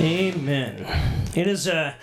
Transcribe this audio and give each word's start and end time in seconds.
Amen. 0.00 0.86
It 1.34 1.46
is 1.46 1.66
a, 1.66 1.94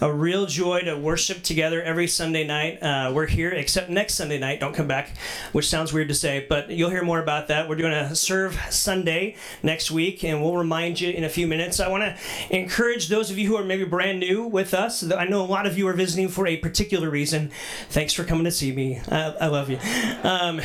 a 0.00 0.12
real 0.12 0.46
joy 0.46 0.80
to 0.82 0.96
worship 0.96 1.42
together 1.42 1.82
every 1.82 2.06
Sunday 2.06 2.46
night. 2.46 2.82
Uh, 2.82 3.12
we're 3.14 3.26
here, 3.26 3.50
except 3.50 3.90
next 3.90 4.14
Sunday 4.14 4.38
night. 4.38 4.60
Don't 4.60 4.74
come 4.74 4.86
back, 4.86 5.16
which 5.52 5.68
sounds 5.68 5.92
weird 5.92 6.08
to 6.08 6.14
say, 6.14 6.46
but 6.48 6.70
you'll 6.70 6.90
hear 6.90 7.02
more 7.02 7.20
about 7.20 7.48
that. 7.48 7.68
We're 7.68 7.76
doing 7.76 7.92
a 7.92 8.14
Serve 8.14 8.58
Sunday 8.70 9.36
next 9.62 9.90
week, 9.90 10.24
and 10.24 10.42
we'll 10.42 10.56
remind 10.56 11.00
you 11.00 11.10
in 11.10 11.24
a 11.24 11.28
few 11.28 11.46
minutes. 11.46 11.80
I 11.80 11.88
want 11.88 12.04
to 12.04 12.16
encourage 12.56 13.08
those 13.08 13.30
of 13.30 13.38
you 13.38 13.48
who 13.48 13.56
are 13.56 13.64
maybe 13.64 13.84
brand 13.84 14.20
new 14.20 14.44
with 14.44 14.74
us. 14.74 15.10
I 15.10 15.24
know 15.24 15.42
a 15.42 15.46
lot 15.46 15.66
of 15.66 15.76
you 15.76 15.88
are 15.88 15.92
visiting 15.92 16.28
for 16.28 16.46
a 16.46 16.56
particular 16.56 17.10
reason. 17.10 17.50
Thanks 17.88 18.12
for 18.12 18.24
coming 18.24 18.44
to 18.44 18.52
see 18.52 18.72
me. 18.72 19.00
I, 19.08 19.34
I 19.40 19.46
love 19.48 19.70
you. 19.70 19.78
Um, 20.22 20.60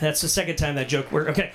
that's 0.00 0.20
the 0.20 0.28
second 0.28 0.56
time 0.56 0.76
that 0.76 0.88
joke 0.88 1.12
worked. 1.12 1.30
Okay, 1.30 1.52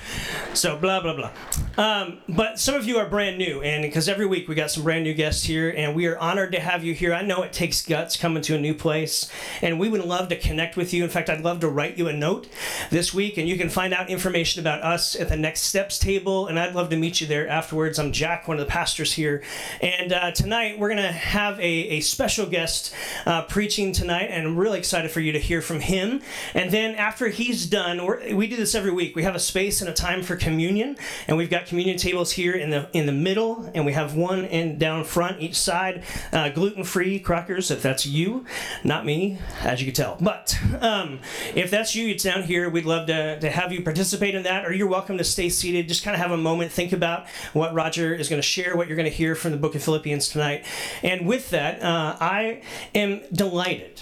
so 0.54 0.78
blah, 0.78 1.02
blah, 1.02 1.16
blah. 1.16 1.32
Um, 1.78 2.20
but 2.30 2.60
some 2.60 2.76
of 2.76 2.86
you 2.86 2.98
are 2.98 3.10
brand 3.10 3.38
new, 3.38 3.62
and 3.62 3.82
because 3.82 4.08
every 4.08 4.26
week 4.26 4.48
we 4.48 4.56
got 4.56 4.70
some 4.70 4.84
brand 4.84 5.04
new 5.04 5.14
guests 5.14 5.44
here, 5.44 5.74
and 5.76 5.96
we 5.96 6.06
are 6.06 6.18
honored 6.20 6.52
to 6.52 6.60
have 6.60 6.84
you 6.84 6.94
here. 6.94 7.14
I 7.14 7.23
know 7.24 7.44
it 7.44 7.54
takes 7.54 7.86
guts 7.86 8.18
coming 8.18 8.44
to 8.44 8.56
a 8.56 8.60
new 8.60 8.74
place, 8.74 9.30
and 9.62 9.80
we 9.80 9.90
would 9.90 10.04
love 10.04 10.30
to 10.30 10.36
connect 10.36 10.78
with 10.78 10.94
you. 10.94 11.04
In 11.04 11.10
fact, 11.10 11.30
I'd 11.30 11.42
love 11.42 11.60
to 11.62 11.70
write 11.70 11.98
you 11.98 12.08
a 12.08 12.14
note 12.14 12.48
this 12.90 13.14
week, 13.14 13.38
and 13.38 13.48
you 13.48 13.58
can 13.58 13.70
find 13.70 13.94
out 13.94 14.10
information 14.10 14.60
about 14.60 14.82
us 14.82 15.16
at 15.16 15.30
the 15.30 15.38
Next 15.38 15.62
Steps 15.62 15.98
table, 16.00 16.48
and 16.48 16.60
I'd 16.60 16.76
love 16.76 16.90
to 16.90 16.98
meet 16.98 17.22
you 17.22 17.28
there 17.28 17.48
afterwards. 17.48 18.00
I'm 18.00 18.12
Jack, 18.12 18.48
one 18.48 18.60
of 18.60 18.66
the 18.66 18.72
pastors 18.72 19.14
here, 19.14 19.44
and 19.82 20.14
uh, 20.14 20.32
tonight 20.32 20.80
we're 20.80 20.90
going 20.90 21.02
to 21.02 21.12
have 21.12 21.60
a, 21.60 21.64
a 21.64 22.00
special 22.02 22.46
guest 22.46 22.94
uh, 23.26 23.44
preaching 23.44 23.92
tonight, 23.92 24.30
and 24.30 24.48
I'm 24.48 24.58
really 24.58 24.80
excited 24.80 25.12
for 25.12 25.20
you 25.20 25.32
to 25.32 25.40
hear 25.40 25.62
from 25.62 25.80
him. 25.80 26.22
And 26.54 26.72
then 26.72 26.96
after 26.96 27.30
he's 27.30 27.66
done, 27.66 28.06
we 28.36 28.48
do 28.48 28.56
this 28.56 28.76
every 28.76 28.92
week. 28.92 29.16
We 29.16 29.24
have 29.24 29.36
a 29.36 29.40
space 29.40 29.82
and 29.82 29.90
a 29.90 29.94
time 29.94 30.24
for 30.24 30.36
communion, 30.36 30.98
and 31.28 31.38
we've 31.38 31.50
got 31.50 31.66
communion 31.66 31.98
tables 31.98 32.32
here 32.34 32.54
in 32.54 32.70
the 32.70 32.90
in 32.94 33.06
the 33.06 33.12
middle, 33.12 33.72
and 33.74 33.86
we 33.86 33.94
have 33.94 34.16
one 34.16 34.46
in 34.46 34.78
down 34.78 35.04
front 35.04 35.42
each 35.42 35.56
side. 35.56 36.04
Uh, 36.32 36.50
Gluten 36.50 36.84
free 36.84 37.13
crackers, 37.20 37.72
if 37.72 37.82
that's 37.82 38.06
you, 38.06 38.46
not 38.84 39.06
me, 39.06 39.40
as 39.62 39.82
you 39.82 39.86
can 39.86 39.96
tell. 39.96 40.18
But 40.20 40.58
um, 40.82 41.20
if 41.56 41.72
that's 41.72 41.96
you, 41.96 42.10
it's 42.10 42.24
down 42.24 42.44
here. 42.44 42.70
We'd 42.70 42.86
love 42.86 43.08
to, 43.08 43.40
to 43.40 43.50
have 43.50 43.72
you 43.72 43.84
participate 43.84 44.36
in 44.36 44.44
that, 44.44 44.66
or 44.66 44.74
you're 44.74 44.88
welcome 44.88 45.18
to 45.18 45.24
stay 45.24 45.50
seated. 45.50 45.88
Just 45.88 46.04
kind 46.04 46.16
of 46.16 46.22
have 46.22 46.32
a 46.32 46.38
moment, 46.38 46.72
think 46.72 46.94
about 46.94 47.28
what 47.54 47.74
Roger 47.74 48.14
is 48.14 48.30
going 48.30 48.42
to 48.42 48.48
share, 48.48 48.76
what 48.76 48.88
you're 48.88 48.98
going 48.98 49.10
to 49.10 49.16
hear 49.16 49.36
from 49.36 49.52
the 49.52 49.58
book 49.58 49.76
of 49.76 49.84
Philippians 49.84 50.30
tonight. 50.30 50.66
And 51.02 51.28
with 51.28 51.50
that, 51.52 51.82
uh, 51.82 52.18
I 52.20 52.62
am 52.96 53.22
delighted 53.32 54.02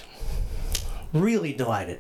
really 1.14 1.54
delighted 1.54 2.00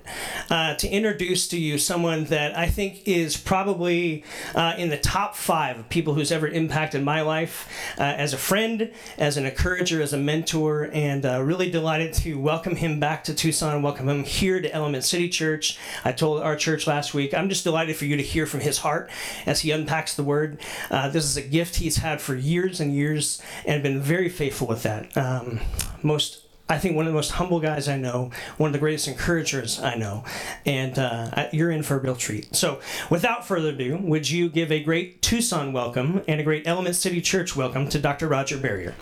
uh, 0.49 0.75
to 0.75 0.87
introduce 0.87 1.47
to 1.49 1.59
you 1.59 1.77
someone 1.77 2.25
that 2.25 2.57
I 2.57 2.67
think 2.67 3.07
is 3.07 3.37
probably 3.37 4.23
uh, 4.55 4.75
in 4.77 4.89
the 4.89 4.97
top 4.97 5.35
five 5.35 5.79
of 5.79 5.89
people 5.89 6.13
who's 6.13 6.31
ever 6.31 6.47
impacted 6.47 7.03
my 7.03 7.21
life 7.21 7.67
uh, 7.97 8.03
as 8.03 8.33
a 8.33 8.37
friend, 8.37 8.91
as 9.17 9.37
an 9.37 9.45
encourager, 9.45 10.01
as 10.01 10.13
a 10.13 10.17
mentor, 10.17 10.89
and 10.93 11.25
uh, 11.25 11.41
really 11.41 11.69
delighted 11.69 12.13
to 12.15 12.35
welcome 12.35 12.75
him 12.75 12.99
back 12.99 13.23
to 13.25 13.33
Tucson, 13.33 13.75
and 13.75 13.83
welcome 13.83 14.07
him 14.07 14.23
here 14.23 14.61
to 14.61 14.73
Element 14.73 15.03
City 15.03 15.29
Church. 15.29 15.77
I 16.05 16.11
told 16.11 16.41
our 16.41 16.55
church 16.55 16.87
last 16.87 17.13
week, 17.13 17.33
I'm 17.33 17.49
just 17.49 17.63
delighted 17.63 17.95
for 17.95 18.05
you 18.05 18.17
to 18.17 18.23
hear 18.23 18.45
from 18.45 18.61
his 18.61 18.79
heart 18.79 19.09
as 19.45 19.61
he 19.61 19.71
unpacks 19.71 20.15
the 20.15 20.23
word. 20.23 20.59
Uh, 20.89 21.09
this 21.09 21.25
is 21.25 21.37
a 21.37 21.41
gift 21.41 21.75
he's 21.75 21.97
had 21.97 22.21
for 22.21 22.35
years 22.35 22.79
and 22.79 22.93
years 22.93 23.41
and 23.65 23.83
been 23.83 23.99
very 23.99 24.29
faithful 24.29 24.67
with 24.67 24.83
that. 24.83 25.15
Um, 25.17 25.59
most 26.03 26.45
I 26.71 26.77
think 26.77 26.95
one 26.95 27.05
of 27.05 27.11
the 27.11 27.17
most 27.17 27.31
humble 27.31 27.59
guys 27.59 27.89
I 27.89 27.97
know, 27.97 28.31
one 28.55 28.69
of 28.69 28.71
the 28.71 28.79
greatest 28.79 29.09
encouragers 29.09 29.81
I 29.81 29.95
know, 29.95 30.23
and 30.65 30.97
uh, 30.97 31.49
you're 31.51 31.69
in 31.69 31.83
for 31.83 31.97
a 31.97 31.99
real 31.99 32.15
treat. 32.15 32.55
So, 32.55 32.79
without 33.09 33.45
further 33.45 33.71
ado, 33.71 33.97
would 33.97 34.29
you 34.29 34.47
give 34.47 34.71
a 34.71 34.81
great 34.81 35.21
Tucson 35.21 35.73
welcome 35.73 36.21
and 36.29 36.39
a 36.39 36.45
great 36.45 36.65
Element 36.65 36.95
City 36.95 37.19
Church 37.19 37.57
welcome 37.57 37.89
to 37.89 37.99
Dr. 37.99 38.29
Roger 38.29 38.57
Barrier? 38.57 38.95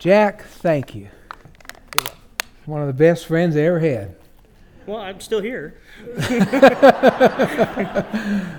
Jack, 0.00 0.42
thank 0.42 0.96
you. 0.96 1.06
One 2.66 2.80
of 2.80 2.88
the 2.88 2.92
best 2.92 3.26
friends 3.26 3.56
I 3.56 3.60
ever 3.60 3.78
had. 3.78 4.16
Well, 4.86 4.98
I'm 4.98 5.20
still 5.20 5.40
here. 5.40 5.74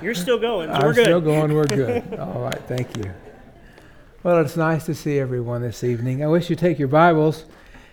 You're 0.02 0.16
still 0.16 0.40
going. 0.40 0.70
So 0.70 0.74
I'm 0.74 0.86
we're 0.86 0.94
good. 0.94 1.06
still 1.06 1.20
going. 1.22 1.54
We're 1.54 1.66
good. 1.66 2.18
All 2.18 2.42
right. 2.42 2.62
Thank 2.68 2.96
you. 2.98 3.12
Well, 4.24 4.40
it's 4.40 4.56
nice 4.56 4.86
to 4.86 4.96
see 4.96 5.20
everyone 5.20 5.62
this 5.62 5.84
evening. 5.84 6.24
I 6.24 6.28
wish 6.28 6.50
you'd 6.50 6.60
take 6.60 6.80
your 6.80 6.88
Bibles 6.88 7.44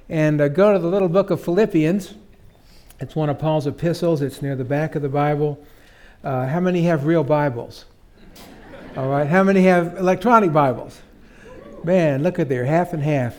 and 0.08 0.41
uh, 0.41 0.46
go 0.46 0.72
to 0.72 0.78
the 0.78 0.86
little 0.86 1.08
book 1.08 1.30
of 1.30 1.42
Philippians. 1.42 2.14
It's 3.00 3.16
one 3.16 3.28
of 3.30 3.38
Paul's 3.41 3.66
epistles. 3.66 4.22
It's 4.22 4.41
near 4.41 4.54
the 4.54 4.64
back 4.64 4.94
of 4.94 5.02
the 5.02 5.08
Bible. 5.08 5.60
Uh, 6.22 6.47
how 6.47 6.60
many 6.60 6.82
have 6.82 7.06
real 7.06 7.24
Bibles? 7.24 7.86
All 8.97 9.08
right. 9.08 9.26
How 9.26 9.42
many 9.42 9.62
have 9.64 9.97
electronic 9.98 10.52
Bibles? 10.52 11.00
Man, 11.82 12.22
look 12.22 12.38
at 12.38 12.48
there, 12.48 12.64
half 12.64 12.92
and 12.92 13.02
half. 13.02 13.34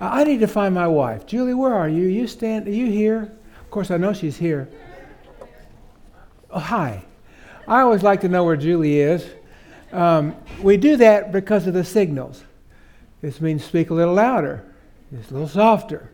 Uh, 0.00 0.10
I 0.12 0.24
need 0.24 0.40
to 0.40 0.48
find 0.48 0.74
my 0.74 0.88
wife. 0.88 1.24
Julie, 1.24 1.54
where 1.54 1.72
are 1.72 1.88
you? 1.88 2.04
You 2.04 2.26
stand. 2.26 2.68
Are 2.68 2.72
you 2.72 2.90
here? 2.90 3.32
Course, 3.74 3.90
I 3.90 3.96
know 3.96 4.12
she's 4.12 4.36
here. 4.36 4.68
Oh, 6.48 6.60
hi. 6.60 7.04
I 7.66 7.80
always 7.80 8.04
like 8.04 8.20
to 8.20 8.28
know 8.28 8.44
where 8.44 8.56
Julie 8.56 9.00
is. 9.00 9.28
Um, 9.90 10.36
we 10.62 10.76
do 10.76 10.96
that 10.98 11.32
because 11.32 11.66
of 11.66 11.74
the 11.74 11.82
signals. 11.82 12.44
This 13.20 13.40
means 13.40 13.64
speak 13.64 13.90
a 13.90 13.94
little 13.94 14.14
louder, 14.14 14.64
just 15.12 15.32
a 15.32 15.34
little 15.34 15.48
softer. 15.48 16.08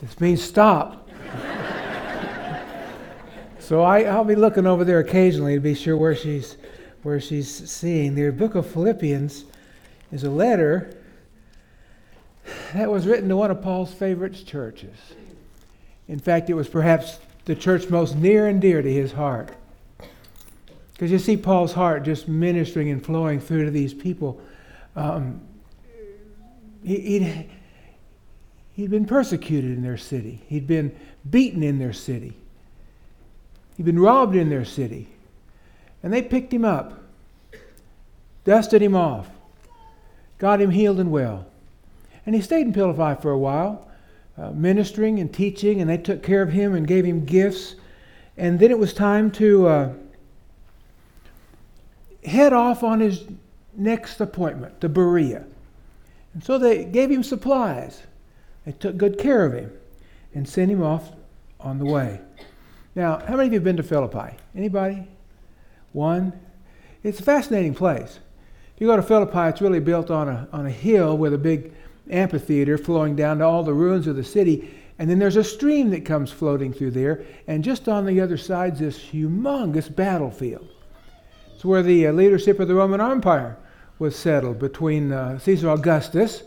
This 0.00 0.18
means 0.18 0.42
stop. 0.42 1.08
so 3.60 3.82
I, 3.82 4.12
will 4.12 4.24
be 4.24 4.34
looking 4.34 4.66
over 4.66 4.84
there 4.84 4.98
occasionally 4.98 5.54
to 5.54 5.60
be 5.60 5.76
sure 5.76 5.96
where 5.96 6.16
she's, 6.16 6.56
where 7.04 7.20
she's 7.20 7.70
seeing. 7.70 8.16
The 8.16 8.30
book 8.30 8.56
of 8.56 8.66
Philippians 8.66 9.44
is 10.10 10.24
a 10.24 10.30
letter 10.30 10.98
that 12.74 12.90
was 12.90 13.06
written 13.06 13.28
to 13.28 13.36
one 13.36 13.50
of 13.50 13.62
Paul's 13.62 13.92
favorite 13.92 14.34
churches. 14.46 14.96
In 16.08 16.18
fact, 16.18 16.50
it 16.50 16.54
was 16.54 16.68
perhaps 16.68 17.18
the 17.44 17.54
church 17.54 17.88
most 17.88 18.16
near 18.16 18.46
and 18.46 18.60
dear 18.60 18.82
to 18.82 18.92
his 18.92 19.12
heart. 19.12 19.50
Because 20.92 21.10
you 21.10 21.18
see 21.18 21.36
Paul's 21.36 21.72
heart 21.72 22.04
just 22.04 22.28
ministering 22.28 22.90
and 22.90 23.04
flowing 23.04 23.40
through 23.40 23.64
to 23.64 23.70
these 23.70 23.92
people. 23.92 24.40
Um, 24.94 25.40
he, 26.84 27.00
he'd, 27.00 27.50
he'd 28.74 28.90
been 28.90 29.06
persecuted 29.06 29.72
in 29.72 29.82
their 29.82 29.96
city, 29.96 30.42
he'd 30.48 30.66
been 30.66 30.94
beaten 31.28 31.62
in 31.62 31.78
their 31.78 31.92
city, 31.92 32.36
he'd 33.76 33.86
been 33.86 33.98
robbed 33.98 34.36
in 34.36 34.50
their 34.50 34.64
city. 34.64 35.08
And 36.02 36.12
they 36.12 36.20
picked 36.20 36.52
him 36.52 36.66
up, 36.66 37.00
dusted 38.44 38.82
him 38.82 38.94
off, 38.94 39.26
got 40.38 40.60
him 40.60 40.70
healed 40.70 41.00
and 41.00 41.10
well. 41.10 41.46
And 42.26 42.34
he 42.34 42.40
stayed 42.40 42.66
in 42.66 42.72
Philippi 42.72 43.20
for 43.20 43.30
a 43.30 43.38
while 43.38 43.88
uh, 44.36 44.50
ministering 44.50 45.20
and 45.20 45.32
teaching, 45.32 45.80
and 45.80 45.88
they 45.88 45.98
took 45.98 46.22
care 46.22 46.42
of 46.42 46.52
him 46.52 46.74
and 46.74 46.86
gave 46.86 47.04
him 47.04 47.24
gifts. 47.24 47.76
And 48.36 48.58
then 48.58 48.70
it 48.70 48.78
was 48.78 48.92
time 48.92 49.30
to 49.32 49.66
uh, 49.68 49.92
head 52.24 52.52
off 52.52 52.82
on 52.82 53.00
his 53.00 53.24
next 53.76 54.20
appointment 54.20 54.80
to 54.80 54.88
Berea. 54.88 55.44
And 56.32 56.42
so 56.42 56.58
they 56.58 56.84
gave 56.84 57.10
him 57.10 57.22
supplies. 57.22 58.02
They 58.66 58.72
took 58.72 58.96
good 58.96 59.18
care 59.18 59.44
of 59.44 59.52
him 59.52 59.72
and 60.34 60.48
sent 60.48 60.70
him 60.70 60.82
off 60.82 61.12
on 61.60 61.78
the 61.78 61.84
way. 61.84 62.20
Now, 62.96 63.18
how 63.18 63.36
many 63.36 63.46
of 63.46 63.52
you 63.52 63.58
have 63.58 63.64
been 63.64 63.76
to 63.76 63.82
Philippi? 63.82 64.36
Anybody? 64.56 65.06
One? 65.92 66.32
It's 67.04 67.20
a 67.20 67.22
fascinating 67.22 67.74
place. 67.74 68.18
If 68.74 68.80
you 68.80 68.88
go 68.88 68.96
to 68.96 69.02
Philippi, 69.02 69.48
it's 69.48 69.60
really 69.60 69.78
built 69.78 70.10
on 70.10 70.28
a, 70.28 70.48
on 70.52 70.66
a 70.66 70.70
hill 70.70 71.16
with 71.16 71.34
a 71.34 71.38
big 71.38 71.72
amphitheater 72.10 72.78
flowing 72.78 73.16
down 73.16 73.38
to 73.38 73.44
all 73.44 73.62
the 73.62 73.74
ruins 73.74 74.06
of 74.06 74.16
the 74.16 74.24
city. 74.24 74.74
And 74.98 75.10
then 75.10 75.18
there's 75.18 75.36
a 75.36 75.44
stream 75.44 75.90
that 75.90 76.04
comes 76.04 76.30
floating 76.30 76.72
through 76.72 76.92
there. 76.92 77.24
And 77.46 77.64
just 77.64 77.88
on 77.88 78.06
the 78.06 78.20
other 78.20 78.36
side 78.36 78.74
is 78.74 78.78
this 78.78 78.98
humongous 78.98 79.94
battlefield. 79.94 80.68
It's 81.54 81.64
where 81.64 81.82
the 81.82 82.06
uh, 82.08 82.12
leadership 82.12 82.60
of 82.60 82.68
the 82.68 82.74
Roman 82.74 83.00
Empire 83.00 83.56
was 83.98 84.16
settled 84.16 84.58
between 84.58 85.12
uh, 85.12 85.38
Caesar 85.38 85.70
Augustus, 85.70 86.42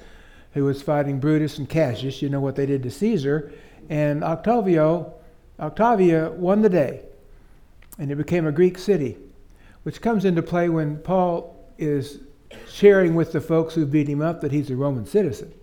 who 0.54 0.64
was 0.64 0.82
fighting 0.82 1.20
Brutus 1.20 1.58
and 1.58 1.68
Cassius. 1.68 2.22
You 2.22 2.30
know 2.30 2.40
what 2.40 2.56
they 2.56 2.66
did 2.66 2.84
to 2.84 2.92
Caesar. 2.92 3.52
And 3.90 4.24
Octavio, 4.24 5.14
Octavia 5.60 6.32
won 6.32 6.62
the 6.62 6.70
day. 6.70 7.02
And 8.00 8.12
it 8.12 8.16
became 8.16 8.46
a 8.46 8.52
Greek 8.52 8.78
city, 8.78 9.18
which 9.84 10.02
comes 10.02 10.24
into 10.24 10.42
play 10.44 10.70
when 10.70 10.98
Paul 10.98 11.56
is 11.78 12.20
sharing 12.70 13.16
with 13.16 13.32
the 13.32 13.42
folks 13.42 13.74
who 13.74 13.86
beat 13.86 14.08
him 14.08 14.22
up 14.22 14.42
that 14.42 14.52
he's 14.52 14.70
a 14.70 14.76
Roman 14.76 15.06
citizen. 15.06 15.54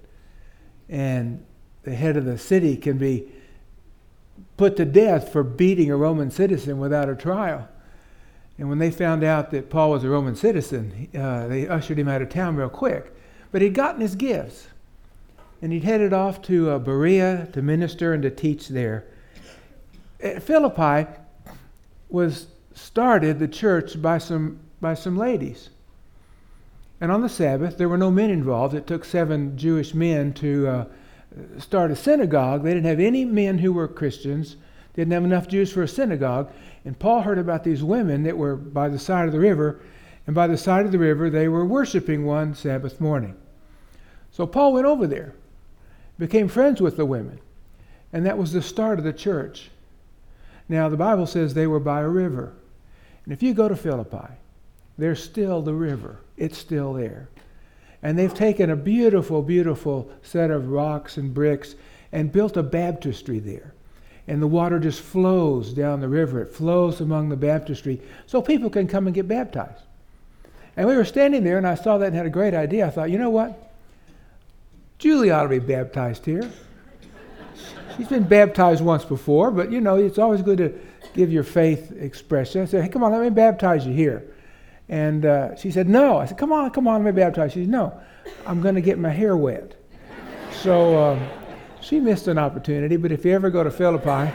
And 0.88 1.44
the 1.82 1.94
head 1.94 2.16
of 2.16 2.24
the 2.24 2.38
city 2.38 2.76
can 2.76 2.98
be 2.98 3.28
put 4.56 4.76
to 4.76 4.84
death 4.84 5.32
for 5.32 5.42
beating 5.42 5.90
a 5.90 5.96
Roman 5.96 6.30
citizen 6.30 6.78
without 6.78 7.08
a 7.08 7.14
trial. 7.16 7.68
And 8.58 8.68
when 8.68 8.78
they 8.78 8.90
found 8.90 9.24
out 9.24 9.50
that 9.50 9.70
Paul 9.70 9.90
was 9.90 10.04
a 10.04 10.08
Roman 10.08 10.36
citizen, 10.36 11.08
uh, 11.16 11.48
they 11.48 11.66
ushered 11.66 11.98
him 11.98 12.08
out 12.08 12.22
of 12.22 12.28
town 12.28 12.56
real 12.56 12.68
quick. 12.68 13.12
But 13.50 13.62
he'd 13.62 13.74
gotten 13.74 14.00
his 14.00 14.14
gifts. 14.14 14.68
and 15.64 15.72
he'd 15.72 15.84
headed 15.84 16.12
off 16.12 16.42
to 16.42 16.70
uh, 16.70 16.78
Berea 16.78 17.48
to 17.54 17.62
minister 17.62 18.12
and 18.12 18.22
to 18.22 18.30
teach 18.30 18.68
there. 18.68 19.06
At 20.22 20.42
Philippi 20.42 21.10
was 22.10 22.48
started 22.74 23.38
the 23.38 23.48
church 23.48 24.00
by 24.02 24.18
some 24.18 24.60
by 24.82 24.92
some 24.92 25.16
ladies. 25.16 25.70
And 27.00 27.10
on 27.10 27.22
the 27.22 27.28
Sabbath, 27.28 27.76
there 27.76 27.88
were 27.88 27.98
no 27.98 28.10
men 28.10 28.30
involved. 28.30 28.74
It 28.74 28.86
took 28.86 29.04
seven 29.04 29.56
Jewish 29.58 29.94
men 29.94 30.32
to 30.34 30.68
uh, 30.68 30.84
start 31.58 31.90
a 31.90 31.96
synagogue. 31.96 32.62
They 32.62 32.72
didn't 32.72 32.86
have 32.86 33.00
any 33.00 33.24
men 33.24 33.58
who 33.58 33.72
were 33.72 33.88
Christians. 33.88 34.56
They 34.94 35.02
didn't 35.02 35.12
have 35.12 35.24
enough 35.24 35.48
Jews 35.48 35.72
for 35.72 35.82
a 35.82 35.88
synagogue. 35.88 36.52
And 36.84 36.98
Paul 36.98 37.22
heard 37.22 37.38
about 37.38 37.64
these 37.64 37.82
women 37.82 38.22
that 38.22 38.38
were 38.38 38.56
by 38.56 38.88
the 38.88 38.98
side 38.98 39.26
of 39.26 39.32
the 39.32 39.40
river, 39.40 39.80
and 40.26 40.34
by 40.34 40.46
the 40.46 40.56
side 40.56 40.86
of 40.86 40.92
the 40.92 40.98
river 40.98 41.30
they 41.30 41.48
were 41.48 41.64
worshiping 41.64 42.24
one 42.24 42.54
Sabbath 42.54 43.00
morning. 43.00 43.36
So 44.30 44.46
Paul 44.46 44.72
went 44.72 44.86
over 44.86 45.06
there, 45.06 45.34
became 46.18 46.48
friends 46.48 46.80
with 46.80 46.96
the 46.96 47.06
women, 47.06 47.40
and 48.12 48.24
that 48.26 48.38
was 48.38 48.52
the 48.52 48.62
start 48.62 48.98
of 48.98 49.04
the 49.04 49.12
church. 49.12 49.70
Now, 50.68 50.88
the 50.88 50.96
Bible 50.96 51.26
says 51.26 51.54
they 51.54 51.66
were 51.66 51.80
by 51.80 52.00
a 52.00 52.08
river. 52.08 52.54
And 53.24 53.32
if 53.32 53.42
you 53.42 53.54
go 53.54 53.68
to 53.68 53.76
Philippi, 53.76 54.34
there's 54.98 55.22
still 55.22 55.62
the 55.62 55.74
river, 55.74 56.18
it's 56.36 56.58
still 56.58 56.94
there. 56.94 57.28
And 58.02 58.18
they've 58.18 58.34
taken 58.34 58.70
a 58.70 58.76
beautiful, 58.76 59.42
beautiful 59.42 60.10
set 60.22 60.50
of 60.50 60.68
rocks 60.68 61.16
and 61.16 61.32
bricks 61.32 61.74
and 62.12 62.30
built 62.30 62.56
a 62.56 62.62
baptistry 62.62 63.38
there. 63.38 63.72
And 64.28 64.40
the 64.40 64.46
water 64.46 64.78
just 64.78 65.00
flows 65.00 65.72
down 65.72 66.00
the 66.00 66.08
river. 66.08 66.42
It 66.42 66.52
flows 66.52 67.00
among 67.00 67.28
the 67.28 67.36
baptistry 67.36 68.00
so 68.26 68.40
people 68.40 68.70
can 68.70 68.86
come 68.86 69.06
and 69.06 69.14
get 69.14 69.26
baptized. 69.26 69.82
And 70.76 70.86
we 70.88 70.96
were 70.96 71.04
standing 71.04 71.44
there, 71.44 71.56
and 71.56 71.66
I 71.66 71.74
saw 71.74 71.98
that 71.98 72.06
and 72.06 72.16
had 72.16 72.26
a 72.26 72.30
great 72.30 72.54
idea. 72.54 72.86
I 72.86 72.90
thought, 72.90 73.10
you 73.10 73.18
know 73.18 73.30
what? 73.30 73.72
Julie 74.98 75.30
ought 75.30 75.44
to 75.44 75.48
be 75.48 75.58
baptized 75.58 76.24
here. 76.24 76.50
She's 77.96 78.08
been 78.08 78.24
baptized 78.24 78.82
once 78.82 79.04
before, 79.04 79.50
but 79.50 79.70
you 79.70 79.80
know, 79.80 79.96
it's 79.96 80.18
always 80.18 80.42
good 80.42 80.58
to 80.58 80.78
give 81.14 81.32
your 81.32 81.44
faith 81.44 81.92
expression. 81.92 82.62
I 82.62 82.64
said, 82.64 82.82
hey, 82.82 82.88
come 82.88 83.04
on, 83.04 83.12
let 83.12 83.22
me 83.22 83.30
baptize 83.30 83.86
you 83.86 83.92
here. 83.92 84.24
And 84.88 85.24
uh, 85.24 85.56
she 85.56 85.70
said, 85.70 85.88
No. 85.88 86.18
I 86.18 86.26
said, 86.26 86.38
Come 86.38 86.52
on, 86.52 86.70
come 86.70 86.86
on, 86.86 87.04
let 87.04 87.14
me 87.14 87.20
baptize. 87.20 87.52
She 87.52 87.62
said, 87.62 87.70
No, 87.70 87.98
I'm 88.46 88.60
going 88.60 88.74
to 88.74 88.80
get 88.80 88.98
my 88.98 89.10
hair 89.10 89.36
wet. 89.36 89.74
So 90.52 91.02
um, 91.02 91.28
she 91.80 92.00
missed 92.00 92.28
an 92.28 92.38
opportunity, 92.38 92.96
but 92.96 93.12
if 93.12 93.24
you 93.24 93.32
ever 93.32 93.50
go 93.50 93.64
to 93.64 93.70
Philippi, 93.70 94.32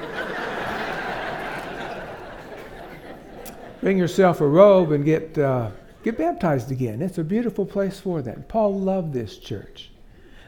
bring 3.81 3.98
yourself 3.98 4.42
a 4.42 4.48
robe 4.48 4.92
and 4.92 5.06
get, 5.06 5.38
uh, 5.38 5.72
get 6.04 6.18
baptized 6.18 6.72
again. 6.72 7.02
It's 7.02 7.18
a 7.18 7.24
beautiful 7.24 7.66
place 7.66 8.00
for 8.00 8.22
that. 8.22 8.48
Paul 8.48 8.80
loved 8.80 9.13
this 9.13 9.38
church. 9.38 9.92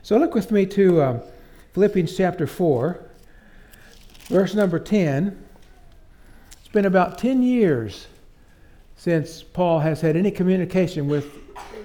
So 0.04 0.18
look 0.18 0.36
with 0.36 0.52
me 0.52 0.66
to 0.68 1.02
uh, 1.02 1.22
Philippians 1.74 2.16
chapter 2.16 2.48
4, 2.48 3.00
verse 4.26 4.54
number 4.54 4.80
10. 4.80 5.44
It's 6.60 6.68
been 6.70 6.86
about 6.86 7.18
10 7.18 7.44
years 7.44 8.08
since 9.02 9.42
Paul 9.42 9.80
has 9.80 10.02
had 10.02 10.16
any 10.16 10.30
communication 10.30 11.08
with 11.08 11.26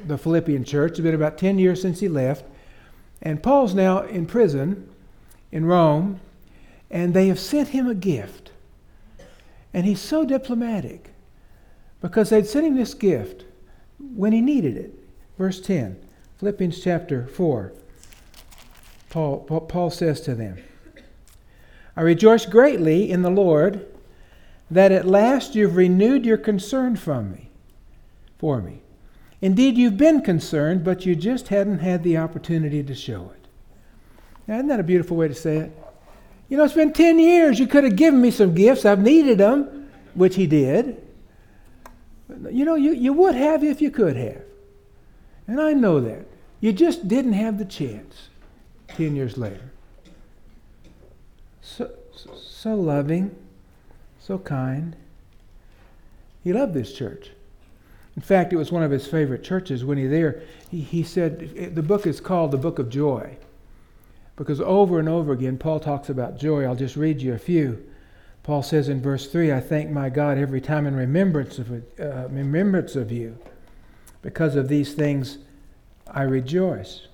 the 0.07 0.19
Philippian 0.19 0.65
church. 0.65 0.91
It's 0.91 1.01
been 1.01 1.15
about 1.15 1.39
10 1.39 1.59
years 1.59 1.81
since 1.81 2.01
he 2.01 2.09
left. 2.09 2.45
And 3.23 3.43
Paul's 3.43 3.75
now 3.75 4.03
in 4.03 4.27
prison 4.27 4.87
in 5.51 5.65
Rome, 5.65 6.21
and 6.91 7.15
they 7.15 7.29
have 7.29 7.41
sent 7.41 7.69
him 7.69 7.87
a 7.87 7.95
gift. 7.95 8.51
And 9.73 9.87
he's 9.87 9.99
so 9.99 10.27
diplomatic 10.27 11.15
because 12.03 12.29
they'd 12.29 12.47
sent 12.47 12.67
him 12.67 12.77
this 12.77 12.93
gift 12.93 13.47
when 13.99 14.35
he 14.35 14.43
needed 14.43 14.77
it. 14.77 14.93
Verse 15.39 15.59
10, 15.59 15.99
Philippians 16.37 16.83
chapter 16.83 17.27
4. 17.29 17.73
Paul, 19.09 19.39
Paul 19.39 19.89
says 19.89 20.21
to 20.21 20.35
them, 20.35 20.59
I 21.97 22.03
rejoice 22.03 22.45
greatly 22.45 23.11
in 23.11 23.23
the 23.23 23.31
Lord 23.31 23.87
that 24.71 24.93
at 24.93 25.07
last 25.07 25.55
you've 25.55 25.77
renewed 25.77 26.25
your 26.25 26.37
concern 26.37 26.97
from 26.97 27.33
me, 27.33 27.51
for 28.39 28.61
me. 28.61 28.83
Indeed, 29.41 29.77
you've 29.77 29.97
been 29.97 30.23
concerned, 30.23 30.83
but 30.83 31.07
you 31.07 31.15
just 31.15 31.49
hadn't 31.49 31.79
had 31.79 32.03
the 32.03 32.17
opportunity 32.17 32.83
to 32.83 32.95
show 32.95 33.33
it. 33.35 33.49
Now, 34.47 34.57
isn't 34.57 34.69
that 34.69 34.81
a 34.81 34.85
beautiful 34.85 35.17
way 35.17 35.29
to 35.29 35.35
say 35.35 35.59
it? 35.59 35.73
You 36.49 36.57
know, 36.57 36.65
it's 36.65 36.75
been 36.75 36.93
10 36.93 37.19
years. 37.19 37.59
You 37.59 37.67
could 37.67 37.85
have 37.85 37.97
given 37.97 38.21
me 38.21 38.31
some 38.31 38.55
gifts. 38.55 38.85
I've 38.85 39.03
needed 39.03 39.39
them, 39.39 39.91
which 40.15 40.37
he 40.37 40.47
did. 40.47 41.03
You 42.51 42.65
know, 42.65 42.77
you, 42.77 42.93
you 42.93 43.13
would 43.13 43.35
have 43.35 43.63
if 43.63 43.81
you 43.81 43.91
could 43.91 44.17
have. 44.17 44.43
And 45.47 45.61
I 45.61 45.73
know 45.75 46.01
that. 46.01 46.27
You 46.61 46.73
just 46.73 47.07
didn't 47.07 47.35
have 47.35 47.59
the 47.59 47.65
chance 47.65 48.29
10 48.89 49.15
years 49.15 49.37
later. 49.37 49.71
So, 51.61 51.91
so 52.15 52.75
loving 52.75 53.35
so 54.27 54.39
kind. 54.39 54.97
He 56.43 56.53
loved 56.53 56.75
this 56.75 56.93
church. 56.93 57.31
In 58.17 58.23
fact, 58.23 58.53
it 58.53 58.57
was 58.57 58.73
one 58.73 58.83
of 58.83 58.91
his 58.91 59.07
favorite 59.07 59.45
churches 59.45 59.85
when 59.85 59.99
he 59.99 60.07
there. 60.07 60.43
He, 60.69 60.81
he 60.81 61.03
said 61.05 61.75
the 61.77 61.83
book 61.83 62.07
is 62.07 62.21
called 62.21 62.51
the 62.51 62.57
Book 62.57 62.81
of 62.81 62.89
Joy 62.89 63.37
because 64.35 64.61
over 64.61 64.99
and 64.99 65.09
over 65.09 65.33
again 65.33 65.59
Paul 65.59 65.79
talks 65.79 66.09
about 66.09 66.39
joy. 66.39 66.65
I'll 66.65 66.75
just 66.75 66.97
read 66.97 67.23
you 67.23 67.35
a 67.35 67.39
few. 67.39 67.87
Paul 68.43 68.63
says 68.63 68.89
in 68.89 69.01
verse 69.01 69.31
3, 69.31 69.53
I 69.53 69.61
thank 69.61 69.91
my 69.91 70.09
God 70.09 70.39
every 70.39 70.61
time 70.61 70.87
in 70.87 70.97
remembrance 70.97 71.59
of, 71.59 71.71
uh, 72.01 72.29
remembrance 72.29 72.97
of 72.97 73.13
you. 73.13 73.39
Because 74.23 74.57
of 74.57 74.69
these 74.69 74.95
things 74.95 75.39
I 76.09 76.23
rejoice. 76.23 77.07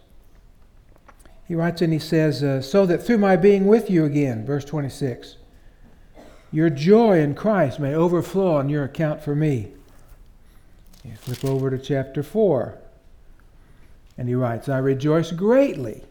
He 1.46 1.54
writes 1.54 1.82
and 1.82 1.92
he 1.92 1.98
says, 1.98 2.42
uh, 2.42 2.62
So 2.62 2.86
that 2.86 3.02
through 3.02 3.18
my 3.18 3.36
being 3.36 3.66
with 3.66 3.90
you 3.90 4.04
again, 4.04 4.46
verse 4.46 4.64
26, 4.64 5.36
your 6.52 6.70
joy 6.70 7.18
in 7.20 7.34
Christ 7.34 7.80
may 7.80 7.94
overflow 7.94 8.56
on 8.56 8.68
your 8.68 8.84
account 8.84 9.22
for 9.22 9.34
me. 9.34 9.72
You 11.02 11.16
flip 11.16 11.44
over 11.44 11.70
to 11.70 11.78
chapter 11.78 12.22
4. 12.22 12.78
And 14.18 14.28
he 14.28 14.34
writes, 14.34 14.68
I 14.68 14.78
rejoice 14.78 15.32
greatly 15.32 16.04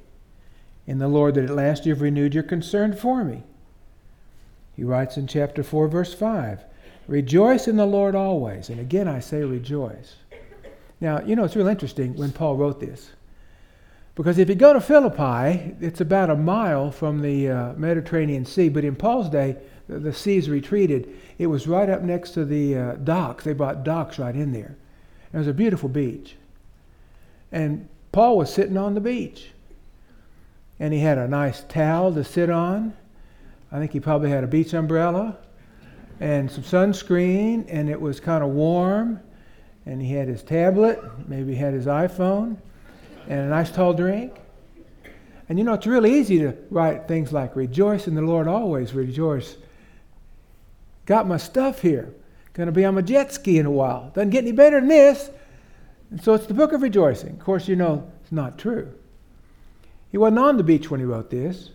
in 0.88 0.98
the 0.98 1.08
Lord 1.08 1.36
that 1.36 1.46
at 1.46 1.56
last 1.56 1.86
you've 1.86 2.02
renewed 2.02 2.34
your 2.34 2.44
concern 2.44 2.96
for 2.96 3.24
me. 3.24 3.44
He 4.76 4.84
writes 4.84 5.16
in 5.16 5.28
chapter 5.28 5.64
4, 5.64 5.88
verse 5.88 6.14
5, 6.14 6.64
Rejoice 7.08 7.68
in 7.68 7.77
the 7.77 7.86
Lord 7.86 8.15
always. 8.15 8.70
And 8.70 8.80
again 8.80 9.08
I 9.08 9.20
say 9.20 9.44
rejoice. 9.44 10.15
Now, 11.00 11.22
you 11.22 11.36
know, 11.36 11.44
it's 11.44 11.56
real 11.56 11.68
interesting 11.68 12.15
when 12.15 12.32
Paul 12.32 12.58
wrote 12.58 12.80
this. 12.80 13.12
Because 14.15 14.38
if 14.38 14.50
you 14.50 14.56
go 14.56 14.74
to 14.74 14.82
Philippi, 14.82 15.75
it's 15.80 16.01
about 16.01 16.30
a 16.30 16.36
mile 16.36 16.92
from 16.92 17.22
the 17.22 17.50
uh, 17.50 17.74
Mediterranean 17.74 18.46
Sea. 18.46 18.70
But 18.70 18.84
in 18.84 18.96
Paul's 18.96 19.30
day, 19.30 19.58
the 20.00 20.13
seas 20.13 20.50
retreated, 20.50 21.17
it 21.38 21.48
was 21.48 21.67
right 21.67 21.89
up 21.89 22.01
next 22.01 22.31
to 22.31 22.45
the 22.45 22.77
uh, 22.77 22.93
docks. 22.95 23.43
They 23.43 23.53
brought 23.53 23.83
docks 23.83 24.17
right 24.19 24.36
in 24.36 24.51
there. 24.51 24.77
It 25.33 25.38
was 25.38 25.48
a 25.48 25.53
beautiful 25.53 25.89
beach. 25.89 26.36
And 27.51 27.88
Paul 28.12 28.38
was 28.38 28.53
sitting 28.53 28.77
on 28.77 28.93
the 28.93 29.01
beach. 29.01 29.50
And 30.79 30.93
he 30.93 31.00
had 31.00 31.17
a 31.17 31.27
nice 31.27 31.63
towel 31.63 32.13
to 32.13 32.24
sit 32.24 32.50
on. 32.50 32.93
I 33.71 33.79
think 33.79 33.91
he 33.91 34.00
probably 34.00 34.29
had 34.29 34.43
a 34.43 34.48
beach 34.48 34.74
umbrella 34.74 35.38
and 36.19 36.51
some 36.51 36.63
sunscreen, 36.63 37.65
and 37.67 37.89
it 37.89 38.00
was 38.00 38.19
kind 38.19 38.43
of 38.43 38.51
warm. 38.51 39.19
And 39.86 40.01
he 40.01 40.13
had 40.13 40.27
his 40.27 40.43
tablet, 40.43 41.00
maybe 41.27 41.55
he 41.55 41.60
had 41.60 41.74
his 41.74 41.88
iPhone, 41.88 42.57
and 43.27 43.39
a 43.39 43.48
nice 43.48 43.71
tall 43.71 43.93
drink. 43.93 44.33
And 45.50 45.57
you 45.57 45.65
know, 45.65 45.74
it's 45.74 45.88
really 45.88 46.13
easy 46.13 46.38
to 46.39 46.55
write 46.69 47.07
things 47.07 47.33
like, 47.33 47.55
Rejoice 47.55 48.07
in 48.07 48.15
the 48.15 48.21
Lord 48.21 48.48
always, 48.48 48.93
rejoice 48.93 49.57
Got 51.12 51.27
my 51.27 51.36
stuff 51.36 51.82
here. 51.82 52.13
Going 52.53 52.68
to 52.68 52.72
be 52.72 52.86
on 52.86 52.96
my 52.96 53.01
jet 53.01 53.34
ski 53.34 53.60
in 53.60 53.65
a 53.65 53.70
while. 53.70 54.13
Doesn't 54.15 54.30
get 54.30 54.46
any 54.46 54.53
better 54.53 54.80
than 54.80 54.88
this. 54.88 55.30
And 56.10 56.24
so 56.24 56.34
it's 56.36 56.46
the 56.46 56.53
book 56.53 56.72
of 56.72 56.82
rejoicing. 56.82 57.32
Of 57.32 57.39
course, 57.39 57.68
you 57.68 57.75
know 57.75 58.10
it's 58.22 58.32
not 58.32 58.58
true. 58.58 58.94
He 60.10 60.18
wasn't 60.18 60.39
on 60.39 60.56
the 60.56 60.63
beach 60.63 60.89
when 60.89 61.01
he 61.01 61.06
wrote 61.06 61.30
this. 61.30 61.72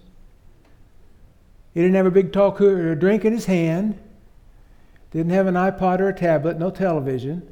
He 1.75 1.83
didn't 1.83 1.97
have 1.97 2.07
a 2.07 2.11
big 2.11 2.33
tall 2.33 2.51
cooler, 2.51 2.95
drink 2.95 3.27
in 3.27 3.35
his 3.35 3.45
hand. 3.45 3.99
Didn't 5.11 5.33
have 5.33 5.49
an 5.49 5.55
iPod 5.55 6.01
or 6.01 6.09
a 6.09 6.15
tablet, 6.15 6.59
no 6.59 6.71
television. 6.71 7.47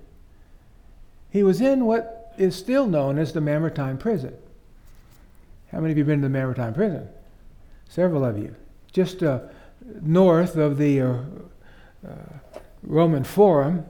He 1.28 1.42
was 1.42 1.60
in 1.60 1.84
what 1.84 2.32
is 2.38 2.56
still 2.56 2.86
known 2.86 3.18
as 3.18 3.34
the 3.34 3.42
Mamertine 3.42 3.98
prison. 3.98 4.34
How 5.70 5.80
many 5.80 5.92
of 5.92 5.98
you 5.98 6.04
have 6.04 6.08
been 6.08 6.22
to 6.22 6.28
the 6.28 6.32
Mamertine 6.32 6.72
prison? 6.72 7.10
Several 7.90 8.24
of 8.24 8.38
you. 8.38 8.56
Just 8.90 9.22
uh, 9.22 9.40
north 10.00 10.56
of 10.56 10.78
the 10.78 11.02
uh, 11.02 11.16
Roman 12.82 13.24
Forum, 13.24 13.86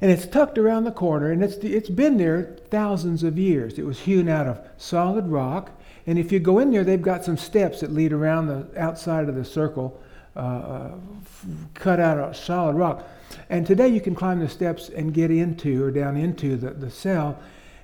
and 0.00 0.10
it's 0.10 0.26
tucked 0.26 0.58
around 0.58 0.84
the 0.84 0.92
corner, 0.92 1.30
and 1.30 1.42
it's, 1.42 1.56
it's 1.56 1.90
been 1.90 2.16
there 2.16 2.56
thousands 2.70 3.22
of 3.22 3.38
years. 3.38 3.78
It 3.78 3.84
was 3.84 4.00
hewn 4.00 4.28
out 4.28 4.46
of 4.46 4.60
solid 4.76 5.26
rock, 5.28 5.70
and 6.06 6.18
if 6.18 6.32
you 6.32 6.38
go 6.38 6.58
in 6.58 6.70
there, 6.70 6.84
they've 6.84 7.02
got 7.02 7.24
some 7.24 7.36
steps 7.36 7.80
that 7.80 7.92
lead 7.92 8.12
around 8.12 8.46
the 8.46 8.66
outside 8.80 9.28
of 9.28 9.34
the 9.34 9.44
circle, 9.44 10.00
uh, 10.36 10.38
uh, 10.38 10.90
cut 11.74 12.00
out 12.00 12.18
of 12.18 12.36
solid 12.36 12.76
rock. 12.76 13.06
And 13.50 13.66
today 13.66 13.88
you 13.88 14.00
can 14.00 14.14
climb 14.14 14.38
the 14.38 14.48
steps 14.48 14.88
and 14.88 15.12
get 15.12 15.30
into 15.30 15.84
or 15.84 15.90
down 15.90 16.16
into 16.16 16.56
the, 16.56 16.70
the 16.70 16.90
cell, 16.90 17.38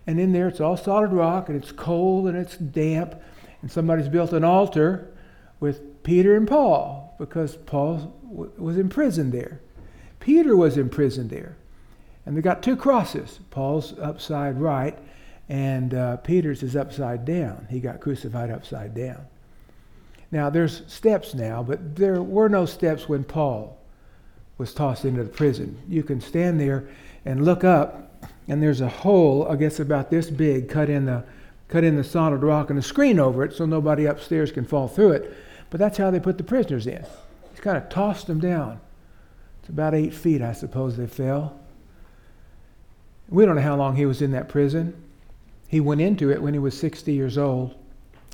and 0.06 0.20
in 0.20 0.32
there 0.32 0.48
it's 0.48 0.60
all 0.60 0.76
solid 0.76 1.12
rock, 1.12 1.48
and 1.48 1.60
it's 1.60 1.72
cold 1.72 2.28
and 2.28 2.36
it's 2.36 2.56
damp, 2.56 3.20
And 3.60 3.70
somebody's 3.70 4.08
built 4.08 4.32
an 4.32 4.44
altar 4.44 5.10
with 5.58 6.02
Peter 6.02 6.36
and 6.36 6.46
Paul 6.46 7.14
because 7.18 7.56
Paul 7.56 8.14
was 8.34 8.78
imprisoned 8.78 9.32
there. 9.32 9.60
Peter 10.20 10.56
was 10.56 10.76
imprisoned 10.76 11.30
there. 11.30 11.56
And 12.26 12.36
they 12.36 12.40
got 12.40 12.62
two 12.62 12.76
crosses. 12.76 13.40
Paul's 13.50 13.98
upside 13.98 14.60
right, 14.60 14.98
and 15.48 15.92
uh, 15.92 16.16
Peter's 16.18 16.62
is 16.62 16.74
upside 16.74 17.24
down. 17.24 17.66
He 17.70 17.80
got 17.80 18.00
crucified 18.00 18.50
upside 18.50 18.94
down. 18.94 19.26
Now, 20.30 20.50
there's 20.50 20.82
steps 20.86 21.34
now, 21.34 21.62
but 21.62 21.96
there 21.96 22.22
were 22.22 22.48
no 22.48 22.66
steps 22.66 23.08
when 23.08 23.24
Paul 23.24 23.78
was 24.56 24.72
tossed 24.72 25.04
into 25.04 25.22
the 25.22 25.28
prison. 25.28 25.80
You 25.88 26.02
can 26.02 26.20
stand 26.20 26.58
there 26.58 26.88
and 27.24 27.44
look 27.44 27.62
up, 27.62 28.26
and 28.48 28.62
there's 28.62 28.80
a 28.80 28.88
hole, 28.88 29.46
I 29.48 29.56
guess 29.56 29.78
about 29.78 30.10
this 30.10 30.30
big, 30.30 30.68
cut 30.68 30.88
in 30.88 31.04
the 31.04 31.24
cut 31.68 31.82
in 31.82 31.96
the 31.96 32.04
solid 32.04 32.42
rock 32.42 32.70
and 32.70 32.78
a 32.78 32.82
screen 32.82 33.18
over 33.18 33.42
it 33.42 33.52
so 33.54 33.64
nobody 33.64 34.04
upstairs 34.04 34.52
can 34.52 34.64
fall 34.64 34.86
through 34.86 35.12
it. 35.12 35.34
But 35.70 35.80
that's 35.80 35.98
how 35.98 36.10
they 36.10 36.20
put 36.20 36.38
the 36.38 36.44
prisoners 36.44 36.86
in. 36.86 37.04
He's 37.54 37.60
kind 37.60 37.76
of 37.76 37.88
tossed 37.88 38.26
them 38.26 38.40
down. 38.40 38.80
It's 39.60 39.68
about 39.68 39.94
eight 39.94 40.12
feet, 40.12 40.42
I 40.42 40.52
suppose 40.52 40.96
they 40.96 41.06
fell. 41.06 41.56
We 43.28 43.46
don't 43.46 43.54
know 43.54 43.62
how 43.62 43.76
long 43.76 43.94
he 43.94 44.06
was 44.06 44.20
in 44.20 44.32
that 44.32 44.48
prison. 44.48 45.00
He 45.68 45.78
went 45.78 46.00
into 46.00 46.32
it 46.32 46.42
when 46.42 46.52
he 46.52 46.58
was 46.58 46.76
60 46.76 47.12
years 47.12 47.38
old. 47.38 47.76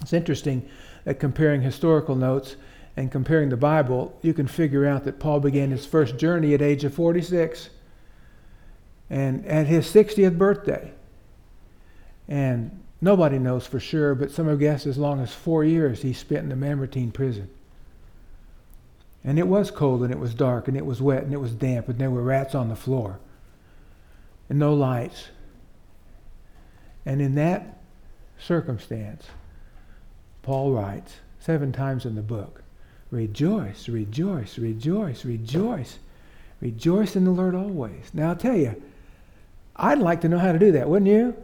It's 0.00 0.14
interesting 0.14 0.66
that 1.04 1.20
comparing 1.20 1.60
historical 1.60 2.16
notes 2.16 2.56
and 2.96 3.12
comparing 3.12 3.50
the 3.50 3.58
Bible, 3.58 4.18
you 4.22 4.32
can 4.32 4.46
figure 4.46 4.86
out 4.86 5.04
that 5.04 5.20
Paul 5.20 5.40
began 5.40 5.70
his 5.70 5.84
first 5.84 6.16
journey 6.16 6.54
at 6.54 6.62
age 6.62 6.84
of 6.84 6.94
46 6.94 7.68
and 9.10 9.44
at 9.44 9.66
his 9.66 9.86
60th 9.86 10.38
birthday. 10.38 10.92
And 12.26 12.82
nobody 13.02 13.38
knows 13.38 13.66
for 13.66 13.80
sure, 13.80 14.14
but 14.14 14.30
some 14.30 14.48
have 14.48 14.58
guessed 14.58 14.86
as 14.86 14.96
long 14.96 15.20
as 15.20 15.34
four 15.34 15.62
years 15.62 16.00
he 16.00 16.14
spent 16.14 16.44
in 16.44 16.48
the 16.48 16.56
Mamertine 16.56 17.12
prison. 17.12 17.50
And 19.24 19.38
it 19.38 19.46
was 19.46 19.70
cold 19.70 20.02
and 20.02 20.12
it 20.12 20.18
was 20.18 20.34
dark 20.34 20.66
and 20.68 20.76
it 20.76 20.86
was 20.86 21.02
wet 21.02 21.22
and 21.22 21.32
it 21.32 21.40
was 21.40 21.52
damp 21.52 21.88
and 21.88 21.98
there 21.98 22.10
were 22.10 22.22
rats 22.22 22.54
on 22.54 22.68
the 22.68 22.76
floor 22.76 23.20
and 24.48 24.58
no 24.58 24.74
lights. 24.74 25.28
And 27.06 27.20
in 27.20 27.34
that 27.36 27.78
circumstance, 28.38 29.26
Paul 30.42 30.72
writes 30.72 31.16
seven 31.38 31.72
times 31.72 32.04
in 32.04 32.14
the 32.14 32.22
book 32.22 32.62
Rejoice, 33.10 33.88
rejoice, 33.88 34.58
rejoice, 34.58 35.24
rejoice. 35.24 35.98
Rejoice 36.60 37.16
in 37.16 37.24
the 37.24 37.30
Lord 37.30 37.54
always. 37.54 38.10
Now, 38.12 38.28
I'll 38.28 38.36
tell 38.36 38.56
you, 38.56 38.80
I'd 39.74 39.98
like 39.98 40.20
to 40.20 40.28
know 40.28 40.38
how 40.38 40.52
to 40.52 40.58
do 40.58 40.72
that, 40.72 40.88
wouldn't 40.88 41.10
you? 41.10 41.34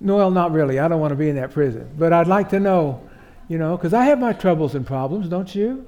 No, 0.00 0.16
well, 0.16 0.30
not 0.30 0.52
really. 0.52 0.78
I 0.78 0.86
don't 0.86 1.00
want 1.00 1.10
to 1.10 1.16
be 1.16 1.28
in 1.28 1.36
that 1.36 1.52
prison. 1.52 1.90
But 1.98 2.12
I'd 2.12 2.28
like 2.28 2.50
to 2.50 2.60
know, 2.60 3.02
you 3.48 3.58
know, 3.58 3.76
because 3.76 3.92
I 3.92 4.04
have 4.04 4.20
my 4.20 4.32
troubles 4.32 4.76
and 4.76 4.86
problems, 4.86 5.28
don't 5.28 5.52
you? 5.52 5.86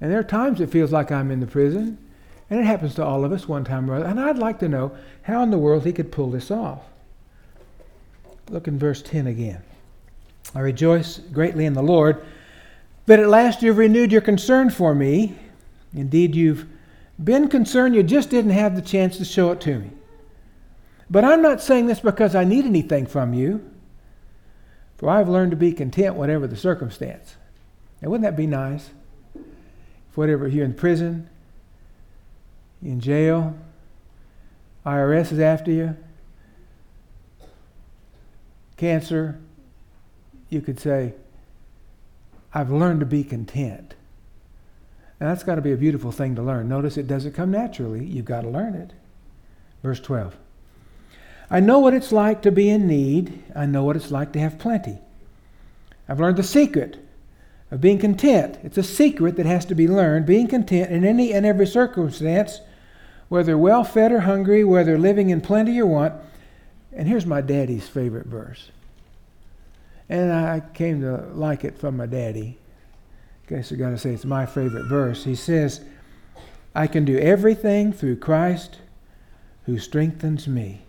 And 0.00 0.10
there 0.10 0.18
are 0.18 0.24
times 0.24 0.60
it 0.60 0.70
feels 0.70 0.92
like 0.92 1.12
I'm 1.12 1.30
in 1.30 1.40
the 1.40 1.46
prison. 1.46 1.98
And 2.48 2.58
it 2.58 2.64
happens 2.64 2.94
to 2.96 3.04
all 3.04 3.24
of 3.24 3.32
us 3.32 3.46
one 3.46 3.64
time 3.64 3.90
or 3.90 3.94
other. 3.94 4.06
And 4.06 4.18
I'd 4.18 4.38
like 4.38 4.58
to 4.60 4.68
know 4.68 4.92
how 5.22 5.42
in 5.42 5.50
the 5.50 5.58
world 5.58 5.84
he 5.84 5.92
could 5.92 6.10
pull 6.10 6.30
this 6.30 6.50
off. 6.50 6.82
Look 8.48 8.66
in 8.66 8.78
verse 8.78 9.02
10 9.02 9.28
again. 9.28 9.62
I 10.54 10.60
rejoice 10.60 11.18
greatly 11.18 11.64
in 11.64 11.74
the 11.74 11.82
Lord 11.82 12.24
that 13.06 13.20
at 13.20 13.28
last 13.28 13.62
you've 13.62 13.78
renewed 13.78 14.10
your 14.10 14.20
concern 14.20 14.70
for 14.70 14.94
me. 14.94 15.38
Indeed, 15.94 16.34
you've 16.34 16.66
been 17.22 17.48
concerned, 17.48 17.94
you 17.94 18.02
just 18.02 18.30
didn't 18.30 18.52
have 18.52 18.74
the 18.74 18.82
chance 18.82 19.18
to 19.18 19.24
show 19.24 19.52
it 19.52 19.60
to 19.62 19.78
me. 19.78 19.90
But 21.08 21.24
I'm 21.24 21.42
not 21.42 21.60
saying 21.60 21.86
this 21.86 22.00
because 22.00 22.34
I 22.34 22.44
need 22.44 22.64
anything 22.64 23.06
from 23.06 23.34
you, 23.34 23.68
for 24.96 25.10
I've 25.10 25.28
learned 25.28 25.50
to 25.50 25.56
be 25.56 25.72
content 25.72 26.14
whatever 26.14 26.46
the 26.46 26.56
circumstance. 26.56 27.36
Now, 28.00 28.10
wouldn't 28.10 28.24
that 28.24 28.36
be 28.36 28.46
nice? 28.46 28.90
Whatever 30.20 30.48
you're 30.48 30.66
in 30.66 30.74
prison, 30.74 31.30
in 32.82 33.00
jail, 33.00 33.56
IRS 34.84 35.32
is 35.32 35.38
after 35.38 35.70
you, 35.70 35.96
cancer, 38.76 39.40
you 40.50 40.60
could 40.60 40.78
say, 40.78 41.14
I've 42.52 42.70
learned 42.70 43.00
to 43.00 43.06
be 43.06 43.24
content. 43.24 43.94
Now 45.22 45.28
that's 45.28 45.42
got 45.42 45.54
to 45.54 45.62
be 45.62 45.72
a 45.72 45.78
beautiful 45.78 46.12
thing 46.12 46.34
to 46.34 46.42
learn. 46.42 46.68
Notice 46.68 46.98
it 46.98 47.06
doesn't 47.06 47.32
come 47.32 47.50
naturally, 47.50 48.04
you've 48.04 48.26
got 48.26 48.42
to 48.42 48.50
learn 48.50 48.74
it. 48.74 48.92
Verse 49.82 50.00
12. 50.00 50.36
I 51.48 51.60
know 51.60 51.78
what 51.78 51.94
it's 51.94 52.12
like 52.12 52.42
to 52.42 52.52
be 52.52 52.68
in 52.68 52.86
need, 52.86 53.42
I 53.56 53.64
know 53.64 53.84
what 53.84 53.96
it's 53.96 54.10
like 54.10 54.34
to 54.34 54.38
have 54.38 54.58
plenty. 54.58 54.98
I've 56.06 56.20
learned 56.20 56.36
the 56.36 56.42
secret 56.42 56.98
of 57.70 57.80
being 57.80 57.98
content. 57.98 58.58
It's 58.62 58.78
a 58.78 58.82
secret 58.82 59.36
that 59.36 59.46
has 59.46 59.64
to 59.66 59.74
be 59.74 59.86
learned. 59.86 60.26
Being 60.26 60.48
content 60.48 60.90
in 60.90 61.04
any 61.04 61.32
and 61.32 61.46
every 61.46 61.66
circumstance, 61.66 62.60
whether 63.28 63.56
well 63.56 63.84
fed 63.84 64.12
or 64.12 64.20
hungry, 64.20 64.64
whether 64.64 64.98
living 64.98 65.30
in 65.30 65.40
plenty 65.40 65.80
or 65.80 65.86
want. 65.86 66.14
And 66.92 67.06
here's 67.06 67.26
my 67.26 67.40
daddy's 67.40 67.88
favorite 67.88 68.26
verse. 68.26 68.70
And 70.08 70.32
I 70.32 70.60
came 70.74 71.00
to 71.02 71.18
like 71.32 71.64
it 71.64 71.78
from 71.78 71.96
my 71.96 72.06
daddy. 72.06 72.58
Guess 73.48 73.72
I 73.72 73.76
got 73.76 73.90
to 73.90 73.98
say 73.98 74.10
it's 74.10 74.24
my 74.24 74.46
favorite 74.46 74.86
verse. 74.86 75.24
He 75.24 75.36
says, 75.36 75.80
I 76.74 76.88
can 76.88 77.04
do 77.04 77.18
everything 77.18 77.92
through 77.92 78.16
Christ 78.16 78.78
who 79.66 79.78
strengthens 79.78 80.48
me. 80.48 80.82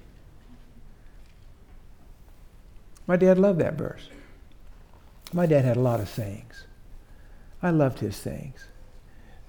My 3.05 3.15
dad 3.15 3.37
loved 3.37 3.59
that 3.59 3.75
verse. 3.75 4.09
My 5.33 5.45
dad 5.45 5.65
had 5.65 5.77
a 5.77 5.81
lot 5.81 5.99
of 5.99 6.09
sayings. 6.09 6.65
I 7.63 7.69
loved 7.69 7.99
his 7.99 8.15
sayings. 8.15 8.65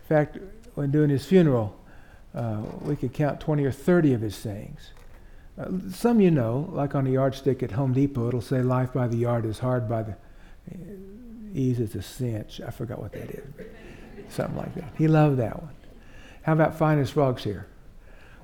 In 0.00 0.06
fact, 0.06 0.38
when 0.74 0.90
doing 0.90 1.10
his 1.10 1.24
funeral, 1.24 1.78
uh, 2.34 2.62
we 2.80 2.96
could 2.96 3.12
count 3.12 3.40
20 3.40 3.64
or 3.64 3.72
30 3.72 4.14
of 4.14 4.20
his 4.20 4.34
sayings. 4.34 4.90
Uh, 5.58 5.68
some 5.90 6.20
you 6.20 6.30
know, 6.30 6.68
like 6.72 6.94
on 6.94 7.04
the 7.04 7.12
yardstick 7.12 7.62
at 7.62 7.72
Home 7.72 7.92
Depot, 7.92 8.28
it'll 8.28 8.40
say, 8.40 8.62
Life 8.62 8.92
by 8.92 9.06
the 9.06 9.16
yard 9.18 9.44
is 9.44 9.58
hard 9.58 9.88
by 9.88 10.02
the 10.02 10.12
uh, 10.12 10.76
ease 11.54 11.78
is 11.78 11.94
a 11.94 12.02
cinch. 12.02 12.60
I 12.66 12.70
forgot 12.70 13.00
what 13.00 13.12
that 13.12 13.30
is, 13.30 13.44
something 14.28 14.56
like 14.56 14.74
that. 14.74 14.92
He 14.96 15.08
loved 15.08 15.38
that 15.38 15.62
one. 15.62 15.74
How 16.42 16.54
about 16.54 16.76
finest 16.76 17.12
frogs 17.12 17.44
here? 17.44 17.66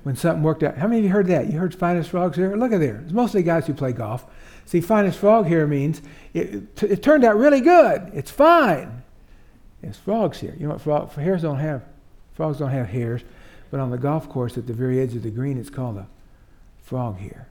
When 0.03 0.15
something 0.15 0.43
worked 0.43 0.63
out. 0.63 0.77
How 0.77 0.87
many 0.87 0.99
of 0.99 1.05
you 1.05 1.11
heard 1.11 1.27
that? 1.27 1.51
You 1.51 1.59
heard 1.59 1.75
finest 1.75 2.11
frogs 2.11 2.37
here? 2.37 2.55
Look 2.55 2.71
at 2.71 2.79
there. 2.79 3.01
It's 3.03 3.11
mostly 3.11 3.43
guys 3.43 3.67
who 3.67 3.73
play 3.73 3.91
golf. 3.91 4.25
See, 4.65 4.79
finest 4.79 5.19
frog 5.19 5.47
here 5.47 5.67
means 5.67 6.01
it, 6.33 6.81
it 6.83 7.03
turned 7.03 7.25
out 7.25 7.35
really 7.35 7.59
good. 7.59 8.09
It's 8.13 8.31
fine. 8.31 8.98
It's 9.81 9.97
frogs 9.97 10.39
here. 10.39 10.55
You 10.57 10.67
know 10.67 10.73
what 10.73 10.81
frog, 10.81 11.11
hares 11.13 11.41
don't 11.43 11.59
have? 11.59 11.83
Frogs 12.33 12.59
don't 12.59 12.71
have 12.71 12.87
hairs. 12.87 13.21
But 13.71 13.79
on 13.79 13.91
the 13.91 13.97
golf 13.97 14.27
course 14.29 14.57
at 14.57 14.67
the 14.67 14.73
very 14.73 14.99
edge 14.99 15.15
of 15.15 15.23
the 15.23 15.29
green, 15.29 15.57
it's 15.57 15.69
called 15.69 15.97
a 15.97 16.07
frog 16.81 17.17
here. 17.19 17.47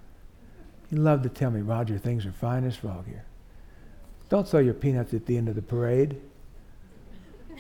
He 0.91 0.97
loved 0.97 1.23
to 1.23 1.29
tell 1.29 1.51
me, 1.51 1.61
Roger, 1.61 1.99
things 1.99 2.27
are 2.27 2.33
fine 2.33 2.65
as 2.65 2.77
frog 2.77 3.07
here. 3.07 3.25
Don't 4.29 4.47
sell 4.49 4.61
your 4.61 4.75
peanuts 4.75 5.15
at 5.15 5.27
the 5.27 5.37
end 5.37 5.49
of 5.49 5.55
the 5.55 5.63
parade. 5.63 6.21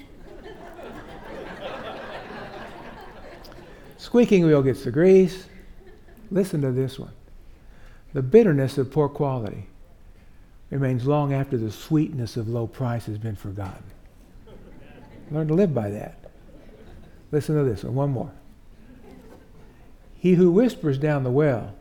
Squeaking 3.96 4.44
wheel 4.44 4.62
gets 4.62 4.84
the 4.84 4.90
grease. 4.90 5.46
Listen 6.30 6.60
to 6.62 6.72
this 6.72 6.98
one. 6.98 7.12
The 8.12 8.22
bitterness 8.22 8.76
of 8.78 8.90
poor 8.90 9.08
quality 9.08 9.66
remains 10.70 11.06
long 11.06 11.32
after 11.32 11.56
the 11.56 11.70
sweetness 11.70 12.36
of 12.36 12.48
low 12.48 12.66
price 12.66 13.06
has 13.06 13.18
been 13.18 13.36
forgotten. 13.36 13.84
Learn 15.30 15.48
to 15.48 15.54
live 15.54 15.74
by 15.74 15.90
that. 15.90 16.18
Listen 17.30 17.56
to 17.56 17.64
this 17.64 17.84
one, 17.84 17.94
one 17.94 18.10
more. 18.10 18.32
He 20.16 20.34
who 20.34 20.50
whispers 20.50 20.98
down 20.98 21.22
the 21.22 21.30
well 21.30 21.74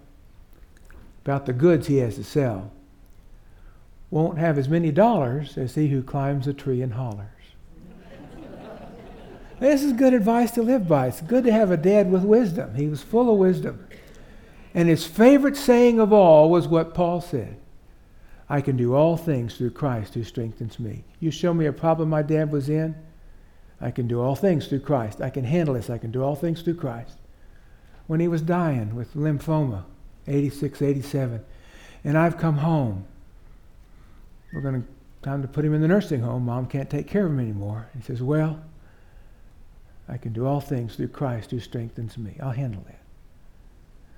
about 1.23 1.45
the 1.45 1.53
goods 1.53 1.87
he 1.87 1.97
has 1.97 2.15
to 2.15 2.23
sell 2.23 2.71
won't 4.09 4.37
have 4.37 4.57
as 4.57 4.69
many 4.69 4.91
dollars 4.91 5.57
as 5.57 5.75
he 5.75 5.87
who 5.87 6.01
climbs 6.01 6.47
a 6.47 6.53
tree 6.53 6.81
and 6.81 6.93
hollers. 6.93 7.27
this 9.59 9.83
is 9.83 9.93
good 9.93 10.13
advice 10.13 10.51
to 10.51 10.61
live 10.61 10.87
by. 10.87 11.07
It's 11.07 11.21
good 11.21 11.43
to 11.45 11.51
have 11.51 11.71
a 11.71 11.77
dad 11.77 12.11
with 12.11 12.23
wisdom. 12.23 12.75
He 12.75 12.87
was 12.87 13.01
full 13.01 13.31
of 13.31 13.37
wisdom. 13.37 13.87
And 14.73 14.87
his 14.87 15.05
favorite 15.05 15.57
saying 15.57 15.99
of 15.99 16.13
all 16.13 16.49
was 16.49 16.67
what 16.67 16.93
Paul 16.93 17.21
said 17.21 17.57
I 18.49 18.61
can 18.61 18.77
do 18.77 18.93
all 18.93 19.17
things 19.17 19.57
through 19.57 19.71
Christ 19.71 20.13
who 20.13 20.23
strengthens 20.23 20.79
me. 20.79 21.03
You 21.19 21.31
show 21.31 21.53
me 21.53 21.65
a 21.65 21.73
problem 21.73 22.09
my 22.09 22.21
dad 22.21 22.51
was 22.51 22.69
in, 22.69 22.95
I 23.79 23.91
can 23.91 24.07
do 24.07 24.21
all 24.21 24.35
things 24.35 24.67
through 24.67 24.79
Christ. 24.79 25.21
I 25.21 25.29
can 25.29 25.43
handle 25.43 25.75
this. 25.75 25.89
I 25.89 25.97
can 25.97 26.11
do 26.11 26.23
all 26.23 26.35
things 26.35 26.61
through 26.61 26.75
Christ. 26.75 27.17
When 28.07 28.19
he 28.19 28.27
was 28.27 28.41
dying 28.41 28.95
with 28.95 29.13
lymphoma, 29.13 29.83
86, 30.27 30.81
87, 30.81 31.41
and 32.03 32.17
I've 32.17 32.37
come 32.37 32.57
home, 32.57 33.05
we're 34.53 34.61
going 34.61 34.81
to 34.81 34.87
time 35.21 35.41
to 35.41 35.47
put 35.47 35.65
him 35.65 35.73
in 35.73 35.81
the 35.81 35.87
nursing 35.87 36.21
home. 36.21 36.45
Mom 36.45 36.67
can't 36.67 36.89
take 36.89 37.07
care 37.07 37.25
of 37.25 37.31
him 37.31 37.39
anymore. 37.39 37.89
He 37.95 38.01
says, 38.01 38.21
Well, 38.21 38.61
I 40.07 40.17
can 40.17 40.31
do 40.31 40.45
all 40.45 40.61
things 40.61 40.95
through 40.95 41.09
Christ 41.09 41.51
who 41.51 41.59
strengthens 41.59 42.17
me. 42.17 42.37
I'll 42.41 42.51
handle 42.51 42.83
that. 42.87 43.01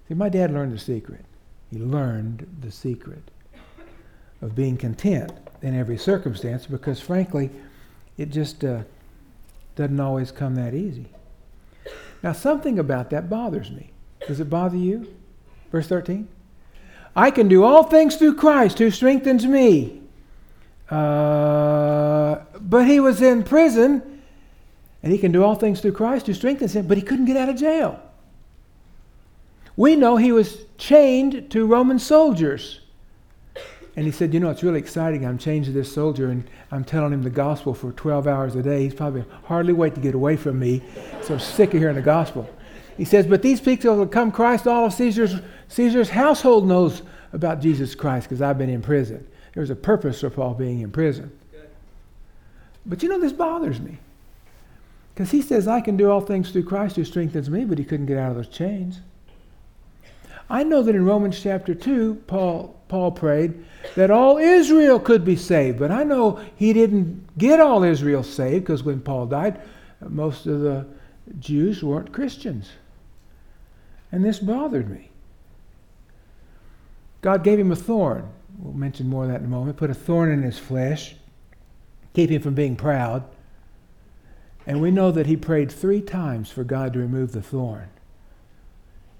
See, 0.07 0.13
my 0.13 0.29
dad 0.29 0.51
learned 0.51 0.73
the 0.73 0.79
secret. 0.79 1.25
He 1.71 1.79
learned 1.79 2.47
the 2.61 2.71
secret. 2.71 3.31
of 4.41 4.55
being 4.55 4.77
content 4.77 5.31
in 5.61 5.77
every 5.77 5.97
circumstance 5.97 6.65
because, 6.65 7.01
frankly, 7.01 7.49
it 8.17 8.29
just 8.29 8.63
uh, 8.63 8.83
doesn't 9.79 9.99
always 10.01 10.29
come 10.29 10.55
that 10.55 10.73
easy. 10.73 11.05
Now, 12.21 12.33
something 12.33 12.77
about 12.79 13.11
that 13.11 13.29
bothers 13.29 13.71
me. 13.71 13.91
Does 14.27 14.41
it 14.41 14.49
bother 14.49 14.75
you? 14.75 15.15
Verse 15.71 15.87
13. 15.87 16.27
I 17.15 17.31
can 17.31 17.47
do 17.47 17.63
all 17.63 17.83
things 17.83 18.17
through 18.17 18.35
Christ 18.35 18.77
who 18.77 18.91
strengthens 18.91 19.45
me. 19.45 20.01
Uh, 20.91 22.39
but 22.59 22.87
he 22.87 22.99
was 22.99 23.21
in 23.21 23.43
prison, 23.43 24.21
and 25.01 25.13
he 25.13 25.17
can 25.17 25.31
do 25.31 25.45
all 25.45 25.55
things 25.55 25.79
through 25.79 25.93
Christ 25.93 26.27
who 26.27 26.33
strengthens 26.33 26.75
him, 26.75 26.85
but 26.85 26.97
he 26.97 27.03
couldn't 27.03 27.25
get 27.25 27.37
out 27.37 27.47
of 27.47 27.55
jail. 27.55 28.01
We 29.77 29.95
know 29.95 30.17
he 30.17 30.33
was 30.33 30.57
chained 30.77 31.51
to 31.51 31.65
Roman 31.65 31.99
soldiers. 31.99 32.81
And 33.99 34.05
he 34.05 34.13
said, 34.13 34.33
You 34.33 34.39
know, 34.39 34.49
it's 34.49 34.63
really 34.63 34.79
exciting. 34.79 35.25
I'm 35.25 35.37
changing 35.37 35.73
this 35.73 35.91
soldier 35.91 36.29
and 36.29 36.49
I'm 36.71 36.85
telling 36.85 37.11
him 37.11 37.21
the 37.21 37.29
gospel 37.29 37.73
for 37.73 37.91
12 37.91 38.27
hours 38.27 38.55
a 38.55 38.63
day. 38.63 38.83
He's 38.83 38.93
probably 38.93 39.25
hardly 39.43 39.73
wait 39.73 39.93
to 39.95 39.99
get 39.99 40.15
away 40.15 40.37
from 40.37 40.57
me. 40.57 40.81
So 41.21 41.33
I'm 41.33 41.39
sick 41.41 41.73
of 41.73 41.81
hearing 41.81 41.97
the 41.97 42.01
gospel. 42.01 42.49
He 42.95 43.03
says, 43.03 43.27
But 43.27 43.41
these 43.41 43.59
people 43.59 43.97
will 43.97 44.07
come 44.07 44.31
Christ. 44.31 44.67
All 44.67 44.85
of 44.85 44.93
Caesar's, 44.93 45.35
Caesar's 45.67 46.09
household 46.09 46.65
knows 46.65 47.01
about 47.33 47.59
Jesus 47.59 47.93
Christ 47.93 48.29
because 48.29 48.41
I've 48.41 48.57
been 48.57 48.69
in 48.69 48.81
prison. 48.81 49.27
There's 49.53 49.69
a 49.69 49.75
purpose 49.75 50.21
for 50.21 50.29
Paul 50.29 50.53
being 50.53 50.79
in 50.79 50.91
prison. 50.91 51.37
But 52.85 53.03
you 53.03 53.09
know, 53.09 53.19
this 53.19 53.33
bothers 53.33 53.81
me. 53.81 53.97
Because 55.13 55.31
he 55.31 55.41
says, 55.41 55.67
I 55.67 55.81
can 55.81 55.97
do 55.97 56.09
all 56.09 56.21
things 56.21 56.51
through 56.51 56.63
Christ 56.63 56.95
who 56.95 57.03
strengthens 57.03 57.49
me, 57.49 57.65
but 57.65 57.77
he 57.77 57.83
couldn't 57.83 58.05
get 58.05 58.17
out 58.17 58.29
of 58.31 58.37
those 58.37 58.47
chains. 58.47 59.01
I 60.49 60.63
know 60.63 60.81
that 60.81 60.95
in 60.95 61.05
Romans 61.05 61.39
chapter 61.41 61.75
2, 61.75 62.23
Paul, 62.27 62.75
Paul 62.87 63.11
prayed 63.11 63.53
that 63.95 64.09
all 64.09 64.37
Israel 64.37 64.99
could 64.99 65.23
be 65.23 65.35
saved. 65.35 65.77
But 65.77 65.91
I 65.91 66.03
know 66.03 66.39
he 66.55 66.73
didn't 66.73 67.37
get 67.37 67.59
all 67.59 67.83
Israel 67.83 68.23
saved 68.23 68.65
because 68.65 68.83
when 68.83 68.99
Paul 68.99 69.27
died, 69.27 69.61
most 70.01 70.47
of 70.47 70.61
the 70.61 70.87
Jews 71.39 71.83
weren't 71.83 72.11
Christians. 72.11 72.69
And 74.11 74.25
this 74.25 74.39
bothered 74.39 74.89
me. 74.89 75.09
God 77.21 77.43
gave 77.43 77.59
him 77.59 77.71
a 77.71 77.75
thorn. 77.75 78.29
We'll 78.57 78.73
mention 78.73 79.07
more 79.07 79.23
of 79.23 79.29
that 79.29 79.41
in 79.41 79.45
a 79.45 79.49
moment. 79.49 79.77
Put 79.77 79.91
a 79.91 79.95
thorn 79.95 80.31
in 80.31 80.41
his 80.41 80.57
flesh, 80.57 81.15
keep 82.13 82.29
him 82.29 82.41
from 82.41 82.55
being 82.55 82.75
proud. 82.75 83.23
And 84.65 84.81
we 84.81 84.91
know 84.91 85.11
that 85.11 85.27
he 85.27 85.37
prayed 85.37 85.71
three 85.71 86.01
times 86.01 86.51
for 86.51 86.63
God 86.63 86.93
to 86.93 86.99
remove 86.99 87.31
the 87.31 87.41
thorn. 87.41 87.89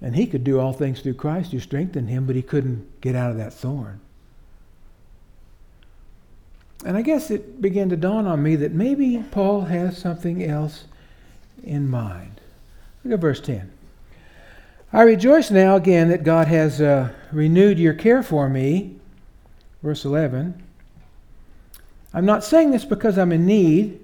And 0.02 0.16
he 0.16 0.26
could 0.26 0.44
do 0.44 0.58
all 0.58 0.72
things 0.72 1.00
through 1.00 1.14
Christ 1.14 1.52
who 1.52 1.60
strengthened 1.60 2.08
him, 2.08 2.26
but 2.26 2.36
he 2.36 2.42
couldn't 2.42 3.00
get 3.00 3.14
out 3.14 3.30
of 3.30 3.36
that 3.36 3.52
thorn. 3.52 4.00
And 6.84 6.96
I 6.96 7.02
guess 7.02 7.30
it 7.30 7.60
began 7.60 7.90
to 7.90 7.96
dawn 7.96 8.26
on 8.26 8.42
me 8.42 8.56
that 8.56 8.72
maybe 8.72 9.22
Paul 9.30 9.62
has 9.62 9.98
something 9.98 10.42
else 10.42 10.84
in 11.62 11.90
mind. 11.90 12.40
Look 13.04 13.14
at 13.14 13.20
verse 13.20 13.40
10. 13.40 13.70
I 14.92 15.02
rejoice 15.02 15.50
now 15.50 15.76
again 15.76 16.08
that 16.08 16.24
God 16.24 16.48
has 16.48 16.80
uh, 16.80 17.10
renewed 17.32 17.78
your 17.78 17.94
care 17.94 18.22
for 18.22 18.48
me. 18.48 18.96
Verse 19.82 20.04
11. 20.04 20.62
I'm 22.12 22.26
not 22.26 22.42
saying 22.42 22.70
this 22.70 22.84
because 22.84 23.18
I'm 23.18 23.32
in 23.32 23.46
need. 23.46 24.00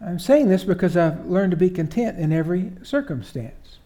I'm 0.00 0.18
saying 0.18 0.48
this 0.48 0.64
because 0.64 0.96
I've 0.96 1.24
learned 1.26 1.50
to 1.52 1.56
be 1.56 1.70
content 1.70 2.18
in 2.18 2.32
every 2.32 2.72
circumstance. 2.82 3.78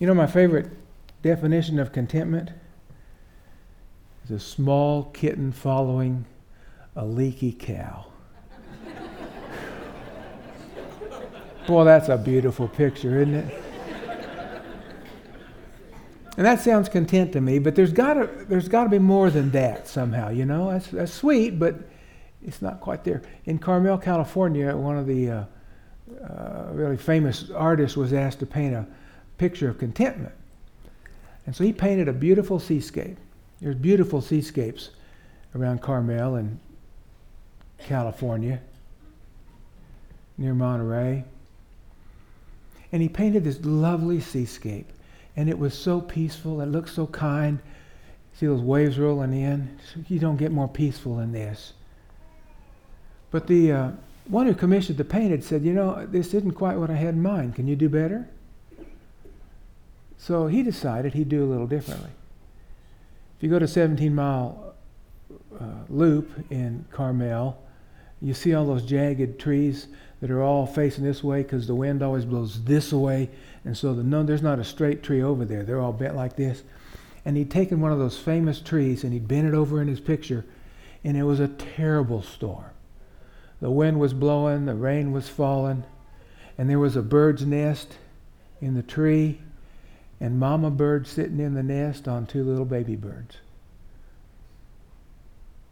You 0.00 0.06
know, 0.06 0.14
my 0.14 0.26
favorite 0.26 0.70
definition 1.20 1.78
of 1.78 1.92
contentment 1.92 2.50
is 4.24 4.30
a 4.30 4.40
small 4.40 5.04
kitten 5.12 5.52
following 5.52 6.24
a 6.96 7.04
leaky 7.04 7.52
cow. 7.52 8.06
Boy, 11.66 11.84
that's 11.84 12.08
a 12.08 12.16
beautiful 12.16 12.66
picture, 12.66 13.20
isn't 13.20 13.34
it? 13.34 13.62
And 16.38 16.46
that 16.46 16.60
sounds 16.60 16.88
content 16.88 17.34
to 17.34 17.42
me, 17.42 17.58
but 17.58 17.74
there's 17.74 17.92
got 17.92 18.14
to 18.14 18.26
there's 18.48 18.68
got 18.68 18.84
to 18.84 18.88
be 18.88 18.98
more 18.98 19.28
than 19.28 19.50
that 19.50 19.86
somehow, 19.86 20.30
you 20.30 20.46
know. 20.46 20.70
That's 20.70 20.86
that's 20.86 21.12
sweet, 21.12 21.58
but 21.58 21.74
it's 22.42 22.62
not 22.62 22.80
quite 22.80 23.04
there. 23.04 23.20
In 23.44 23.58
Carmel, 23.58 23.98
California, 23.98 24.74
one 24.74 24.96
of 24.96 25.06
the 25.06 25.30
uh, 25.30 25.44
uh, 26.24 26.68
really 26.72 26.96
famous 26.96 27.50
artists 27.50 27.98
was 27.98 28.14
asked 28.14 28.38
to 28.38 28.46
paint 28.46 28.74
a 28.74 28.86
picture 29.40 29.70
of 29.70 29.78
contentment. 29.78 30.34
And 31.46 31.56
so 31.56 31.64
he 31.64 31.72
painted 31.72 32.08
a 32.08 32.12
beautiful 32.12 32.60
seascape. 32.60 33.16
There's 33.62 33.74
beautiful 33.74 34.20
seascapes 34.20 34.90
around 35.54 35.80
Carmel 35.80 36.36
in 36.36 36.60
California, 37.78 38.60
near 40.36 40.52
Monterey. 40.52 41.24
And 42.92 43.00
he 43.00 43.08
painted 43.08 43.44
this 43.44 43.64
lovely 43.64 44.20
seascape. 44.20 44.92
And 45.36 45.48
it 45.48 45.58
was 45.58 45.72
so 45.72 46.02
peaceful. 46.02 46.60
It 46.60 46.66
looked 46.66 46.90
so 46.90 47.06
kind. 47.06 47.60
See 48.34 48.46
those 48.46 48.60
waves 48.60 48.98
rolling 48.98 49.32
in? 49.32 49.78
You 50.08 50.18
don't 50.18 50.36
get 50.36 50.52
more 50.52 50.68
peaceful 50.68 51.16
than 51.16 51.32
this. 51.32 51.72
But 53.30 53.46
the 53.46 53.72
uh, 53.72 53.90
one 54.28 54.46
who 54.46 54.54
commissioned 54.54 54.98
the 54.98 55.04
painting 55.04 55.40
said, 55.40 55.64
You 55.64 55.72
know, 55.72 56.04
this 56.04 56.34
isn't 56.34 56.52
quite 56.52 56.76
what 56.76 56.90
I 56.90 56.96
had 56.96 57.14
in 57.14 57.22
mind. 57.22 57.54
Can 57.54 57.66
you 57.66 57.74
do 57.74 57.88
better? 57.88 58.28
So 60.20 60.48
he 60.48 60.62
decided 60.62 61.14
he'd 61.14 61.30
do 61.30 61.42
a 61.42 61.48
little 61.48 61.66
differently. 61.66 62.10
If 63.38 63.42
you 63.42 63.48
go 63.48 63.58
to 63.58 63.66
17 63.66 64.14
Mile 64.14 64.74
uh, 65.58 65.64
Loop 65.88 66.30
in 66.50 66.84
Carmel, 66.92 67.58
you 68.20 68.34
see 68.34 68.52
all 68.52 68.66
those 68.66 68.84
jagged 68.84 69.38
trees 69.38 69.88
that 70.20 70.30
are 70.30 70.42
all 70.42 70.66
facing 70.66 71.04
this 71.04 71.24
way 71.24 71.42
because 71.42 71.66
the 71.66 71.74
wind 71.74 72.02
always 72.02 72.26
blows 72.26 72.62
this 72.64 72.92
way. 72.92 73.30
And 73.64 73.74
so 73.74 73.94
the, 73.94 74.02
no, 74.02 74.22
there's 74.22 74.42
not 74.42 74.58
a 74.58 74.64
straight 74.64 75.02
tree 75.02 75.22
over 75.22 75.46
there. 75.46 75.62
They're 75.62 75.80
all 75.80 75.94
bent 75.94 76.16
like 76.16 76.36
this. 76.36 76.64
And 77.24 77.34
he'd 77.38 77.50
taken 77.50 77.80
one 77.80 77.90
of 77.90 77.98
those 77.98 78.18
famous 78.18 78.60
trees 78.60 79.04
and 79.04 79.14
he'd 79.14 79.26
bent 79.26 79.48
it 79.48 79.54
over 79.54 79.80
in 79.80 79.88
his 79.88 80.00
picture. 80.00 80.44
And 81.02 81.16
it 81.16 81.24
was 81.24 81.40
a 81.40 81.48
terrible 81.48 82.22
storm. 82.22 82.70
The 83.62 83.70
wind 83.70 83.98
was 83.98 84.12
blowing, 84.12 84.66
the 84.66 84.74
rain 84.74 85.12
was 85.12 85.30
falling, 85.30 85.84
and 86.58 86.68
there 86.68 86.78
was 86.78 86.94
a 86.94 87.02
bird's 87.02 87.46
nest 87.46 87.96
in 88.60 88.74
the 88.74 88.82
tree 88.82 89.40
and 90.20 90.38
mama 90.38 90.70
bird 90.70 91.06
sitting 91.06 91.40
in 91.40 91.54
the 91.54 91.62
nest 91.62 92.06
on 92.06 92.26
two 92.26 92.44
little 92.44 92.66
baby 92.66 92.94
birds. 92.94 93.38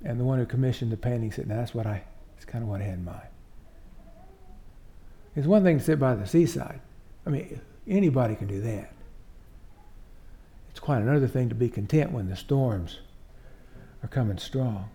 And 0.04 0.18
the 0.18 0.24
one 0.24 0.38
who 0.38 0.46
commissioned 0.46 0.90
the 0.90 0.96
painting 0.96 1.32
said, 1.32 1.48
now 1.48 1.56
that's 1.56 1.74
what 1.74 1.86
I, 1.86 2.04
that's 2.34 2.44
kind 2.44 2.62
of 2.62 2.68
what 2.68 2.80
I 2.80 2.84
had 2.84 2.94
in 2.94 3.04
mind. 3.04 3.26
It's 5.36 5.46
one 5.46 5.62
thing 5.62 5.78
to 5.78 5.84
sit 5.84 5.98
by 5.98 6.14
the 6.14 6.26
seaside. 6.26 6.80
I 7.26 7.30
mean, 7.30 7.60
anybody 7.86 8.34
can 8.36 8.46
do 8.46 8.60
that. 8.62 8.92
It's 10.70 10.80
quite 10.80 11.02
another 11.02 11.28
thing 11.28 11.48
to 11.48 11.54
be 11.54 11.68
content 11.68 12.12
when 12.12 12.28
the 12.28 12.36
storms 12.36 13.00
are 14.02 14.08
coming 14.08 14.38
strong. 14.38 14.88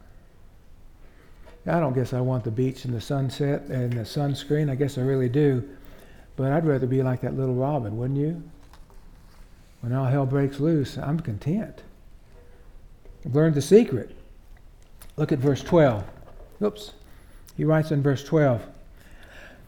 I 1.66 1.80
don't 1.80 1.94
guess 1.94 2.14
I 2.14 2.20
want 2.20 2.44
the 2.44 2.52
beach 2.52 2.84
and 2.86 2.94
the 2.94 3.02
sunset 3.02 3.64
and 3.64 3.94
the 3.94 4.02
sunscreen. 4.02 4.70
I 4.70 4.76
guess 4.76 4.98
I 4.98 5.02
really 5.02 5.30
do. 5.30 5.64
But 6.36 6.52
I'd 6.52 6.66
rather 6.66 6.88
be 6.88 7.04
like 7.04 7.22
that 7.22 7.38
little 7.38 7.56
robin, 7.56 7.98
wouldn't 7.98 8.20
you? 8.20 8.44
When 9.84 9.92
all 9.92 10.06
hell 10.06 10.26
breaks 10.26 10.62
loose, 10.62 10.98
I'm 10.98 11.20
content. 11.20 11.84
I've 13.26 13.36
learned 13.36 13.56
the 13.56 13.62
secret. 13.62 14.16
Look 15.18 15.34
at 15.34 15.40
verse 15.40 15.62
12. 15.62 16.06
Oops. 16.62 16.94
He 17.58 17.66
writes 17.66 17.92
in 17.92 18.02
verse 18.02 18.24
12 18.24 18.66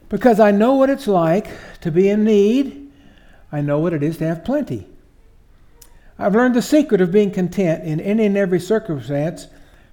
Because 0.08 0.40
I 0.40 0.52
know 0.52 0.76
what 0.76 0.90
it's 0.90 1.10
like 1.10 1.50
to 1.82 1.92
be 1.92 2.08
in 2.08 2.24
need, 2.24 2.90
I 3.52 3.60
know 3.60 3.80
what 3.80 3.92
it 3.92 4.04
is 4.04 4.18
to 4.20 4.26
have 4.26 4.46
plenty. 4.46 4.88
I've 6.18 6.34
learned 6.34 6.56
the 6.56 6.62
secret 6.62 7.02
of 7.02 7.12
being 7.12 7.30
content 7.30 7.84
in 7.84 8.00
any 8.00 8.26
and 8.26 8.38
every 8.38 8.62
circumstance 8.62 9.48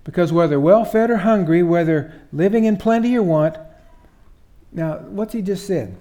because 0.05 0.33
whether 0.33 0.61
well 0.61 0.85
fed 0.85 1.11
or 1.11 1.17
hungry, 1.17 1.65
whether 1.65 2.15
living 2.33 2.65
in 2.65 2.77
plenty 2.77 3.17
or 3.17 3.25
want, 3.25 3.59
now 4.71 4.99
what's 4.99 5.33
he 5.33 5.43
just 5.43 5.67
said? 5.67 5.97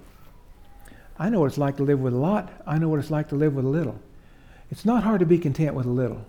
I 1.18 1.30
know 1.30 1.40
what 1.40 1.48
it's 1.48 1.58
like 1.58 1.78
to 1.78 1.84
live 1.84 2.00
with 2.00 2.14
a 2.14 2.18
lot, 2.18 2.52
I 2.68 2.78
know 2.78 2.88
what 2.88 3.00
it's 3.00 3.10
like 3.10 3.30
to 3.30 3.36
live 3.36 3.56
with 3.56 3.66
a 3.66 3.68
little. 3.68 4.00
It's 4.72 4.86
not 4.86 5.04
hard 5.04 5.20
to 5.20 5.26
be 5.26 5.38
content 5.38 5.76
with 5.76 5.86
a 5.86 5.92
little. 5.92 6.26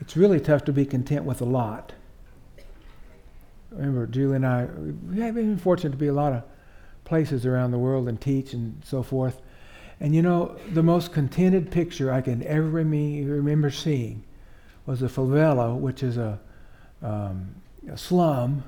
It's 0.00 0.16
really 0.16 0.40
tough 0.40 0.64
to 0.64 0.72
be 0.72 0.84
content 0.84 1.24
with 1.24 1.40
a 1.40 1.44
lot. 1.44 1.92
Remember, 3.70 4.06
Julie 4.06 4.36
and 4.36 4.46
I, 4.46 4.66
we 5.08 5.20
have 5.20 5.36
been 5.36 5.56
fortunate 5.56 5.92
to 5.92 5.96
be 5.96 6.08
a 6.08 6.12
lot 6.12 6.32
of 6.32 6.42
places 7.04 7.46
around 7.46 7.70
the 7.70 7.78
world 7.78 8.08
and 8.08 8.20
teach 8.20 8.52
and 8.52 8.82
so 8.84 9.04
forth. 9.04 9.40
And 10.00 10.14
you 10.14 10.22
know, 10.22 10.56
the 10.72 10.82
most 10.82 11.12
contented 11.12 11.70
picture 11.70 12.12
I 12.12 12.20
can 12.20 12.42
ever 12.42 12.68
remember 12.68 13.70
seeing 13.70 14.24
was 14.86 15.02
a 15.02 15.06
favela, 15.06 15.76
which 15.76 16.02
is 16.02 16.16
a, 16.16 16.40
um, 17.00 17.54
a 17.88 17.96
slum. 17.96 18.64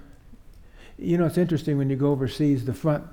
You 0.99 1.19
know, 1.19 1.27
it's 1.27 1.39
interesting 1.39 1.79
when 1.79 1.91
you 1.91 1.97
go 1.97 2.13
overseas, 2.13 2.65
the 2.65 2.75
front 2.75 3.05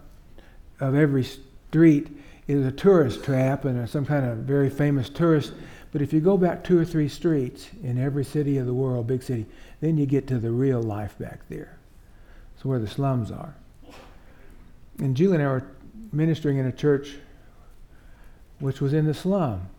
of 0.80 0.94
every 0.94 1.24
street 1.24 2.19
is 2.50 2.66
a 2.66 2.72
tourist 2.72 3.24
trap 3.24 3.66
and 3.66 3.88
some 3.88 4.06
kind 4.06 4.26
of 4.26 4.40
very 4.40 4.72
famous 4.72 5.08
tourist. 5.08 5.54
But 5.92 6.02
if 6.02 6.12
you 6.12 6.20
go 6.20 6.36
back 6.36 6.64
two 6.64 6.80
or 6.80 6.86
three 6.86 7.08
streets 7.08 7.70
in 7.84 8.00
every 8.00 8.26
city 8.26 8.58
of 8.58 8.66
the 8.66 8.74
world, 8.74 9.06
big 9.06 9.22
city, 9.22 9.46
then 9.82 9.98
you 9.98 10.08
get 10.08 10.28
to 10.28 10.40
the 10.40 10.50
real 10.50 10.82
life 10.82 11.18
back 11.20 11.42
there. 11.48 11.78
It's 12.56 12.66
where 12.66 12.80
the 12.80 12.88
slums 12.88 13.32
are. 13.32 13.54
And 14.98 15.16
Julie 15.16 15.36
and 15.36 15.44
I 15.44 15.48
were 15.48 15.68
ministering 16.12 16.58
in 16.58 16.66
a 16.66 16.72
church 16.72 17.18
which 18.60 18.82
was 18.82 18.94
in 18.94 19.06
the 19.06 19.14
slum. 19.14 19.70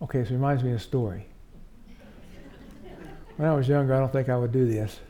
Okay, 0.00 0.20
it 0.20 0.30
reminds 0.30 0.64
me 0.64 0.70
of 0.70 0.76
a 0.76 0.80
story. 0.80 1.26
When 3.36 3.46
I 3.46 3.54
was 3.54 3.68
younger, 3.68 3.94
I 3.94 3.98
don't 3.98 4.10
think 4.10 4.30
I 4.30 4.36
would 4.38 4.52
do 4.52 4.66
this, 4.66 5.00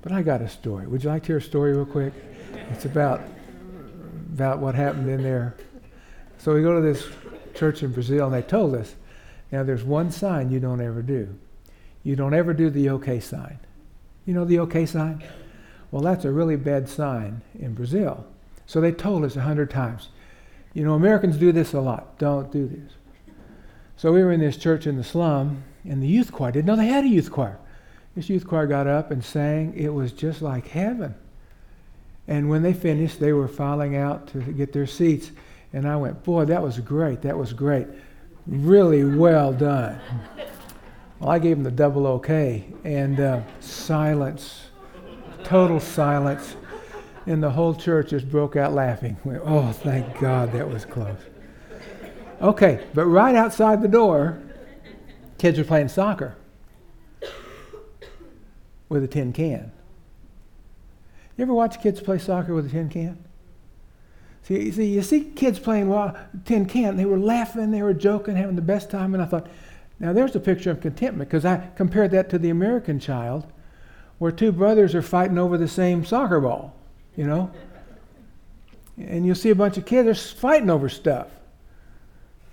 but 0.00 0.12
I 0.12 0.22
got 0.22 0.40
a 0.42 0.48
story. 0.48 0.86
Would 0.86 1.02
you 1.02 1.10
like 1.10 1.24
to 1.24 1.26
hear 1.26 1.38
a 1.38 1.42
story 1.42 1.72
real 1.72 1.84
quick? 1.84 2.12
It's 2.70 2.84
about 2.84 3.20
about 4.36 4.58
what 4.58 4.74
happened 4.74 5.08
in 5.08 5.22
there. 5.22 5.56
So 6.36 6.52
we 6.52 6.60
go 6.60 6.74
to 6.74 6.82
this 6.82 7.08
church 7.54 7.82
in 7.82 7.90
Brazil, 7.90 8.26
and 8.26 8.34
they 8.34 8.42
told 8.42 8.74
us, 8.74 8.94
now 9.50 9.62
there's 9.62 9.82
one 9.82 10.10
sign 10.10 10.50
you 10.50 10.60
don't 10.60 10.82
ever 10.82 11.00
do. 11.00 11.34
You 12.02 12.16
don't 12.16 12.34
ever 12.34 12.52
do 12.52 12.68
the 12.68 12.90
OK 12.90 13.18
sign. 13.20 13.58
You 14.26 14.34
know 14.34 14.44
the 14.44 14.58
OK 14.58 14.84
sign? 14.84 15.24
Well, 15.90 16.02
that's 16.02 16.26
a 16.26 16.30
really 16.30 16.56
bad 16.56 16.86
sign 16.86 17.40
in 17.58 17.72
Brazil. 17.72 18.26
So 18.66 18.78
they 18.78 18.92
told 18.92 19.24
us 19.24 19.36
a 19.36 19.40
hundred 19.40 19.70
times. 19.70 20.10
You 20.74 20.84
know, 20.84 20.92
Americans 20.92 21.38
do 21.38 21.50
this 21.50 21.72
a 21.72 21.80
lot. 21.80 22.18
Don't 22.18 22.52
do 22.52 22.66
this. 22.66 22.92
So 23.96 24.12
we 24.12 24.22
were 24.22 24.32
in 24.32 24.40
this 24.40 24.58
church 24.58 24.86
in 24.86 24.98
the 24.98 25.04
slum, 25.04 25.64
and 25.88 26.02
the 26.02 26.08
youth 26.08 26.30
choir 26.30 26.52
didn't 26.52 26.66
know 26.66 26.76
they 26.76 26.88
had 26.88 27.04
a 27.04 27.08
youth 27.08 27.32
choir. 27.32 27.58
This 28.14 28.28
youth 28.28 28.46
choir 28.46 28.66
got 28.66 28.86
up 28.86 29.10
and 29.10 29.24
sang. 29.24 29.72
It 29.74 29.94
was 29.94 30.12
just 30.12 30.42
like 30.42 30.68
heaven. 30.68 31.14
And 32.28 32.48
when 32.48 32.62
they 32.62 32.72
finished, 32.72 33.20
they 33.20 33.32
were 33.32 33.48
filing 33.48 33.96
out 33.96 34.26
to 34.28 34.40
get 34.40 34.72
their 34.72 34.86
seats. 34.86 35.30
And 35.72 35.86
I 35.86 35.96
went, 35.96 36.24
Boy, 36.24 36.44
that 36.46 36.62
was 36.62 36.78
great. 36.80 37.22
That 37.22 37.36
was 37.36 37.52
great. 37.52 37.86
Really 38.46 39.04
well 39.04 39.52
done. 39.52 40.00
Well, 41.18 41.30
I 41.30 41.38
gave 41.38 41.56
them 41.56 41.64
the 41.64 41.70
double 41.70 42.06
okay. 42.08 42.66
And 42.84 43.20
uh, 43.20 43.42
silence, 43.60 44.66
total 45.44 45.80
silence. 45.80 46.56
And 47.26 47.42
the 47.42 47.50
whole 47.50 47.74
church 47.74 48.10
just 48.10 48.30
broke 48.30 48.54
out 48.56 48.72
laughing. 48.72 49.16
Oh, 49.44 49.72
thank 49.72 50.18
God 50.20 50.52
that 50.52 50.68
was 50.68 50.84
close. 50.84 51.18
Okay, 52.40 52.84
but 52.92 53.06
right 53.06 53.34
outside 53.34 53.82
the 53.82 53.88
door, 53.88 54.40
kids 55.38 55.58
were 55.58 55.64
playing 55.64 55.88
soccer 55.88 56.36
with 58.88 59.02
a 59.02 59.08
tin 59.08 59.32
can. 59.32 59.72
You 61.36 61.42
ever 61.42 61.54
watch 61.54 61.80
kids 61.82 62.00
play 62.00 62.18
soccer 62.18 62.54
with 62.54 62.66
a 62.66 62.68
tin 62.70 62.88
can? 62.88 63.22
See, 64.42 64.70
see, 64.70 64.86
you 64.86 65.02
see 65.02 65.24
kids 65.24 65.58
playing 65.58 65.92
tin 66.44 66.66
can. 66.66 66.96
They 66.96 67.04
were 67.04 67.18
laughing, 67.18 67.72
they 67.72 67.82
were 67.82 67.92
joking, 67.92 68.36
having 68.36 68.56
the 68.56 68.62
best 68.62 68.90
time, 68.90 69.12
and 69.12 69.22
I 69.22 69.26
thought, 69.26 69.48
now 69.98 70.12
there's 70.12 70.36
a 70.36 70.40
picture 70.40 70.70
of 70.70 70.80
contentment 70.80 71.28
because 71.28 71.44
I 71.44 71.68
compared 71.74 72.12
that 72.12 72.30
to 72.30 72.38
the 72.38 72.50
American 72.50 73.00
child, 73.00 73.46
where 74.18 74.30
two 74.30 74.52
brothers 74.52 74.94
are 74.94 75.02
fighting 75.02 75.36
over 75.36 75.58
the 75.58 75.68
same 75.68 76.04
soccer 76.04 76.40
ball, 76.40 76.74
you 77.16 77.26
know. 77.26 77.50
And 78.98 79.26
you'll 79.26 79.34
see 79.34 79.50
a 79.50 79.54
bunch 79.54 79.76
of 79.76 79.84
kids 79.84 80.06
they're 80.06 80.14
fighting 80.14 80.70
over 80.70 80.88
stuff. 80.88 81.28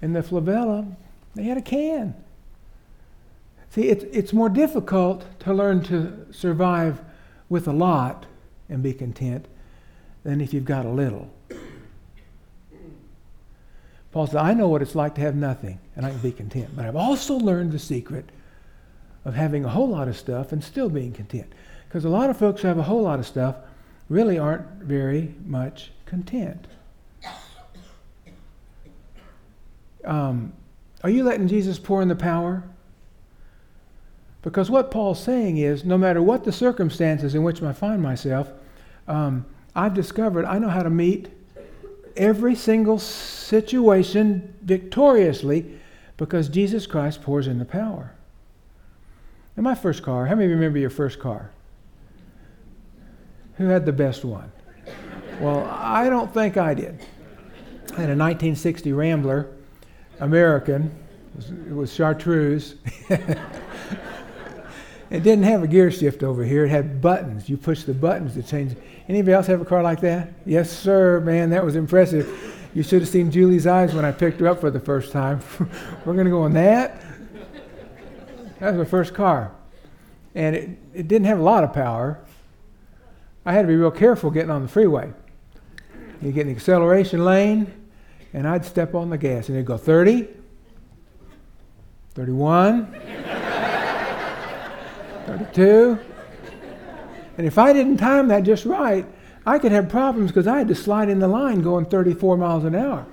In 0.01 0.13
the 0.13 0.21
favela, 0.21 0.95
they 1.35 1.43
had 1.43 1.57
a 1.57 1.61
can. 1.61 2.15
See, 3.69 3.83
it's, 3.83 4.03
it's 4.05 4.33
more 4.33 4.49
difficult 4.49 5.25
to 5.41 5.53
learn 5.53 5.83
to 5.83 6.27
survive 6.31 7.01
with 7.49 7.67
a 7.67 7.71
lot 7.71 8.25
and 8.73 8.83
be 8.83 8.93
content 8.93 9.45
than 10.23 10.41
if 10.41 10.53
you've 10.53 10.65
got 10.65 10.85
a 10.85 10.89
little. 10.89 11.31
Paul 14.11 14.27
said, 14.27 14.37
I 14.37 14.53
know 14.53 14.67
what 14.67 14.81
it's 14.81 14.95
like 14.95 15.15
to 15.15 15.21
have 15.21 15.35
nothing, 15.35 15.79
and 15.95 16.05
I 16.05 16.09
can 16.09 16.19
be 16.19 16.31
content. 16.31 16.75
But 16.75 16.85
I've 16.85 16.95
also 16.95 17.35
learned 17.35 17.71
the 17.71 17.79
secret 17.79 18.25
of 19.25 19.33
having 19.33 19.63
a 19.63 19.69
whole 19.69 19.87
lot 19.87 20.07
of 20.07 20.17
stuff 20.17 20.51
and 20.51 20.63
still 20.63 20.89
being 20.89 21.13
content. 21.13 21.51
Because 21.87 22.05
a 22.05 22.09
lot 22.09 22.29
of 22.29 22.37
folks 22.37 22.61
who 22.61 22.67
have 22.67 22.77
a 22.77 22.83
whole 22.83 23.01
lot 23.01 23.19
of 23.19 23.25
stuff 23.25 23.55
really 24.09 24.37
aren't 24.37 24.65
very 24.83 25.33
much 25.45 25.91
content. 26.05 26.67
Um, 30.03 30.53
are 31.03 31.09
you 31.09 31.23
letting 31.23 31.47
Jesus 31.47 31.79
pour 31.79 32.01
in 32.01 32.07
the 32.07 32.15
power? 32.15 32.63
Because 34.41 34.69
what 34.69 34.91
Paul's 34.91 35.23
saying 35.23 35.57
is 35.57 35.85
no 35.85 35.97
matter 35.97 36.21
what 36.21 36.43
the 36.43 36.51
circumstances 36.51 37.33
in 37.33 37.43
which 37.43 37.63
I 37.63 37.71
find 37.71 38.01
myself, 38.01 38.51
um, 39.07 39.45
I've 39.75 39.93
discovered 39.93 40.45
I 40.45 40.59
know 40.59 40.69
how 40.69 40.83
to 40.83 40.89
meet 40.89 41.29
every 42.15 42.55
single 42.55 42.99
situation 42.99 44.53
victoriously 44.61 45.79
because 46.17 46.47
Jesus 46.47 46.85
Christ 46.85 47.21
pours 47.21 47.47
in 47.47 47.59
the 47.59 47.65
power. 47.65 48.13
In 49.57 49.63
my 49.63 49.75
first 49.75 50.03
car, 50.03 50.25
how 50.27 50.35
many 50.35 50.47
remember 50.47 50.79
your 50.79 50.89
first 50.89 51.19
car? 51.19 51.51
Who 53.57 53.65
had 53.65 53.85
the 53.85 53.93
best 53.93 54.25
one? 54.25 54.51
Well, 55.39 55.65
I 55.69 56.09
don't 56.09 56.33
think 56.33 56.57
I 56.57 56.73
did. 56.73 56.99
I 57.95 58.01
had 58.01 58.09
a 58.09 58.17
1960 58.17 58.93
Rambler, 58.93 59.49
American. 60.19 60.85
It 60.85 61.35
was, 61.35 61.49
it 61.49 61.75
was 61.75 61.93
chartreuse. 61.93 62.75
It 65.13 65.21
didn't 65.21 65.43
have 65.43 65.61
a 65.61 65.67
gear 65.67 65.91
shift 65.91 66.23
over 66.23 66.43
here. 66.43 66.65
It 66.65 66.69
had 66.69 66.99
buttons. 66.99 67.47
You 67.47 67.55
push 67.55 67.83
the 67.83 67.93
buttons 67.93 68.33
to 68.33 68.41
change. 68.41 68.75
Anybody 69.09 69.33
else 69.33 69.47
have 69.47 69.61
a 69.61 69.65
car 69.65 69.83
like 69.83 69.99
that? 70.01 70.29
Yes, 70.45 70.71
sir, 70.71 71.19
man. 71.19 71.49
That 71.49 71.65
was 71.65 71.75
impressive. 71.75 72.69
You 72.73 72.83
should 72.83 73.01
have 73.01 73.09
seen 73.09 73.31
Julie's 73.31 73.67
eyes 73.67 73.93
when 73.93 74.05
I 74.05 74.11
picked 74.11 74.39
her 74.39 74.47
up 74.47 74.61
for 74.61 74.71
the 74.71 74.79
first 74.79 75.11
time. 75.11 75.41
We're 76.05 76.13
going 76.13 76.25
to 76.25 76.31
go 76.31 76.43
on 76.43 76.53
that. 76.53 77.01
That 78.59 78.71
was 78.71 78.77
my 78.77 78.85
first 78.85 79.13
car. 79.13 79.51
And 80.35 80.55
it, 80.55 80.69
it 80.93 81.07
didn't 81.07 81.25
have 81.25 81.39
a 81.39 81.43
lot 81.43 81.63
of 81.63 81.73
power. 81.73 82.19
I 83.45 83.51
had 83.51 83.63
to 83.63 83.67
be 83.67 83.75
real 83.75 83.91
careful 83.91 84.31
getting 84.31 84.49
on 84.49 84.61
the 84.61 84.69
freeway. 84.69 85.11
You 86.21 86.31
get 86.31 86.41
in 86.41 86.47
the 86.47 86.53
acceleration 86.53 87.25
lane, 87.25 87.71
and 88.31 88.47
I'd 88.47 88.63
step 88.63 88.95
on 88.95 89.09
the 89.09 89.17
gas, 89.17 89.49
and 89.49 89.57
it'd 89.57 89.67
go 89.67 89.75
30, 89.75 90.29
31. 92.13 92.85
32. 95.25 95.99
And 97.37 97.47
if 97.47 97.57
I 97.57 97.73
didn't 97.73 97.97
time 97.97 98.27
that 98.27 98.43
just 98.43 98.65
right, 98.65 99.05
I 99.45 99.59
could 99.59 99.71
have 99.71 99.89
problems 99.89 100.31
because 100.31 100.47
I 100.47 100.57
had 100.57 100.67
to 100.69 100.75
slide 100.75 101.09
in 101.09 101.19
the 101.19 101.27
line 101.27 101.61
going 101.61 101.85
34 101.85 102.37
miles 102.37 102.63
an 102.63 102.75
hour. 102.75 103.05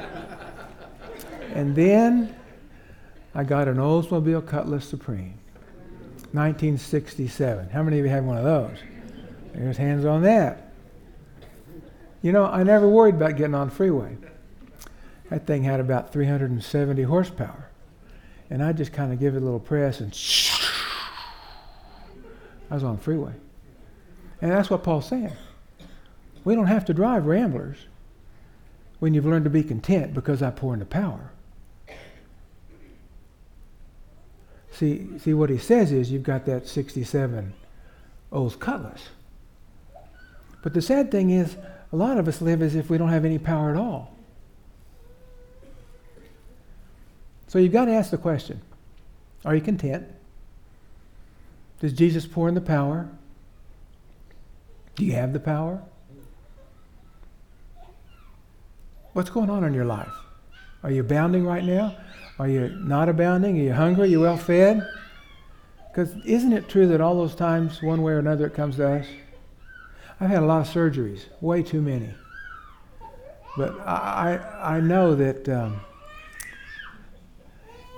and 1.54 1.76
then 1.76 2.34
I 3.34 3.44
got 3.44 3.68
an 3.68 3.76
Oldsmobile 3.76 4.46
Cutlass 4.46 4.86
Supreme, 4.86 5.38
1967. 6.32 7.70
How 7.70 7.82
many 7.82 7.98
of 7.98 8.04
you 8.04 8.10
had 8.10 8.26
one 8.26 8.38
of 8.38 8.44
those? 8.44 8.78
There's 9.54 9.76
hands 9.76 10.04
on 10.04 10.22
that. 10.22 10.72
You 12.22 12.32
know, 12.32 12.46
I 12.46 12.62
never 12.62 12.88
worried 12.88 13.16
about 13.16 13.36
getting 13.36 13.54
on 13.54 13.68
the 13.68 13.74
freeway. 13.74 14.16
That 15.28 15.46
thing 15.46 15.62
had 15.62 15.80
about 15.80 16.12
370 16.12 17.02
horsepower. 17.02 17.68
And 18.50 18.62
I 18.62 18.72
just 18.72 18.92
kind 18.92 19.12
of 19.12 19.18
give 19.18 19.34
it 19.34 19.38
a 19.38 19.44
little 19.44 19.60
press 19.60 20.00
and 20.00 20.14
I 22.72 22.74
was 22.74 22.84
on 22.84 22.96
the 22.96 23.02
freeway. 23.02 23.34
And 24.40 24.50
that's 24.50 24.70
what 24.70 24.82
Paul's 24.82 25.06
saying. 25.06 25.34
We 26.42 26.54
don't 26.54 26.68
have 26.68 26.86
to 26.86 26.94
drive 26.94 27.26
ramblers 27.26 27.76
when 28.98 29.12
you've 29.12 29.26
learned 29.26 29.44
to 29.44 29.50
be 29.50 29.62
content 29.62 30.14
because 30.14 30.42
I 30.42 30.50
pour 30.50 30.72
into 30.72 30.86
power. 30.86 31.32
See, 34.72 35.18
see 35.18 35.34
what 35.34 35.50
he 35.50 35.58
says 35.58 35.92
is 35.92 36.10
you've 36.10 36.22
got 36.22 36.46
that 36.46 36.66
67 36.66 37.52
Olds 38.32 38.56
Cutlass. 38.56 39.10
But 40.62 40.72
the 40.72 40.80
sad 40.80 41.10
thing 41.10 41.28
is, 41.28 41.58
a 41.92 41.96
lot 41.96 42.16
of 42.16 42.26
us 42.26 42.40
live 42.40 42.62
as 42.62 42.74
if 42.74 42.88
we 42.88 42.96
don't 42.96 43.10
have 43.10 43.26
any 43.26 43.38
power 43.38 43.68
at 43.68 43.76
all. 43.76 44.16
So 47.48 47.58
you've 47.58 47.72
got 47.72 47.84
to 47.84 47.92
ask 47.92 48.10
the 48.10 48.16
question 48.16 48.62
Are 49.44 49.54
you 49.54 49.60
content? 49.60 50.06
Does 51.82 51.92
Jesus 51.92 52.26
pour 52.26 52.48
in 52.48 52.54
the 52.54 52.60
power? 52.60 53.08
Do 54.94 55.04
you 55.04 55.14
have 55.14 55.32
the 55.32 55.40
power? 55.40 55.82
What's 59.14 59.30
going 59.30 59.50
on 59.50 59.64
in 59.64 59.74
your 59.74 59.84
life? 59.84 60.12
Are 60.84 60.92
you 60.92 61.00
abounding 61.00 61.44
right 61.44 61.64
now? 61.64 61.96
Are 62.38 62.46
you 62.46 62.68
not 62.68 63.08
abounding? 63.08 63.58
Are 63.58 63.62
you 63.62 63.72
hungry? 63.72 64.04
Are 64.04 64.06
you 64.06 64.20
well 64.20 64.36
fed? 64.36 64.88
Because 65.88 66.14
isn't 66.24 66.52
it 66.52 66.68
true 66.68 66.86
that 66.86 67.00
all 67.00 67.16
those 67.16 67.34
times, 67.34 67.82
one 67.82 68.00
way 68.02 68.12
or 68.12 68.18
another, 68.20 68.46
it 68.46 68.54
comes 68.54 68.76
to 68.76 68.88
us? 68.88 69.06
I've 70.20 70.30
had 70.30 70.44
a 70.44 70.46
lot 70.46 70.60
of 70.60 70.72
surgeries, 70.72 71.24
way 71.40 71.64
too 71.64 71.82
many. 71.82 72.14
But 73.56 73.78
I, 73.80 74.38
I, 74.62 74.80
know 74.80 75.16
that, 75.16 75.48
um, 75.48 75.80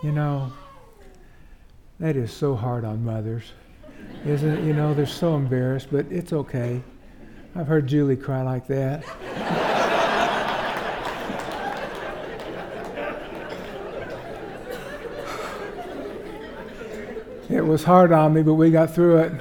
you 0.02 0.10
know, 0.10 0.54
that 2.00 2.16
is 2.16 2.32
so 2.32 2.56
hard 2.56 2.86
on 2.86 3.04
mothers. 3.04 3.52
Isn't 4.26 4.58
it? 4.58 4.64
You 4.64 4.72
know, 4.72 4.94
they're 4.94 5.06
so 5.06 5.36
embarrassed, 5.36 5.88
but 5.92 6.06
it's 6.10 6.32
okay. 6.32 6.82
I've 7.54 7.66
heard 7.66 7.86
Julie 7.86 8.16
cry 8.16 8.42
like 8.42 8.66
that. 8.68 9.04
it 17.48 17.64
was 17.64 17.84
hard 17.84 18.12
on 18.12 18.34
me, 18.34 18.42
but 18.42 18.54
we 18.54 18.70
got 18.70 18.94
through 18.94 19.18
it. 19.18 19.32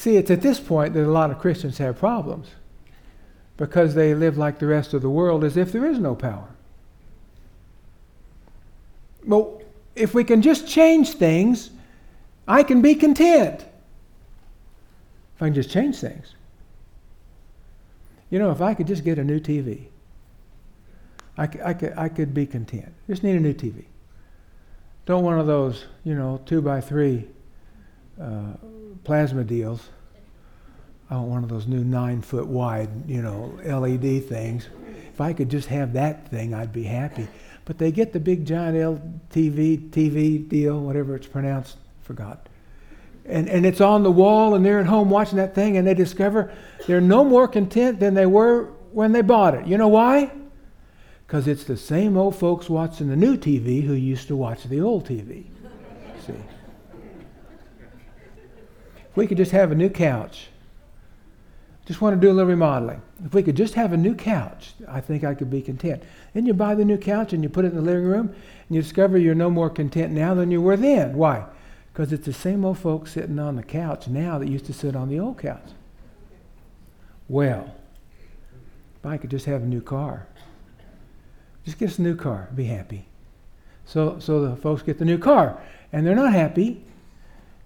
See, 0.00 0.16
it's 0.16 0.30
at 0.30 0.40
this 0.40 0.58
point 0.58 0.94
that 0.94 1.04
a 1.04 1.12
lot 1.12 1.30
of 1.30 1.38
Christians 1.38 1.76
have 1.76 1.98
problems 1.98 2.48
because 3.58 3.94
they 3.94 4.14
live 4.14 4.38
like 4.38 4.58
the 4.58 4.66
rest 4.66 4.94
of 4.94 5.02
the 5.02 5.10
world 5.10 5.44
as 5.44 5.58
if 5.58 5.70
there 5.72 5.84
is 5.84 5.98
no 5.98 6.14
power. 6.14 6.48
Well, 9.24 9.62
if 9.94 10.14
we 10.14 10.24
can 10.24 10.42
just 10.42 10.68
change 10.68 11.12
things, 11.12 11.70
I 12.46 12.62
can 12.62 12.82
be 12.82 12.94
content. 12.94 13.64
If 15.36 15.42
I 15.42 15.46
can 15.46 15.54
just 15.54 15.70
change 15.70 15.98
things. 15.98 16.34
You 18.30 18.38
know, 18.38 18.50
if 18.50 18.60
I 18.60 18.74
could 18.74 18.86
just 18.86 19.04
get 19.04 19.18
a 19.18 19.24
new 19.24 19.40
TV, 19.40 19.86
I 21.36 21.46
could, 21.46 21.60
I 21.62 21.74
could, 21.74 21.94
I 21.96 22.08
could 22.08 22.34
be 22.34 22.46
content. 22.46 22.92
Just 23.08 23.22
need 23.22 23.36
a 23.36 23.40
new 23.40 23.54
TV. 23.54 23.84
Don't 25.06 25.24
want 25.24 25.36
one 25.36 25.40
of 25.40 25.46
those, 25.46 25.86
you 26.04 26.14
know, 26.14 26.40
two 26.46 26.62
by 26.62 26.80
three 26.80 27.26
uh, 28.20 28.52
plasma 29.02 29.42
deals. 29.42 29.88
I 31.10 31.16
want 31.16 31.28
one 31.28 31.42
of 31.42 31.48
those 31.48 31.66
new 31.66 31.82
nine 31.82 32.22
foot 32.22 32.46
wide, 32.46 32.90
you 33.08 33.20
know, 33.20 33.58
LED 33.64 34.24
things. 34.26 34.68
If 35.12 35.20
I 35.20 35.32
could 35.32 35.48
just 35.48 35.66
have 35.68 35.94
that 35.94 36.28
thing, 36.28 36.54
I'd 36.54 36.72
be 36.72 36.84
happy. 36.84 37.26
But 37.70 37.78
they 37.78 37.92
get 37.92 38.12
the 38.12 38.18
big 38.18 38.44
giant 38.44 38.76
LTV 38.76 39.90
TV 39.90 40.48
deal, 40.48 40.80
whatever 40.80 41.14
it's 41.14 41.28
pronounced, 41.28 41.76
forgot. 42.02 42.48
And, 43.24 43.48
and 43.48 43.64
it's 43.64 43.80
on 43.80 44.02
the 44.02 44.10
wall, 44.10 44.56
and 44.56 44.66
they're 44.66 44.80
at 44.80 44.86
home 44.86 45.08
watching 45.08 45.36
that 45.36 45.54
thing, 45.54 45.76
and 45.76 45.86
they 45.86 45.94
discover 45.94 46.52
they're 46.88 47.00
no 47.00 47.24
more 47.24 47.46
content 47.46 48.00
than 48.00 48.14
they 48.14 48.26
were 48.26 48.64
when 48.90 49.12
they 49.12 49.22
bought 49.22 49.54
it. 49.54 49.68
You 49.68 49.78
know 49.78 49.86
why? 49.86 50.32
Because 51.24 51.46
it's 51.46 51.62
the 51.62 51.76
same 51.76 52.16
old 52.16 52.34
folks 52.34 52.68
watching 52.68 53.08
the 53.08 53.14
new 53.14 53.36
TV 53.36 53.84
who 53.84 53.92
used 53.92 54.26
to 54.26 54.34
watch 54.34 54.64
the 54.64 54.80
old 54.80 55.06
TV. 55.06 55.44
See? 56.26 56.32
If 59.10 59.16
we 59.16 59.28
could 59.28 59.36
just 59.36 59.52
have 59.52 59.70
a 59.70 59.76
new 59.76 59.90
couch, 59.90 60.48
just 61.90 62.00
want 62.00 62.14
to 62.14 62.24
do 62.24 62.30
a 62.30 62.32
little 62.32 62.48
remodeling. 62.48 63.02
If 63.24 63.34
we 63.34 63.42
could 63.42 63.56
just 63.56 63.74
have 63.74 63.92
a 63.92 63.96
new 63.96 64.14
couch, 64.14 64.74
I 64.86 65.00
think 65.00 65.24
I 65.24 65.34
could 65.34 65.50
be 65.50 65.60
content. 65.60 66.04
Then 66.34 66.46
you 66.46 66.54
buy 66.54 66.76
the 66.76 66.84
new 66.84 66.96
couch 66.96 67.32
and 67.32 67.42
you 67.42 67.48
put 67.48 67.64
it 67.64 67.72
in 67.72 67.74
the 67.74 67.82
living 67.82 68.04
room, 68.04 68.28
and 68.28 68.76
you 68.76 68.80
discover 68.80 69.18
you're 69.18 69.34
no 69.34 69.50
more 69.50 69.68
content 69.68 70.12
now 70.12 70.32
than 70.32 70.52
you 70.52 70.62
were 70.62 70.76
then. 70.76 71.16
Why? 71.16 71.46
Because 71.92 72.12
it's 72.12 72.26
the 72.26 72.32
same 72.32 72.64
old 72.64 72.78
folks 72.78 73.10
sitting 73.10 73.40
on 73.40 73.56
the 73.56 73.64
couch 73.64 74.06
now 74.06 74.38
that 74.38 74.48
used 74.48 74.66
to 74.66 74.72
sit 74.72 74.94
on 74.94 75.08
the 75.08 75.18
old 75.18 75.38
couch. 75.38 75.66
Well, 77.28 77.74
if 79.00 79.04
I 79.04 79.16
could 79.16 79.30
just 79.30 79.46
have 79.46 79.62
a 79.62 79.66
new 79.66 79.80
car, 79.80 80.28
just 81.64 81.76
get 81.76 81.90
us 81.90 81.98
a 81.98 82.02
new 82.02 82.14
car, 82.14 82.50
be 82.54 82.66
happy. 82.66 83.08
So, 83.84 84.20
so 84.20 84.46
the 84.46 84.54
folks 84.54 84.82
get 84.82 85.00
the 85.00 85.04
new 85.04 85.18
car, 85.18 85.60
and 85.92 86.06
they're 86.06 86.14
not 86.14 86.32
happy 86.32 86.84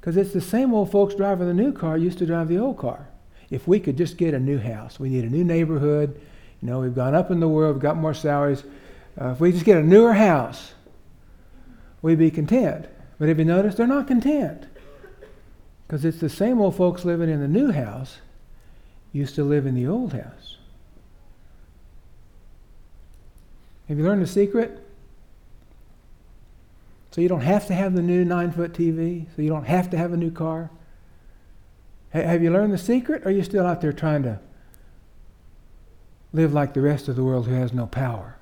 because 0.01 0.17
it's 0.17 0.33
the 0.33 0.41
same 0.41 0.73
old 0.73 0.91
folks 0.91 1.15
driving 1.15 1.47
the 1.47 1.53
new 1.53 1.73
car 1.73 1.99
used 1.99 2.17
to 2.21 2.27
drive 2.27 2.49
the 2.49 2.57
old 2.57 2.79
car. 2.79 3.07
If 3.55 3.69
we 3.69 3.79
could 3.79 3.97
just 3.97 4.17
get 4.17 4.35
a 4.35 4.40
new 4.40 4.59
house, 4.59 4.99
we 4.99 5.09
need 5.09 5.23
a 5.23 5.31
new 5.31 5.45
neighborhood. 5.45 6.21
You 6.61 6.69
know, 6.69 6.81
we've 6.81 6.95
gone 6.95 7.14
up 7.14 7.31
in 7.31 7.38
the 7.38 7.49
world, 7.49 7.77
we've 7.77 7.83
got 7.83 7.97
more 7.97 8.12
salaries. 8.12 8.64
Uh, 9.21 9.29
if 9.29 9.38
we 9.38 9.53
just 9.53 9.64
get 9.64 9.77
a 9.77 9.83
newer 9.83 10.12
house, 10.12 10.75
we'd 12.03 12.19
be 12.19 12.33
content. 12.33 12.87
But 13.17 13.29
if 13.29 13.38
you 13.38 13.45
notice, 13.45 13.77
they're 13.77 13.87
not 13.87 14.09
content 14.09 14.67
because 15.87 16.05
it's 16.05 16.19
the 16.19 16.29
same 16.29 16.61
old 16.61 16.75
folks 16.75 17.05
living 17.05 17.31
in 17.31 17.38
the 17.38 17.47
new 17.47 17.71
house 17.71 18.19
used 19.12 19.37
to 19.37 19.45
live 19.45 19.67
in 19.67 19.77
the 19.77 19.87
old 19.87 20.14
house. 20.14 20.57
Have 23.87 23.99
you 23.99 24.05
learned 24.05 24.23
the 24.23 24.27
secret? 24.27 24.85
So 27.12 27.21
you 27.21 27.29
don't 27.29 27.43
have 27.43 27.69
to 27.69 27.75
have 27.75 27.95
the 27.95 28.03
new 28.03 28.25
nine 28.25 28.51
foot 28.51 28.73
TV, 28.73 29.27
so 29.37 29.43
you 29.43 29.49
don't 29.49 29.67
have 29.67 29.90
to 29.90 29.97
have 29.97 30.12
a 30.12 30.17
new 30.17 30.33
car. 30.33 30.71
Have 32.14 32.44
you 32.44 32.53
learned 32.53 32.72
the 32.72 32.79
secret, 32.79 33.22
or 33.24 33.29
are 33.29 33.33
you 33.33 33.42
still 33.42 33.66
out 33.66 33.81
there 33.81 33.92
trying 33.92 34.22
to 34.22 34.38
live 36.33 36.55
like 36.55 36.72
the 36.72 36.81
rest 36.81 37.09
of 37.09 37.16
the 37.16 37.24
world 37.24 37.48
who 37.48 37.55
has 37.55 37.72
no 37.72 37.87
power? 37.87 38.37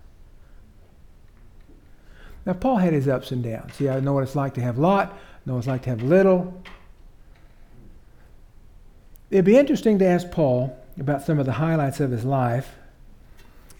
Now, 2.45 2.53
Paul 2.53 2.77
had 2.77 2.93
his 2.93 3.09
ups 3.09 3.31
and 3.31 3.43
downs. 3.43 3.75
See, 3.75 3.89
I 3.89 4.01
know 4.01 4.13
what 4.13 4.25
it's 4.25 4.37
like 4.37 4.53
to 4.55 4.61
have 4.61 4.77
a 4.77 4.81
lot, 4.81 5.13
I 5.13 5.17
know 5.47 5.55
what 5.55 5.61
it's 5.61 5.69
like 5.69 5.83
to 5.83 5.91
have 5.91 6.03
little. 6.03 6.63
It'd 9.31 9.47
be 9.47 9.57
interesting 9.57 9.99
to 10.01 10.05
ask 10.05 10.31
Paul 10.31 10.79
about 11.01 11.23
some 11.23 11.39
of 11.39 11.47
the 11.47 11.53
highlights 11.53 12.01
of 12.01 12.11
his 12.11 12.27
life. 12.27 12.75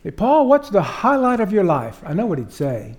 Hey, 0.03 0.11
Paul, 0.11 0.49
what's 0.49 0.71
the 0.71 0.83
highlight 0.83 1.41
of 1.41 1.53
your 1.53 1.65
life? 1.65 2.01
I 2.07 2.15
know 2.15 2.25
what 2.25 2.39
he'd 2.39 2.53
say. 2.53 2.97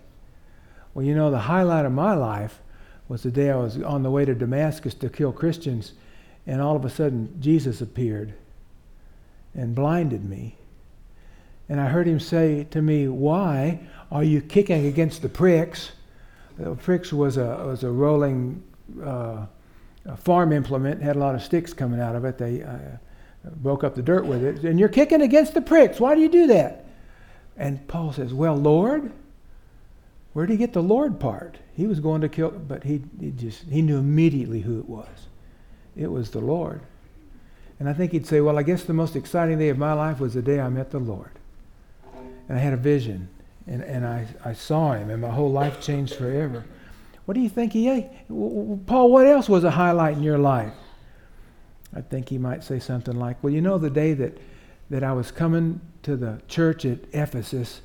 Well, 0.93 1.03
you 1.03 1.15
know, 1.15 1.32
the 1.32 1.39
highlight 1.39 1.88
of 1.88 1.91
my 1.91 2.13
life 2.13 2.62
was 3.08 3.23
the 3.23 3.32
day 3.32 3.49
I 3.49 3.56
was 3.56 3.82
on 3.82 4.03
the 4.03 4.12
way 4.12 4.25
to 4.25 4.36
Damascus 4.36 4.93
to 4.95 5.10
kill 5.10 5.32
Christians, 5.32 5.93
and 6.45 6.62
all 6.62 6.75
of 6.75 6.86
a 6.86 6.89
sudden 6.89 7.36
Jesus 7.39 7.82
appeared 7.82 8.34
and 9.53 9.75
blinded 9.75 10.23
me. 10.23 10.56
And 11.69 11.79
I 11.79 11.88
heard 11.88 12.08
him 12.08 12.19
say 12.19 12.65
to 12.71 12.82
me, 12.82 13.08
Why 13.08 13.79
are 14.12 14.23
you 14.23 14.41
kicking 14.41 14.86
against 14.86 15.21
the 15.21 15.29
pricks? 15.29 15.91
The 16.58 16.75
pricks 16.75 17.12
was 17.12 17.38
a, 17.38 17.63
was 17.65 17.84
a 17.84 17.89
rolling 17.89 18.63
uh, 19.03 19.45
a 20.06 20.17
farm 20.17 20.51
implement, 20.51 21.01
had 21.01 21.15
a 21.15 21.19
lot 21.19 21.36
of 21.36 21.41
sticks 21.41 21.73
coming 21.73 21.99
out 21.99 22.15
of 22.15 22.25
it. 22.25 22.38
They 22.38 22.62
uh, 22.62 22.77
broke 23.56 23.84
up 23.84 23.95
the 23.95 24.01
dirt 24.01 24.25
with 24.25 24.43
it. 24.43 24.63
And 24.63 24.79
you're 24.79 24.89
kicking 24.89 25.21
against 25.21 25.53
the 25.53 25.62
pricks. 25.62 25.99
Why 25.99 26.15
do 26.15 26.21
you 26.21 26.29
do 26.29 26.47
that? 26.47 26.86
And 27.58 27.88
Paul 27.88 28.12
says, 28.13 28.34
Well, 28.34 28.56
Lord, 28.56 29.12
where 30.34 30.45
did 30.45 30.53
he 30.53 30.58
get 30.58 30.73
the 30.73 30.84
Lord 30.84 31.19
part? 31.19 31.58
He 31.75 31.88
was 31.88 31.99
going 31.99 32.21
to 32.21 32.29
kill, 32.29 32.51
but 32.51 32.84
he, 32.84 33.03
he 33.19 33.32
just 33.32 33.63
he 33.63 33.82
knew 33.82 33.97
immediately 33.97 34.62
who 34.62 34.79
it 34.79 34.89
was. 34.89 35.08
It 35.95 36.12
was 36.12 36.32
the 36.32 36.39
Lord. 36.39 36.82
And 37.79 37.89
I 37.89 37.93
think 37.93 38.12
he'd 38.12 38.25
say, 38.25 38.41
Well, 38.41 38.58
I 38.58 38.63
guess 38.63 38.84
the 38.84 38.93
most 38.93 39.15
exciting 39.15 39.60
day 39.60 39.69
of 39.69 39.77
my 39.77 39.93
life 39.93 40.19
was 40.19 40.34
the 40.34 40.41
day 40.41 40.60
I 40.60 40.69
met 40.69 40.91
the 40.91 40.99
Lord. 40.99 41.32
And 42.47 42.58
I 42.58 42.62
had 42.62 42.73
a 42.73 42.77
vision, 42.77 43.29
and, 43.67 43.84
and 43.84 44.06
I, 44.06 44.27
I 44.43 44.53
saw 44.53 44.93
him, 44.93 45.10
and 45.10 45.21
my 45.21 45.29
whole 45.29 45.51
life 45.51 45.82
changed 45.82 46.15
forever. 46.15 46.65
What 47.25 47.36
do 47.36 47.39
you 47.39 47.49
think 47.49 47.73
he 47.73 47.89
ate? 47.89 48.10
Paul, 48.27 49.12
what 49.12 49.27
else 49.27 49.47
was 49.47 49.63
a 49.63 49.71
highlight 49.71 50.17
in 50.17 50.23
your 50.23 50.38
life? 50.38 50.73
I 51.95 52.01
think 52.01 52.29
he 52.29 52.38
might 52.38 52.63
say 52.63 52.79
something 52.79 53.17
like, 53.17 53.41
Well, 53.43 53.53
you 53.53 53.62
know, 53.62 53.77
the 53.77 53.89
day 53.89 54.13
that, 54.13 54.38
that 54.89 55.03
I 55.03 55.13
was 55.13 55.32
coming 55.32 55.79
to 56.03 56.15
the 56.15 56.41
church 56.47 56.86
at 56.86 56.99
Ephesus 57.13 57.82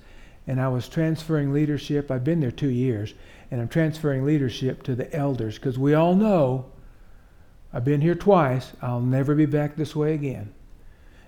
and 0.47 0.61
I 0.61 0.69
was 0.69 0.89
transferring 0.89 1.53
leadership, 1.53 2.11
I've 2.11 2.25
been 2.25 2.41
there 2.41 2.51
two 2.51 2.71
years, 2.71 3.15
and 3.51 3.61
I'm 3.61 3.69
transferring 3.69 4.25
leadership 4.25 4.83
to 4.85 4.95
the 4.95 5.15
elders 5.15 5.57
because 5.57 5.79
we 5.79 5.95
all 5.95 6.15
know 6.15 6.67
I've 7.73 7.85
been 7.85 8.01
here 8.01 8.15
twice, 8.15 8.73
I'll 8.81 9.01
never 9.01 9.35
be 9.35 9.47
back 9.47 9.77
this 9.77 9.95
way 9.95 10.15
again. 10.15 10.53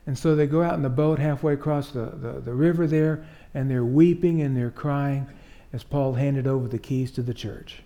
And 0.06 0.16
so 0.18 0.34
they 0.34 0.46
go 0.46 0.62
out 0.62 0.74
in 0.74 0.82
the 0.82 0.88
boat 0.88 1.18
halfway 1.18 1.52
across 1.52 1.90
the, 1.90 2.06
the, 2.06 2.40
the 2.40 2.54
river 2.54 2.86
there, 2.86 3.24
and 3.54 3.70
they're 3.70 3.84
weeping 3.84 4.42
and 4.42 4.56
they're 4.56 4.70
crying 4.70 5.26
as 5.72 5.84
Paul 5.84 6.14
handed 6.14 6.46
over 6.46 6.66
the 6.66 6.78
keys 6.78 7.10
to 7.12 7.22
the 7.22 7.34
church. 7.34 7.82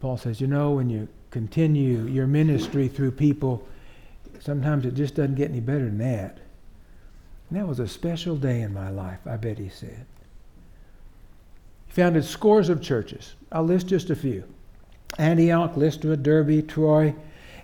Paul 0.00 0.16
says, 0.16 0.40
You 0.40 0.46
know, 0.46 0.72
when 0.72 0.90
you 0.90 1.08
continue 1.30 2.02
your 2.06 2.26
ministry 2.26 2.88
through 2.88 3.12
people, 3.12 3.66
sometimes 4.38 4.84
it 4.84 4.94
just 4.94 5.14
doesn't 5.14 5.34
get 5.34 5.50
any 5.50 5.60
better 5.60 5.86
than 5.86 5.98
that. 5.98 6.38
And 7.48 7.58
that 7.58 7.66
was 7.66 7.80
a 7.80 7.88
special 7.88 8.36
day 8.36 8.60
in 8.60 8.72
my 8.72 8.90
life, 8.90 9.20
I 9.26 9.36
bet 9.36 9.58
he 9.58 9.68
said. 9.68 10.06
He 11.86 11.92
founded 11.92 12.24
scores 12.24 12.68
of 12.68 12.80
churches. 12.80 13.34
I'll 13.50 13.64
list 13.64 13.88
just 13.88 14.10
a 14.10 14.16
few 14.16 14.44
Antioch, 15.18 15.76
Lystra, 15.76 16.16
Derbe, 16.16 16.66
Troy, 16.66 17.14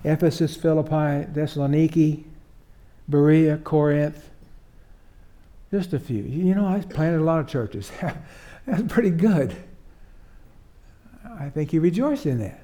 Ephesus, 0.04 0.56
Philippi, 0.56 1.26
Thessaloniki, 1.32 2.24
Berea, 3.08 3.58
Corinth. 3.58 4.30
Just 5.70 5.92
a 5.92 5.98
few. 5.98 6.22
You 6.22 6.54
know, 6.54 6.66
I 6.66 6.80
planted 6.80 7.20
a 7.20 7.24
lot 7.24 7.40
of 7.40 7.48
churches. 7.48 7.90
That's 8.66 8.92
pretty 8.92 9.10
good. 9.10 9.56
I 11.38 11.48
think 11.50 11.70
he 11.70 11.78
rejoiced 11.78 12.26
in 12.26 12.38
that. 12.38 12.60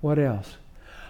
What 0.00 0.18
else? 0.18 0.56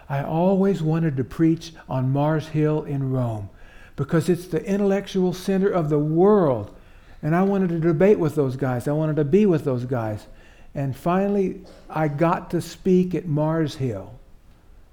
I 0.09 0.23
always 0.23 0.83
wanted 0.83 1.17
to 1.17 1.25
preach 1.25 1.73
on 1.89 2.11
Mars 2.11 2.49
Hill 2.49 2.85
in 2.85 3.11
Rome 3.11 3.51
because 3.97 4.29
it's 4.29 4.47
the 4.47 4.65
intellectual 4.65 5.33
center 5.33 5.69
of 5.69 5.89
the 5.89 5.99
world. 5.99 6.75
And 7.23 7.35
I 7.35 7.43
wanted 7.43 7.71
to 7.71 7.79
debate 7.81 8.19
with 8.19 8.35
those 8.35 8.57
guys. 8.57 8.87
I 8.87 8.93
wanted 8.93 9.17
to 9.17 9.25
be 9.25 9.47
with 9.47 9.65
those 9.65 9.85
guys. 9.85 10.27
And 10.75 10.97
finally, 10.97 11.61
I 11.89 12.09
got 12.09 12.51
to 12.51 12.61
speak 12.61 13.15
at 13.15 13.27
Mars 13.27 13.77
Hill. 13.77 14.13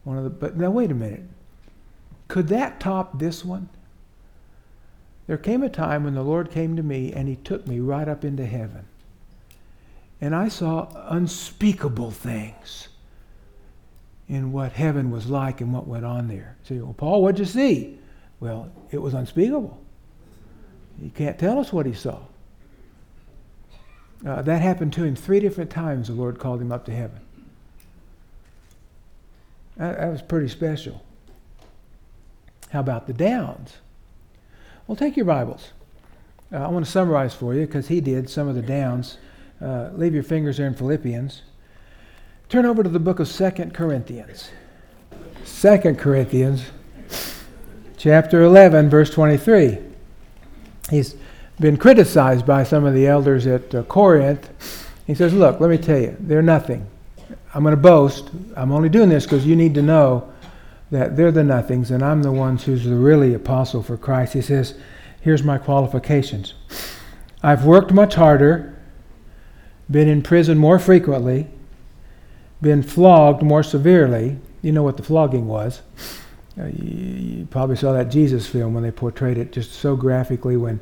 One 0.04 0.18
of 0.18 0.24
the, 0.24 0.30
but 0.30 0.58
now, 0.58 0.70
wait 0.70 0.92
a 0.92 0.96
minute. 0.96 1.24
Could 2.28 2.48
that 2.50 2.80
top 2.80 3.20
this 3.20 3.44
one? 3.44 3.70
There 5.28 5.38
came 5.38 5.64
a 5.64 5.70
time 5.70 6.04
when 6.04 6.14
the 6.14 6.24
Lord 6.24 6.52
came 6.52 6.76
to 6.76 6.84
me 6.84 7.14
and 7.14 7.28
He 7.28 7.36
took 7.36 7.68
me 7.68 7.80
right 7.80 8.08
up 8.08 8.24
into 8.24 8.46
heaven. 8.46 8.86
And 10.20 10.36
I 10.36 10.50
saw 10.50 10.88
unspeakable 11.10 12.12
things 12.12 12.90
in 14.30 14.52
what 14.52 14.72
heaven 14.72 15.10
was 15.12 15.28
like 15.28 15.62
and 15.62 15.74
what 15.74 15.88
went 15.88 16.06
on 16.06 16.28
there. 16.28 16.56
So, 16.64 16.76
well, 16.76 16.94
Paul, 16.94 17.24
what'd 17.24 17.40
you 17.40 17.46
see? 17.46 17.98
Well, 18.40 18.72
it 18.92 19.02
was 19.02 19.14
unspeakable. 19.14 19.80
He 21.02 21.10
can't 21.10 21.40
tell 21.40 21.60
us 21.60 21.74
what 21.74 21.86
he 21.86 21.94
saw. 21.94 22.20
Uh, 24.26 24.42
that 24.44 24.62
happened 24.62 24.94
to 24.94 25.04
him 25.04 25.16
three 25.16 25.40
different 25.40 25.72
times. 25.72 26.08
The 26.08 26.14
Lord 26.14 26.40
called 26.40 26.62
him 26.62 26.72
up 26.72 26.86
to 26.86 26.92
heaven. 26.92 27.20
That, 29.78 29.98
that 29.98 30.08
was 30.10 30.22
pretty 30.22 30.48
special. 30.48 31.04
How 32.70 32.80
about 32.80 33.08
the 33.08 33.14
downs? 33.14 33.78
Well, 34.88 34.96
take 34.96 35.18
your 35.18 35.26
Bibles. 35.26 35.72
Uh, 36.54 36.58
I 36.58 36.68
want 36.68 36.86
to 36.86 36.92
summarize 36.92 37.34
for 37.34 37.54
you 37.54 37.66
because 37.66 37.88
he 37.88 38.02
did 38.02 38.30
some 38.30 38.48
of 38.48 38.56
the 38.56 38.62
downs. 38.62 39.18
Uh, 39.62 39.90
leave 39.94 40.14
your 40.14 40.24
fingers 40.24 40.58
there 40.58 40.68
in 40.68 40.74
Philippians. 40.76 41.42
Turn 42.50 42.66
over 42.66 42.84
to 42.84 42.90
the 42.90 43.00
book 43.00 43.20
of 43.20 43.28
Second 43.28 43.74
Corinthians. 43.74 44.52
Second 45.44 45.98
Corinthians, 45.98 46.66
chapter 47.98 48.44
11, 48.44 48.90
verse 48.90 49.10
23. 49.10 49.80
He's 50.90 51.16
been 51.62 51.78
criticized 51.78 52.46
by 52.46 52.64
some 52.64 52.86
of 52.86 52.94
the 52.94 53.08
elders 53.08 53.46
at 53.46 53.74
uh, 53.74 53.84
Corinth. 53.84 54.50
He 55.06 55.14
says, 55.14 55.34
Look, 55.34 55.60
let 55.60 55.70
me 55.70 55.78
tell 55.78 56.00
you, 56.00 56.18
they're 56.20 56.42
nothing. 56.42 56.88
I'm 57.54 57.64
going 57.64 57.76
to 57.76 57.82
boast. 57.82 58.32
I'm 58.58 58.72
only 58.72 58.90
doing 58.90 59.10
this 59.10 59.26
because 59.26 59.46
you 59.46 59.56
need 59.56 59.76
to 59.76 59.82
know 59.82 60.34
that 60.90 61.16
they're 61.16 61.32
the 61.32 61.44
nothings 61.44 61.92
and 61.92 62.04
I'm 62.04 62.24
the 62.24 62.32
ones 62.32 62.64
who's 62.64 62.84
the 62.84 62.96
really 62.96 63.34
apostle 63.34 63.84
for 63.84 63.96
Christ. 63.96 64.34
He 64.34 64.42
says, 64.42 64.76
Here's 65.22 65.44
my 65.44 65.60
qualifications 65.60 66.56
I've 67.44 67.64
worked 67.64 67.92
much 67.92 68.16
harder, 68.16 68.76
been 69.90 70.08
in 70.08 70.24
prison 70.24 70.58
more 70.58 70.80
frequently, 70.80 71.48
been 72.62 72.82
flogged 72.82 73.44
more 73.44 73.64
severely. 73.64 74.40
You 74.64 74.72
know 74.72 74.84
what 74.84 74.98
the 74.98 75.04
flogging 75.04 75.48
was. 75.48 75.82
Uh, 76.60 76.66
you, 76.66 77.38
you, 77.38 77.46
probably 77.46 77.76
saw 77.76 77.94
that 77.94 78.10
Jesus 78.10 78.48
film 78.48 78.74
when 78.74 78.84
they 78.84 78.92
portrayed 78.92 79.38
it 79.38 79.52
just 79.52 79.72
so 79.72 79.96
graphically. 79.96 80.58
When 80.58 80.82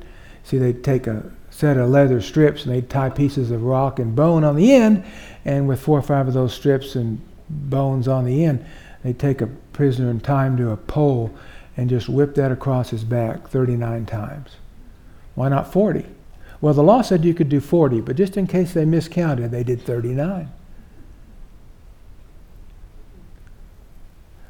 see 0.50 0.58
they'd 0.58 0.84
take 0.84 1.08
a 1.08 1.32
set 1.50 1.78
of 1.78 1.90
leather 1.90 2.22
strips 2.22 2.64
and 2.64 2.74
they'd 2.74 2.90
tie 2.90 3.10
pieces 3.10 3.52
of 3.52 3.64
rock 3.64 4.00
and 4.00 4.16
bone 4.16 4.44
on 4.44 4.56
the 4.56 4.74
end, 4.74 5.04
and 5.46 5.68
with 5.68 5.80
four 5.80 6.00
or 6.00 6.02
five 6.02 6.28
of 6.28 6.34
those 6.34 6.54
strips 6.54 6.96
and 6.96 7.22
bones 7.50 8.08
on 8.08 8.26
the 8.26 8.44
end, 8.46 8.66
they'd 9.04 9.20
take 9.20 9.42
a 9.42 9.48
prisoner 9.74 10.10
and 10.10 10.24
tie 10.24 10.48
him 10.48 10.58
to 10.58 10.72
a 10.72 10.78
pole 10.78 11.34
and 11.78 11.90
just 11.90 12.10
whip 12.10 12.36
that 12.36 12.52
across 12.52 12.90
his 12.90 13.04
back 13.04 13.48
39 13.48 14.06
times. 14.06 14.52
Why 15.36 15.50
not 15.50 15.72
40? 15.72 16.06
Well, 16.62 16.74
the 16.74 16.84
law 16.84 17.02
said 17.02 17.24
you 17.24 17.34
could 17.34 17.50
do 17.50 17.62
40, 17.62 18.02
but 18.02 18.18
just 18.18 18.36
in 18.36 18.46
case 18.46 18.74
they 18.74 18.86
miscounted, 18.86 19.52
they 19.52 19.64
did 19.64 19.82
39. 19.82 20.52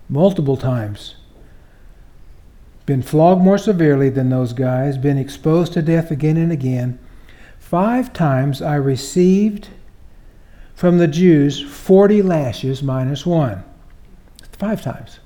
multiple 0.10 0.58
times. 0.58 1.16
Been 2.90 3.04
flogged 3.04 3.44
more 3.44 3.60
severely 3.60 4.10
than 4.10 4.30
those 4.30 4.52
guys, 4.52 4.98
been 4.98 5.20
exposed 5.20 5.74
to 5.74 5.82
death 5.84 6.10
again 6.10 6.38
and 6.38 6.52
again. 6.52 6.98
Five 7.60 8.12
times 8.14 8.64
I 8.64 8.78
received 8.78 9.68
from 10.74 10.98
the 10.98 11.08
Jews 11.08 11.62
40 11.62 12.24
lashes 12.24 12.82
minus 12.82 13.28
one. 13.28 13.64
Five 14.54 14.82
times. 14.82 15.20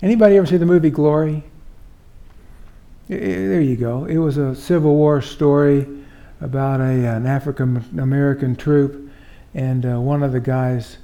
Anybody 0.00 0.36
ever 0.36 0.46
see 0.46 0.58
the 0.58 0.64
movie 0.64 0.90
Glory? 0.90 1.42
there 3.08 3.60
you 3.60 3.74
go. 3.74 4.04
It 4.04 4.18
was 4.18 4.36
a 4.36 4.54
Civil 4.54 4.94
War 4.94 5.20
story 5.22 5.88
about 6.40 6.78
a, 6.78 6.84
an 6.84 7.26
African 7.26 7.98
American 8.00 8.54
troop, 8.54 9.10
and 9.54 9.84
uh, 9.84 10.00
one 10.00 10.22
of 10.22 10.30
the 10.30 10.38
guys 10.38 10.98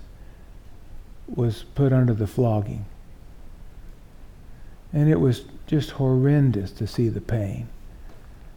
was 1.27 1.65
put 1.75 1.93
under 1.93 2.15
the 2.15 2.29
flogging. 2.29 2.87
And 4.93 5.11
it 5.11 5.21
was 5.21 5.45
just 5.67 5.91
horrendous 5.93 6.71
to 6.73 6.87
see 6.87 7.09
the 7.09 7.21
pain 7.21 7.69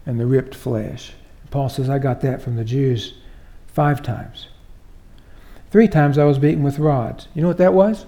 and 0.05 0.19
the 0.19 0.25
ripped 0.25 0.55
flesh. 0.55 1.13
Paul 1.49 1.69
says, 1.69 1.89
I 1.89 1.99
got 1.99 2.21
that 2.21 2.41
from 2.41 2.55
the 2.55 2.63
Jews 2.63 3.15
five 3.67 4.01
times. 4.01 4.47
Three 5.71 5.87
times 5.87 6.17
I 6.17 6.25
was 6.25 6.37
beaten 6.37 6.63
with 6.63 6.79
rods. 6.79 7.27
You 7.33 7.41
know 7.41 7.47
what 7.47 7.57
that 7.57 7.73
was? 7.73 8.05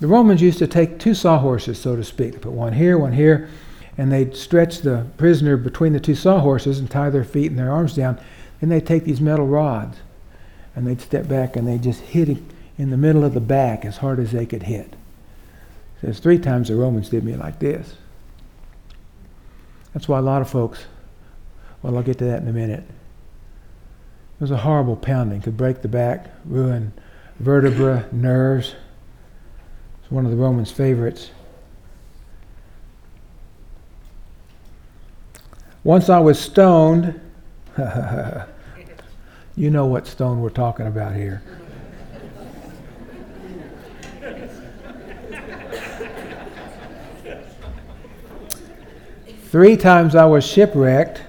The 0.00 0.06
Romans 0.06 0.40
used 0.40 0.58
to 0.58 0.66
take 0.66 0.98
two 0.98 1.14
sawhorses, 1.14 1.78
so 1.78 1.96
to 1.96 2.04
speak. 2.04 2.32
They 2.32 2.38
put 2.38 2.52
one 2.52 2.72
here, 2.72 2.96
one 2.98 3.12
here, 3.12 3.48
and 3.98 4.10
they'd 4.10 4.34
stretch 4.34 4.80
the 4.80 5.06
prisoner 5.18 5.56
between 5.56 5.92
the 5.92 6.00
two 6.00 6.14
sawhorses 6.14 6.78
and 6.78 6.90
tie 6.90 7.10
their 7.10 7.24
feet 7.24 7.50
and 7.50 7.58
their 7.58 7.72
arms 7.72 7.94
down. 7.94 8.18
Then 8.60 8.70
they'd 8.70 8.86
take 8.86 9.04
these 9.04 9.20
metal 9.20 9.46
rods 9.46 9.98
and 10.74 10.86
they'd 10.86 11.00
step 11.00 11.28
back 11.28 11.56
and 11.56 11.66
they'd 11.66 11.82
just 11.82 12.00
hit 12.00 12.28
him 12.28 12.46
in 12.78 12.90
the 12.90 12.96
middle 12.96 13.24
of 13.24 13.34
the 13.34 13.40
back 13.40 13.84
as 13.84 13.98
hard 13.98 14.18
as 14.18 14.32
they 14.32 14.46
could 14.46 14.62
hit. 14.64 14.94
Says 16.00 16.18
three 16.18 16.38
times 16.38 16.68
the 16.68 16.76
Romans 16.76 17.08
did 17.08 17.24
me 17.24 17.36
like 17.36 17.58
this. 17.58 17.94
That's 19.92 20.08
why 20.08 20.18
a 20.18 20.22
lot 20.22 20.40
of 20.40 20.48
folks, 20.48 20.84
well, 21.82 21.96
I'll 21.96 22.02
get 22.02 22.18
to 22.18 22.24
that 22.24 22.42
in 22.42 22.48
a 22.48 22.52
minute. 22.52 22.84
It 22.84 24.40
was 24.40 24.50
a 24.50 24.58
horrible 24.58 24.96
pounding, 24.96 25.42
could 25.42 25.56
break 25.56 25.82
the 25.82 25.88
back, 25.88 26.30
ruin 26.44 26.92
vertebra, 27.38 28.06
nerves. 28.12 28.74
It's 30.00 30.10
one 30.10 30.24
of 30.24 30.30
the 30.30 30.36
Romans' 30.36 30.70
favorites. 30.70 31.30
Once 35.84 36.08
I 36.08 36.18
was 36.20 36.38
stoned. 36.38 37.20
you 39.56 39.70
know 39.70 39.86
what 39.86 40.06
stone 40.06 40.40
we're 40.40 40.50
talking 40.50 40.86
about 40.86 41.14
here. 41.14 41.42
Three 49.50 49.76
times 49.76 50.14
I 50.14 50.26
was 50.26 50.46
shipwrecked. 50.46 51.22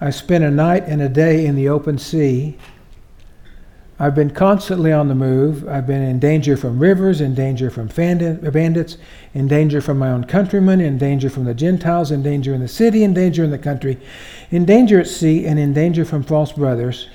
I 0.00 0.10
spent 0.10 0.42
a 0.42 0.50
night 0.50 0.88
and 0.88 1.00
a 1.00 1.08
day 1.08 1.46
in 1.46 1.54
the 1.54 1.68
open 1.68 1.98
sea. 1.98 2.58
I've 3.96 4.16
been 4.16 4.30
constantly 4.30 4.92
on 4.92 5.06
the 5.06 5.14
move. 5.14 5.68
I've 5.68 5.86
been 5.86 6.02
in 6.02 6.18
danger 6.18 6.56
from 6.56 6.80
rivers, 6.80 7.20
in 7.20 7.32
danger 7.32 7.70
from 7.70 7.86
bandits, 7.86 8.98
in 9.34 9.46
danger 9.46 9.80
from 9.80 10.00
my 10.00 10.10
own 10.10 10.24
countrymen, 10.24 10.80
in 10.80 10.98
danger 10.98 11.30
from 11.30 11.44
the 11.44 11.54
Gentiles, 11.54 12.10
in 12.10 12.24
danger 12.24 12.52
in 12.52 12.60
the 12.60 12.66
city, 12.66 13.04
in 13.04 13.14
danger 13.14 13.44
in 13.44 13.52
the 13.52 13.58
country, 13.58 14.00
in 14.50 14.64
danger 14.64 14.98
at 14.98 15.06
sea, 15.06 15.46
and 15.46 15.60
in 15.60 15.72
danger 15.72 16.04
from 16.04 16.24
false 16.24 16.50
brothers. 16.50 17.08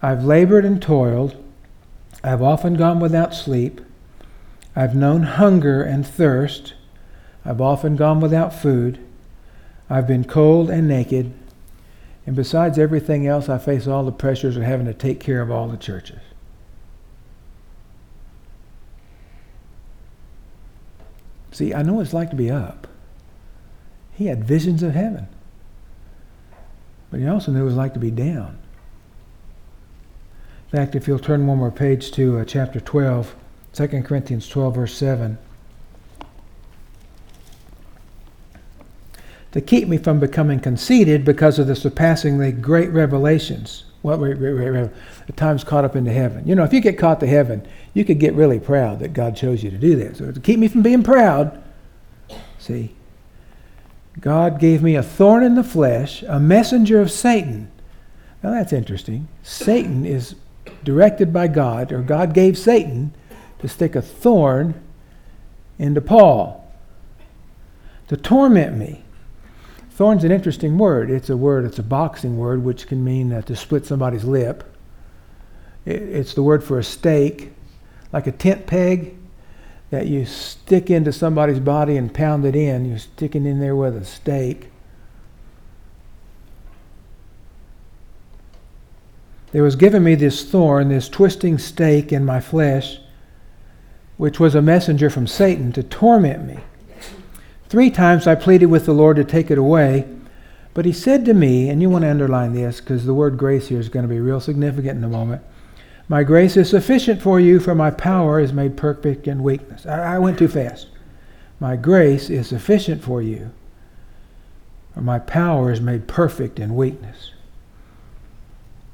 I've 0.00 0.22
labored 0.22 0.64
and 0.64 0.80
toiled. 0.80 1.34
I've 2.22 2.40
often 2.40 2.74
gone 2.74 3.00
without 3.00 3.34
sleep. 3.34 3.80
I've 4.76 4.94
known 4.94 5.24
hunger 5.24 5.82
and 5.82 6.06
thirst. 6.06 6.74
I've 7.44 7.60
often 7.60 7.96
gone 7.96 8.20
without 8.20 8.54
food. 8.54 8.98
I've 9.88 10.06
been 10.06 10.24
cold 10.24 10.70
and 10.70 10.86
naked. 10.86 11.32
And 12.26 12.36
besides 12.36 12.78
everything 12.78 13.26
else, 13.26 13.48
I 13.48 13.58
face 13.58 13.86
all 13.86 14.04
the 14.04 14.12
pressures 14.12 14.56
of 14.56 14.62
having 14.62 14.86
to 14.86 14.94
take 14.94 15.20
care 15.20 15.40
of 15.40 15.50
all 15.50 15.68
the 15.68 15.76
churches. 15.76 16.20
See, 21.52 21.74
I 21.74 21.82
know 21.82 21.94
what 21.94 22.02
it's 22.02 22.14
like 22.14 22.30
to 22.30 22.36
be 22.36 22.50
up. 22.50 22.86
He 24.12 24.26
had 24.26 24.44
visions 24.44 24.82
of 24.82 24.94
heaven. 24.94 25.26
But 27.10 27.20
he 27.20 27.26
also 27.26 27.50
knew 27.50 27.58
what 27.58 27.62
it 27.62 27.66
was 27.66 27.74
like 27.74 27.94
to 27.94 28.00
be 28.00 28.10
down. 28.10 28.58
In 30.72 30.78
fact, 30.78 30.94
if 30.94 31.08
you'll 31.08 31.18
turn 31.18 31.46
one 31.46 31.58
more 31.58 31.72
page 31.72 32.12
to 32.12 32.38
uh, 32.38 32.44
chapter 32.44 32.78
12, 32.78 33.34
2 33.72 33.88
Corinthians 34.02 34.48
12, 34.48 34.74
verse 34.74 34.94
7. 34.94 35.38
To 39.52 39.60
keep 39.60 39.88
me 39.88 39.98
from 39.98 40.20
becoming 40.20 40.60
conceited 40.60 41.24
because 41.24 41.58
of 41.58 41.66
the 41.66 41.74
surpassingly 41.74 42.52
great 42.52 42.90
revelations. 42.90 43.84
What 44.02 44.18
the 44.20 44.90
time's 45.36 45.64
caught 45.64 45.84
up 45.84 45.94
into 45.94 46.12
heaven. 46.12 46.46
You 46.46 46.54
know, 46.54 46.64
if 46.64 46.72
you 46.72 46.80
get 46.80 46.96
caught 46.96 47.20
to 47.20 47.26
heaven, 47.26 47.66
you 47.92 48.04
could 48.04 48.18
get 48.18 48.32
really 48.32 48.58
proud 48.58 49.00
that 49.00 49.12
God 49.12 49.36
chose 49.36 49.62
you 49.62 49.70
to 49.70 49.76
do 49.76 49.94
this. 49.94 50.18
So 50.18 50.32
to 50.32 50.40
keep 50.40 50.58
me 50.58 50.68
from 50.68 50.80
being 50.80 51.02
proud, 51.02 51.62
see, 52.58 52.94
God 54.18 54.58
gave 54.58 54.82
me 54.82 54.94
a 54.94 55.02
thorn 55.02 55.42
in 55.42 55.54
the 55.54 55.64
flesh, 55.64 56.22
a 56.22 56.40
messenger 56.40 57.00
of 57.00 57.10
Satan. 57.10 57.70
Now 58.42 58.52
that's 58.52 58.72
interesting. 58.72 59.28
Satan 59.42 60.06
is 60.06 60.34
directed 60.82 61.30
by 61.30 61.48
God, 61.48 61.92
or 61.92 62.00
God 62.00 62.32
gave 62.32 62.56
Satan 62.56 63.14
to 63.58 63.68
stick 63.68 63.94
a 63.94 64.00
thorn 64.00 64.80
into 65.78 66.00
Paul 66.00 66.72
to 68.08 68.16
torment 68.16 68.76
me. 68.78 69.04
Thorn's 70.00 70.24
an 70.24 70.32
interesting 70.32 70.78
word. 70.78 71.10
It's 71.10 71.28
a 71.28 71.36
word, 71.36 71.66
it's 71.66 71.78
a 71.78 71.82
boxing 71.82 72.38
word, 72.38 72.64
which 72.64 72.86
can 72.86 73.04
mean 73.04 73.34
uh, 73.34 73.42
to 73.42 73.54
split 73.54 73.84
somebody's 73.84 74.24
lip. 74.24 74.64
It, 75.84 76.00
it's 76.00 76.32
the 76.32 76.42
word 76.42 76.64
for 76.64 76.78
a 76.78 76.82
stake, 76.82 77.52
like 78.10 78.26
a 78.26 78.32
tent 78.32 78.66
peg 78.66 79.14
that 79.90 80.06
you 80.06 80.24
stick 80.24 80.88
into 80.88 81.12
somebody's 81.12 81.60
body 81.60 81.98
and 81.98 82.14
pound 82.14 82.46
it 82.46 82.56
in. 82.56 82.86
You're 82.86 82.98
sticking 82.98 83.44
in 83.44 83.60
there 83.60 83.76
with 83.76 83.94
a 83.94 84.06
stake. 84.06 84.68
There 89.52 89.62
was 89.62 89.76
given 89.76 90.02
me 90.02 90.14
this 90.14 90.50
thorn, 90.50 90.88
this 90.88 91.10
twisting 91.10 91.58
stake 91.58 92.10
in 92.10 92.24
my 92.24 92.40
flesh, 92.40 93.00
which 94.16 94.40
was 94.40 94.54
a 94.54 94.62
messenger 94.62 95.10
from 95.10 95.26
Satan 95.26 95.72
to 95.72 95.82
torment 95.82 96.46
me. 96.46 96.60
Three 97.70 97.88
times 97.88 98.26
I 98.26 98.34
pleaded 98.34 98.66
with 98.66 98.84
the 98.84 98.92
Lord 98.92 99.16
to 99.16 99.24
take 99.24 99.50
it 99.50 99.56
away, 99.56 100.04
But 100.72 100.84
he 100.84 100.92
said 100.92 101.24
to 101.24 101.34
me, 101.34 101.68
and 101.68 101.82
you 101.82 101.90
want 101.90 102.02
to 102.02 102.10
underline 102.10 102.52
this 102.52 102.80
because 102.80 103.04
the 103.04 103.14
word 103.14 103.36
grace 103.36 103.68
here 103.68 103.80
is 103.80 103.88
going 103.88 104.04
to 104.04 104.08
be 104.08 104.20
real 104.20 104.40
significant 104.40 104.98
in 104.98 105.04
a 105.04 105.08
moment. 105.08 105.42
My 106.08 106.22
grace 106.22 106.56
is 106.56 106.70
sufficient 106.70 107.20
for 107.22 107.40
you, 107.40 107.60
for 107.60 107.74
my 107.74 107.90
power 107.90 108.40
is 108.40 108.52
made 108.52 108.76
perfect 108.76 109.26
in 109.26 109.42
weakness. 109.42 109.86
I, 109.86 110.14
I 110.14 110.18
went 110.18 110.38
too 110.38 110.48
fast. 110.48 110.88
My 111.58 111.76
grace 111.76 112.30
is 112.30 112.48
sufficient 112.48 113.02
for 113.02 113.20
you, 113.20 113.50
for 114.94 115.00
my 115.00 115.18
power 115.18 115.70
is 115.70 115.80
made 115.80 116.08
perfect 116.08 116.58
in 116.58 116.74
weakness. 116.74 117.32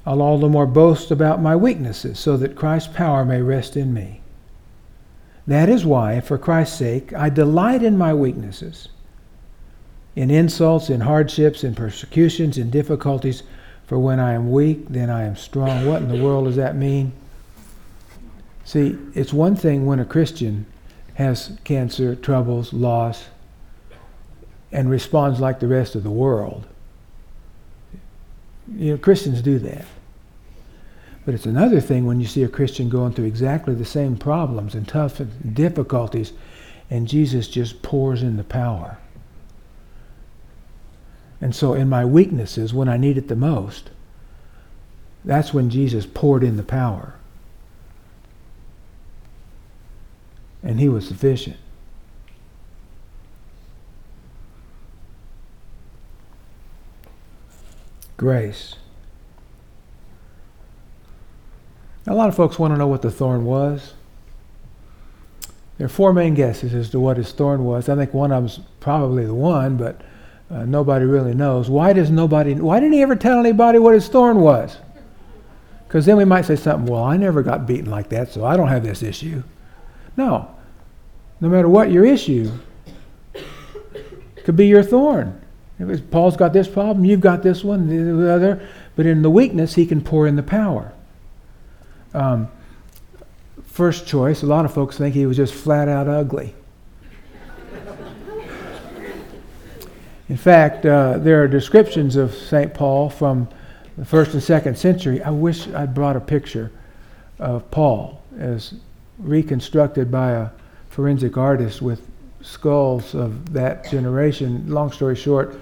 I'll 0.05 0.23
all 0.23 0.39
the 0.39 0.49
more 0.49 0.67
boast 0.67 1.11
about 1.11 1.41
my 1.41 1.57
weaknesses, 1.57 2.19
so 2.19 2.37
that 2.37 2.57
Christ's 2.57 2.93
power 2.93 3.25
may 3.25 3.43
rest 3.43 3.77
in 3.77 3.93
me. 3.93 4.21
That 5.47 5.69
is 5.69 5.87
why, 5.87 6.21
for 6.21 6.39
Christ's 6.39 6.79
sake, 6.79 7.13
I 7.13 7.29
delight 7.29 7.83
in 7.83 7.97
my 7.97 8.13
weaknesses, 8.13 8.89
in 10.17 10.31
insults, 10.31 10.91
in 10.91 11.03
hardships, 11.03 11.63
in 11.63 11.75
persecutions, 11.75 12.59
in 12.59 12.71
difficulties. 12.71 13.43
For 13.87 13.99
when 13.99 14.19
I 14.19 14.33
am 14.33 14.51
weak, 14.51 14.89
then 14.89 15.11
I 15.11 15.23
am 15.23 15.37
strong. 15.37 15.87
What 15.87 16.03
in 16.03 16.09
the 16.09 16.23
world 16.23 16.47
does 16.47 16.57
that 16.57 16.75
mean? 16.75 17.13
See, 18.65 18.99
it's 19.15 19.33
one 19.33 19.55
thing 19.55 19.87
when 19.87 20.01
a 20.01 20.05
Christian 20.05 20.67
has 21.15 21.57
cancer, 21.63 22.17
troubles, 22.17 22.73
loss, 22.73 23.27
and 24.73 24.91
responds 24.91 25.39
like 25.39 25.61
the 25.61 25.69
rest 25.69 25.95
of 25.95 26.03
the 26.03 26.11
world. 26.11 26.67
You 28.75 28.93
know, 28.93 28.99
Christians 28.99 29.41
do 29.41 29.61
that. 29.61 29.85
But 31.27 31.35
it's 31.35 31.45
another 31.45 31.81
thing 31.81 32.07
when 32.07 32.21
you 32.21 32.27
see 32.27 32.45
a 32.45 32.49
Christian 32.49 32.89
going 32.89 33.13
through 33.13 33.25
exactly 33.25 33.75
the 33.75 33.85
same 33.85 34.17
problems 34.17 34.77
and 34.77 34.87
tough 34.87 35.21
difficulties, 35.53 36.33
and 36.89 37.09
Jesus 37.09 37.49
just 37.49 37.83
pours 37.83 38.23
in 38.23 38.37
the 38.37 38.45
power. 38.45 38.99
And 41.41 41.53
so, 41.53 41.75
in 41.75 41.89
my 41.89 42.05
weaknesses, 42.05 42.73
when 42.73 42.89
I 42.89 42.97
need 42.97 43.19
it 43.19 43.27
the 43.27 43.35
most, 43.35 43.91
that's 45.25 45.53
when 45.53 45.69
Jesus 45.69 46.07
poured 46.07 46.45
in 46.45 46.57
the 46.57 46.63
power. 46.63 47.15
And 50.63 50.79
he 50.79 50.89
was 50.89 51.09
sufficient. 51.09 51.57
Grace. 58.17 58.77
A 62.07 62.15
lot 62.15 62.29
of 62.29 62.37
folks 62.37 62.59
want 62.59 62.73
to 62.73 62.79
know 62.79 62.87
what 62.87 63.03
the 63.03 63.11
thorn 63.11 63.45
was. 63.45 63.95
There 65.79 65.87
are 65.87 65.89
four 65.89 66.13
main 66.13 66.35
guesses 66.35 66.73
as 66.73 66.91
to 66.91 67.01
what 67.01 67.17
his 67.17 67.33
thorn 67.33 67.65
was. 67.65 67.89
I 67.89 67.97
think 67.97 68.15
one 68.15 68.33
of 68.33 68.43
them's 68.43 68.61
probably 68.81 69.27
the 69.27 69.35
one, 69.35 69.77
but 69.77 70.01
uh, 70.51 70.65
nobody 70.65 71.05
really 71.05 71.35
knows. 71.35 71.69
Why 71.69 71.93
does 71.93 72.11
nobody? 72.11 72.55
Why 72.55 72.81
didn't 72.81 72.95
he 72.95 73.03
ever 73.03 73.17
tell 73.17 73.39
anybody 73.39 73.79
what 73.79 73.95
his 73.95 74.09
thorn 74.09 74.41
was? 74.41 74.79
Because 75.87 76.07
then 76.07 76.17
we 76.17 76.25
might 76.25 76.47
say 76.47 76.57
something. 76.57 76.91
Well, 76.91 77.03
I 77.03 77.17
never 77.17 77.43
got 77.43 77.67
beaten 77.67 77.91
like 77.91 78.09
that, 78.11 78.31
so 78.31 78.45
I 78.45 78.57
don't 78.57 78.69
have 78.69 78.85
this 78.85 79.03
issue. 79.03 79.43
No. 80.17 80.51
No 81.41 81.49
matter 81.49 81.69
what 81.69 81.91
your 81.91 82.07
issue, 82.07 82.53
could 84.45 84.57
be 84.57 84.67
your 84.67 84.83
thorn. 84.83 85.43
If 85.79 86.11
Paul's 86.11 86.37
got 86.37 86.53
this 86.55 86.69
problem, 86.69 87.05
you've 87.05 87.21
got 87.21 87.43
this 87.43 87.63
one, 87.63 87.89
the 87.89 88.33
other. 88.33 88.67
But 88.95 89.05
in 89.05 89.21
the 89.21 89.31
weakness, 89.31 89.75
he 89.75 89.85
can 89.85 90.01
pour 90.01 90.27
in 90.27 90.37
the 90.37 90.43
power. 90.43 90.93
Um, 92.17 92.49
first 93.67 94.07
choice, 94.07 94.43
a 94.43 94.47
lot 94.47 94.65
of 94.65 94.73
folks 94.73 94.97
think 94.97 95.15
he 95.15 95.27
was 95.27 95.37
just 95.37 95.53
flat 95.53 95.87
out 95.87 96.09
ugly. 96.09 96.55
In 100.31 100.39
fact, 100.39 100.87
uh, 100.87 101.19
there 101.19 101.43
are 101.43 101.47
descriptions 101.47 102.17
of 102.17 102.35
St. 102.35 102.73
Paul 102.73 103.11
from 103.11 103.49
the 103.99 104.05
first 104.07 104.33
and 104.33 104.43
second 104.43 104.79
century. 104.79 105.23
I 105.23 105.29
wish 105.29 105.69
I'd 105.69 105.95
brought 105.95 106.17
a 106.17 106.21
picture 106.21 106.73
of 107.39 107.71
Paul 107.71 108.23
as 108.39 108.73
reconstructed 109.19 110.11
by 110.11 110.33
a 110.33 110.49
forensic 110.89 111.37
artist 111.37 111.83
with 111.83 112.09
skulls 112.41 113.15
of 113.15 113.53
that 113.53 113.91
generation. 113.91 114.65
Long 114.69 114.91
story 114.91 115.17
short, 115.17 115.61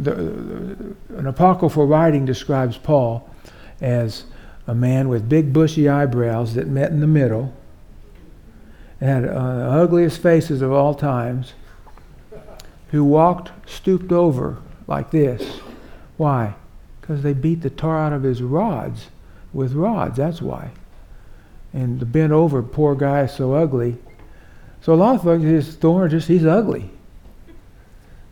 the, 0.00 0.14
an 1.10 1.26
apocryphal 1.28 1.86
writing 1.86 2.24
describes 2.26 2.76
Paul 2.76 3.30
as 3.80 4.24
a 4.66 4.74
man 4.74 5.08
with 5.08 5.28
big 5.28 5.52
bushy 5.52 5.88
eyebrows 5.88 6.54
that 6.54 6.66
met 6.66 6.90
in 6.90 7.00
the 7.00 7.06
middle, 7.06 7.52
had 9.00 9.24
uh, 9.24 9.56
the 9.56 9.70
ugliest 9.70 10.22
faces 10.22 10.62
of 10.62 10.72
all 10.72 10.94
times, 10.94 11.54
who 12.90 13.04
walked 13.04 13.50
stooped 13.68 14.12
over 14.12 14.58
like 14.86 15.10
this. 15.10 15.60
Why? 16.16 16.54
Because 17.00 17.22
they 17.22 17.32
beat 17.32 17.62
the 17.62 17.70
tar 17.70 17.98
out 17.98 18.12
of 18.12 18.22
his 18.22 18.42
rods 18.42 19.08
with 19.52 19.72
rods, 19.72 20.16
that's 20.16 20.40
why. 20.40 20.70
And 21.72 22.00
the 22.00 22.06
bent 22.06 22.32
over 22.32 22.62
poor 22.62 22.94
guy 22.94 23.22
is 23.22 23.32
so 23.32 23.54
ugly. 23.54 23.96
So 24.82 24.92
a 24.92 24.96
lot 24.96 25.16
of 25.16 25.22
folks, 25.22 25.42
his 25.42 25.74
thorn 25.74 26.10
just, 26.10 26.28
he's 26.28 26.44
ugly. 26.44 26.90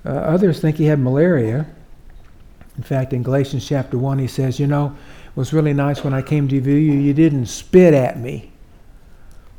Uh, 0.04 0.10
others 0.10 0.60
think 0.60 0.76
he 0.76 0.84
had 0.84 0.98
malaria. 0.98 1.66
In 2.76 2.82
fact, 2.82 3.12
in 3.12 3.22
Galatians 3.22 3.66
chapter 3.66 3.98
1, 3.98 4.18
he 4.18 4.26
says, 4.26 4.58
You 4.58 4.66
know, 4.66 4.96
was 5.40 5.54
really 5.54 5.72
nice 5.72 6.04
when 6.04 6.12
I 6.12 6.20
came 6.20 6.48
to 6.48 6.54
you. 6.54 6.74
You 6.74 7.14
didn't 7.14 7.46
spit 7.46 7.94
at 7.94 8.20
me. 8.20 8.52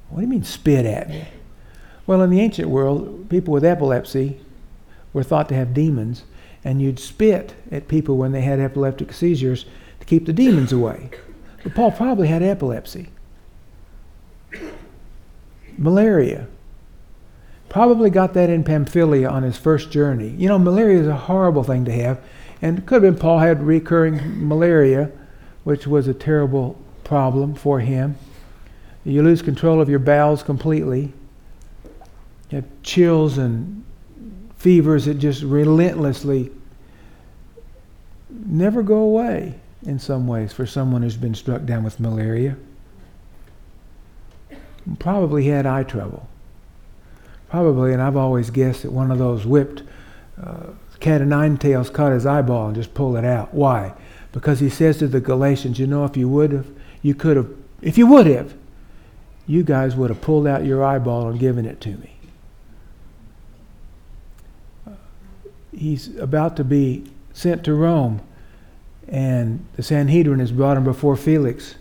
What 0.10 0.18
do 0.18 0.22
you 0.22 0.30
mean, 0.30 0.44
spit 0.44 0.86
at 0.86 1.10
me? 1.10 1.28
Well, 2.06 2.22
in 2.22 2.30
the 2.30 2.40
ancient 2.40 2.70
world, 2.70 3.30
people 3.30 3.52
with 3.52 3.66
epilepsy 3.66 4.40
were 5.12 5.24
thought 5.24 5.50
to 5.50 5.56
have 5.56 5.74
demons, 5.74 6.24
and 6.64 6.82
you'd 6.82 7.00
spit 7.00 7.56
at 7.72 7.88
people 7.88 8.18
when 8.18 8.32
they 8.32 8.42
had 8.42 8.60
epileptic 8.60 9.12
seizures 9.12 9.66
to 10.00 10.06
keep 10.06 10.28
the 10.28 10.34
demons 10.34 10.72
away. 10.72 11.10
But 11.64 11.74
Paul 11.74 11.92
probably 11.92 12.28
had 12.28 12.44
epilepsy, 12.44 13.10
malaria. 15.78 16.48
Probably 17.70 18.12
got 18.12 18.34
that 18.36 18.52
in 18.52 18.64
Pamphylia 18.64 19.28
on 19.30 19.42
his 19.42 19.58
first 19.58 19.90
journey. 19.90 20.30
You 20.30 20.48
know, 20.48 20.60
malaria 20.60 21.00
is 21.00 21.08
a 21.08 21.16
horrible 21.16 21.64
thing 21.64 21.86
to 21.86 21.92
have, 21.92 22.20
and 22.62 22.78
it 22.80 22.86
could 22.86 23.02
have 23.04 23.14
been 23.14 23.20
Paul 23.20 23.40
had 23.40 23.64
recurring 23.64 24.48
malaria 24.48 25.12
which 25.64 25.88
was 25.88 26.08
a 26.08 26.14
terrible 26.14 26.80
problem 27.04 27.56
for 27.56 27.80
him. 27.80 28.16
You 29.04 29.24
lose 29.24 29.42
control 29.42 29.82
of 29.82 29.90
your 29.90 30.00
bowels 30.00 30.44
completely. 30.44 31.14
You 32.50 32.58
have 32.58 32.66
chills 32.84 33.38
and 33.38 33.84
fevers 34.58 35.06
that 35.06 35.16
just 35.16 35.42
relentlessly 35.42 36.52
never 38.30 38.84
go 38.84 38.98
away 38.98 39.56
in 39.84 40.00
some 40.00 40.28
ways 40.28 40.54
for 40.54 40.66
someone 40.66 41.02
who's 41.02 41.18
been 41.18 41.34
struck 41.34 41.66
down 41.66 41.84
with 41.84 42.00
malaria. 42.00 42.56
Probably 45.00 45.46
had 45.46 45.66
eye 45.66 45.84
trouble. 45.84 46.28
Probably, 47.50 47.92
and 47.92 48.02
I've 48.02 48.16
always 48.16 48.50
guessed 48.50 48.84
that 48.84 48.92
one 48.92 49.12
of 49.12 49.18
those 49.18 49.46
whipped 49.46 49.84
uh, 50.42 50.68
cat 51.00 51.22
of 51.22 51.28
nine 51.28 51.58
tails 51.58 51.90
caught 51.90 52.14
his 52.14 52.26
eyeball 52.26 52.68
and 52.68 52.76
just 52.76 52.94
pulled 52.94 53.18
it 53.18 53.26
out. 53.26 53.54
Why? 53.54 53.94
Because 54.32 54.60
he 54.60 54.70
says 54.70 54.98
to 54.98 55.08
the 55.08 55.20
Galatians, 55.20 55.80
you 55.80 55.88
know, 55.88 56.06
if 56.06 56.16
you 56.16 56.30
would 56.30 56.52
have, 56.52 56.68
you 57.02 57.14
could 57.14 57.38
have, 57.38 57.50
if 57.82 57.98
you 57.98 58.08
would 58.08 58.28
have, 58.28 58.54
you 59.48 59.64
guys 59.64 59.96
would 59.96 60.10
have 60.10 60.22
pulled 60.22 60.48
out 60.48 60.66
your 60.66 60.84
eyeball 60.84 61.28
and 61.28 61.40
given 61.40 61.66
it 61.66 61.82
to 61.82 61.90
me. 61.90 62.14
He's 65.76 66.16
about 66.18 66.56
to 66.58 66.64
be 66.64 67.12
sent 67.34 67.64
to 67.66 67.74
Rome, 67.74 68.22
and 69.08 69.66
the 69.76 69.84
Sanhedrin 69.84 70.40
has 70.40 70.52
brought 70.52 70.78
him 70.78 70.84
before 70.84 71.16
Felix. 71.16 71.76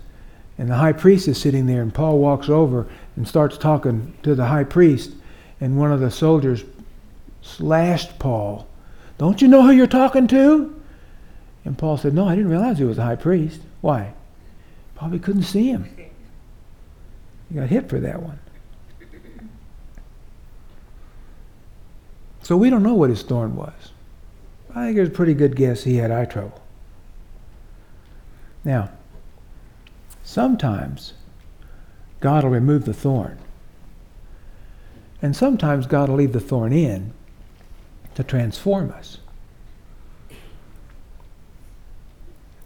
And 0.58 0.68
the 0.68 0.76
high 0.76 0.92
priest 0.92 1.26
is 1.26 1.40
sitting 1.40 1.66
there, 1.66 1.80
and 1.80 1.92
Paul 1.92 2.18
walks 2.18 2.48
over 2.48 2.86
and 3.16 3.26
starts 3.26 3.56
talking 3.56 4.14
to 4.22 4.34
the 4.34 4.46
high 4.46 4.64
priest. 4.64 5.12
And 5.60 5.78
one 5.78 5.92
of 5.92 6.00
the 6.00 6.10
soldiers 6.10 6.64
slashed 7.42 8.18
Paul. 8.18 8.66
Don't 9.18 9.40
you 9.40 9.48
know 9.48 9.62
who 9.62 9.70
you're 9.70 9.86
talking 9.86 10.26
to? 10.28 10.79
And 11.64 11.76
Paul 11.76 11.96
said, 11.96 12.14
No, 12.14 12.26
I 12.26 12.34
didn't 12.34 12.50
realize 12.50 12.78
he 12.78 12.84
was 12.84 12.98
a 12.98 13.04
high 13.04 13.16
priest. 13.16 13.60
Why? 13.80 14.12
Probably 14.94 15.18
couldn't 15.18 15.42
see 15.44 15.68
him. 15.68 15.88
He 17.48 17.54
got 17.54 17.68
hit 17.68 17.88
for 17.88 18.00
that 18.00 18.22
one. 18.22 18.38
So 22.42 22.56
we 22.56 22.68
don't 22.68 22.82
know 22.82 22.94
what 22.94 23.10
his 23.10 23.22
thorn 23.22 23.54
was. 23.54 23.92
I 24.74 24.86
think 24.86 24.98
it's 24.98 25.08
a 25.08 25.12
pretty 25.12 25.34
good 25.34 25.56
guess 25.56 25.84
he 25.84 25.96
had 25.96 26.10
eye 26.10 26.24
trouble. 26.24 26.60
Now, 28.64 28.90
sometimes 30.22 31.14
God 32.20 32.44
will 32.44 32.50
remove 32.50 32.84
the 32.84 32.94
thorn. 32.94 33.38
And 35.22 35.36
sometimes 35.36 35.86
God 35.86 36.08
will 36.08 36.16
leave 36.16 36.32
the 36.32 36.40
thorn 36.40 36.72
in 36.72 37.12
to 38.14 38.24
transform 38.24 38.90
us. 38.90 39.18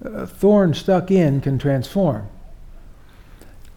A 0.05 0.27
thorn 0.27 0.75
stuck 0.75 1.11
in 1.11 1.41
can 1.41 1.59
transform. 1.59 2.29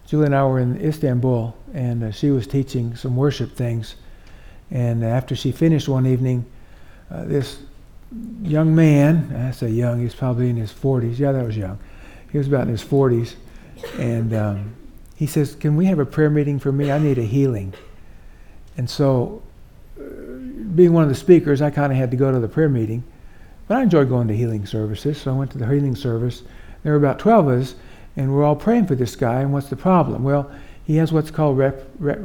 Julie 0.05 0.27
and 0.27 0.35
I 0.35 0.45
were 0.45 0.59
in 0.59 0.79
Istanbul, 0.79 1.55
and 1.73 2.03
uh, 2.03 2.11
she 2.11 2.31
was 2.31 2.47
teaching 2.47 2.95
some 2.95 3.15
worship 3.15 3.55
things. 3.55 3.95
And 4.71 5.03
after 5.03 5.35
she 5.35 5.51
finished 5.51 5.89
one 5.89 6.05
evening, 6.05 6.45
uh, 7.09 7.25
this 7.25 7.59
young 8.41 8.75
man, 8.75 9.35
I 9.35 9.51
say 9.51 9.69
young, 9.69 10.01
he's 10.01 10.15
probably 10.15 10.49
in 10.49 10.55
his 10.55 10.71
40s. 10.71 11.19
Yeah, 11.19 11.31
that 11.31 11.45
was 11.45 11.57
young. 11.57 11.79
He 12.31 12.37
was 12.37 12.47
about 12.47 12.63
in 12.63 12.69
his 12.69 12.83
40s. 12.83 13.35
And 13.97 14.33
um, 14.33 14.75
he 15.15 15.27
says, 15.27 15.55
Can 15.55 15.75
we 15.75 15.85
have 15.85 15.99
a 15.99 16.05
prayer 16.05 16.29
meeting 16.29 16.59
for 16.59 16.71
me? 16.71 16.91
I 16.91 16.99
need 16.99 17.17
a 17.17 17.23
healing. 17.23 17.73
And 18.77 18.89
so, 18.89 19.41
uh, 19.99 20.03
being 20.75 20.93
one 20.93 21.03
of 21.03 21.09
the 21.09 21.15
speakers, 21.15 21.61
I 21.61 21.69
kind 21.69 21.91
of 21.91 21.97
had 21.97 22.11
to 22.11 22.17
go 22.17 22.31
to 22.31 22.39
the 22.39 22.47
prayer 22.47 22.69
meeting. 22.69 23.03
But 23.67 23.77
I 23.77 23.83
enjoyed 23.83 24.09
going 24.09 24.27
to 24.29 24.35
healing 24.35 24.65
services, 24.65 25.21
so 25.21 25.33
I 25.33 25.37
went 25.37 25.51
to 25.51 25.57
the 25.57 25.67
healing 25.67 25.95
service. 25.95 26.43
There 26.83 26.93
were 26.93 26.97
about 26.97 27.19
12 27.19 27.47
of 27.47 27.61
us, 27.61 27.75
and 28.15 28.33
we're 28.33 28.43
all 28.43 28.55
praying 28.55 28.87
for 28.87 28.95
this 28.95 29.15
guy. 29.15 29.41
And 29.41 29.51
what's 29.51 29.69
the 29.69 29.75
problem? 29.75 30.23
Well, 30.23 30.49
he 30.85 30.95
has 30.97 31.11
what's 31.11 31.31
called 31.31 31.57
rep, 31.57 31.85
rep, 31.99 32.19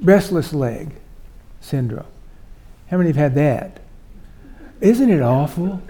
restless 0.00 0.52
leg 0.52 0.94
syndrome. 1.60 2.06
How 2.90 2.96
many 2.96 3.08
have 3.08 3.16
had 3.16 3.34
that? 3.34 3.80
Isn't 4.80 5.10
it 5.10 5.20
awful? 5.20 5.82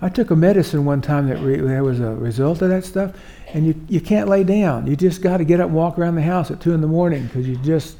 I 0.00 0.08
took 0.08 0.30
a 0.30 0.36
medicine 0.36 0.84
one 0.84 1.00
time 1.00 1.28
that 1.28 1.38
re- 1.38 1.60
there 1.60 1.82
was 1.82 2.00
a 2.00 2.14
result 2.14 2.62
of 2.62 2.70
that 2.70 2.84
stuff, 2.84 3.12
and 3.52 3.66
you, 3.66 3.80
you 3.88 4.00
can't 4.00 4.28
lay 4.28 4.44
down. 4.44 4.86
You 4.86 4.96
just 4.96 5.22
got 5.22 5.38
to 5.38 5.44
get 5.44 5.60
up 5.60 5.66
and 5.66 5.74
walk 5.74 5.98
around 5.98 6.14
the 6.14 6.22
house 6.22 6.50
at 6.50 6.60
2 6.60 6.72
in 6.72 6.80
the 6.80 6.86
morning 6.86 7.26
because 7.26 7.48
you 7.48 7.56
just, 7.56 7.96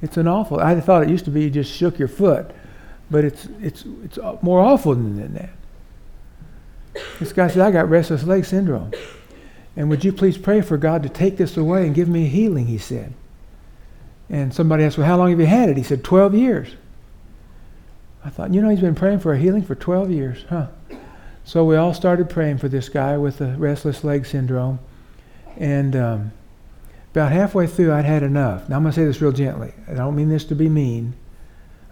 it's 0.00 0.16
an 0.16 0.26
awful. 0.26 0.58
I 0.58 0.80
thought 0.80 1.02
it 1.02 1.08
used 1.08 1.24
to 1.26 1.30
be 1.30 1.42
you 1.42 1.50
just 1.50 1.72
shook 1.72 1.98
your 1.98 2.08
foot, 2.08 2.50
but 3.10 3.24
it's, 3.24 3.46
it's, 3.60 3.84
it's 4.04 4.18
more 4.42 4.60
awful 4.60 4.94
than, 4.94 5.34
that. 5.34 5.50
This 7.18 7.32
guy 7.32 7.48
said, 7.48 7.60
I 7.60 7.70
got 7.70 7.88
restless 7.88 8.24
leg 8.24 8.44
syndrome. 8.44 8.92
And 9.76 9.88
would 9.88 10.04
you 10.04 10.12
please 10.12 10.36
pray 10.36 10.60
for 10.60 10.76
God 10.76 11.02
to 11.02 11.08
take 11.08 11.36
this 11.36 11.56
away 11.56 11.86
and 11.86 11.94
give 11.94 12.08
me 12.08 12.26
healing, 12.26 12.66
he 12.66 12.78
said. 12.78 13.14
And 14.28 14.52
somebody 14.52 14.84
asked, 14.84 14.98
Well, 14.98 15.06
how 15.06 15.16
long 15.16 15.30
have 15.30 15.40
you 15.40 15.46
had 15.46 15.68
it? 15.68 15.76
He 15.76 15.82
said, 15.82 16.04
12 16.04 16.34
years. 16.34 16.68
I 18.24 18.30
thought, 18.30 18.54
you 18.54 18.62
know, 18.62 18.68
he's 18.68 18.80
been 18.80 18.94
praying 18.94 19.18
for 19.18 19.32
a 19.32 19.38
healing 19.38 19.62
for 19.62 19.74
12 19.74 20.10
years, 20.10 20.44
huh? 20.48 20.68
So 21.44 21.64
we 21.64 21.76
all 21.76 21.92
started 21.92 22.30
praying 22.30 22.58
for 22.58 22.68
this 22.68 22.88
guy 22.88 23.18
with 23.18 23.38
the 23.38 23.48
restless 23.56 24.04
leg 24.04 24.26
syndrome. 24.26 24.78
And 25.56 25.96
um, 25.96 26.32
about 27.12 27.32
halfway 27.32 27.66
through, 27.66 27.92
I'd 27.92 28.04
had 28.04 28.22
enough. 28.22 28.68
Now, 28.68 28.76
I'm 28.76 28.82
going 28.82 28.94
to 28.94 29.00
say 29.00 29.04
this 29.04 29.20
real 29.20 29.32
gently. 29.32 29.74
I 29.88 29.94
don't 29.94 30.14
mean 30.14 30.28
this 30.28 30.44
to 30.46 30.54
be 30.54 30.68
mean. 30.68 31.14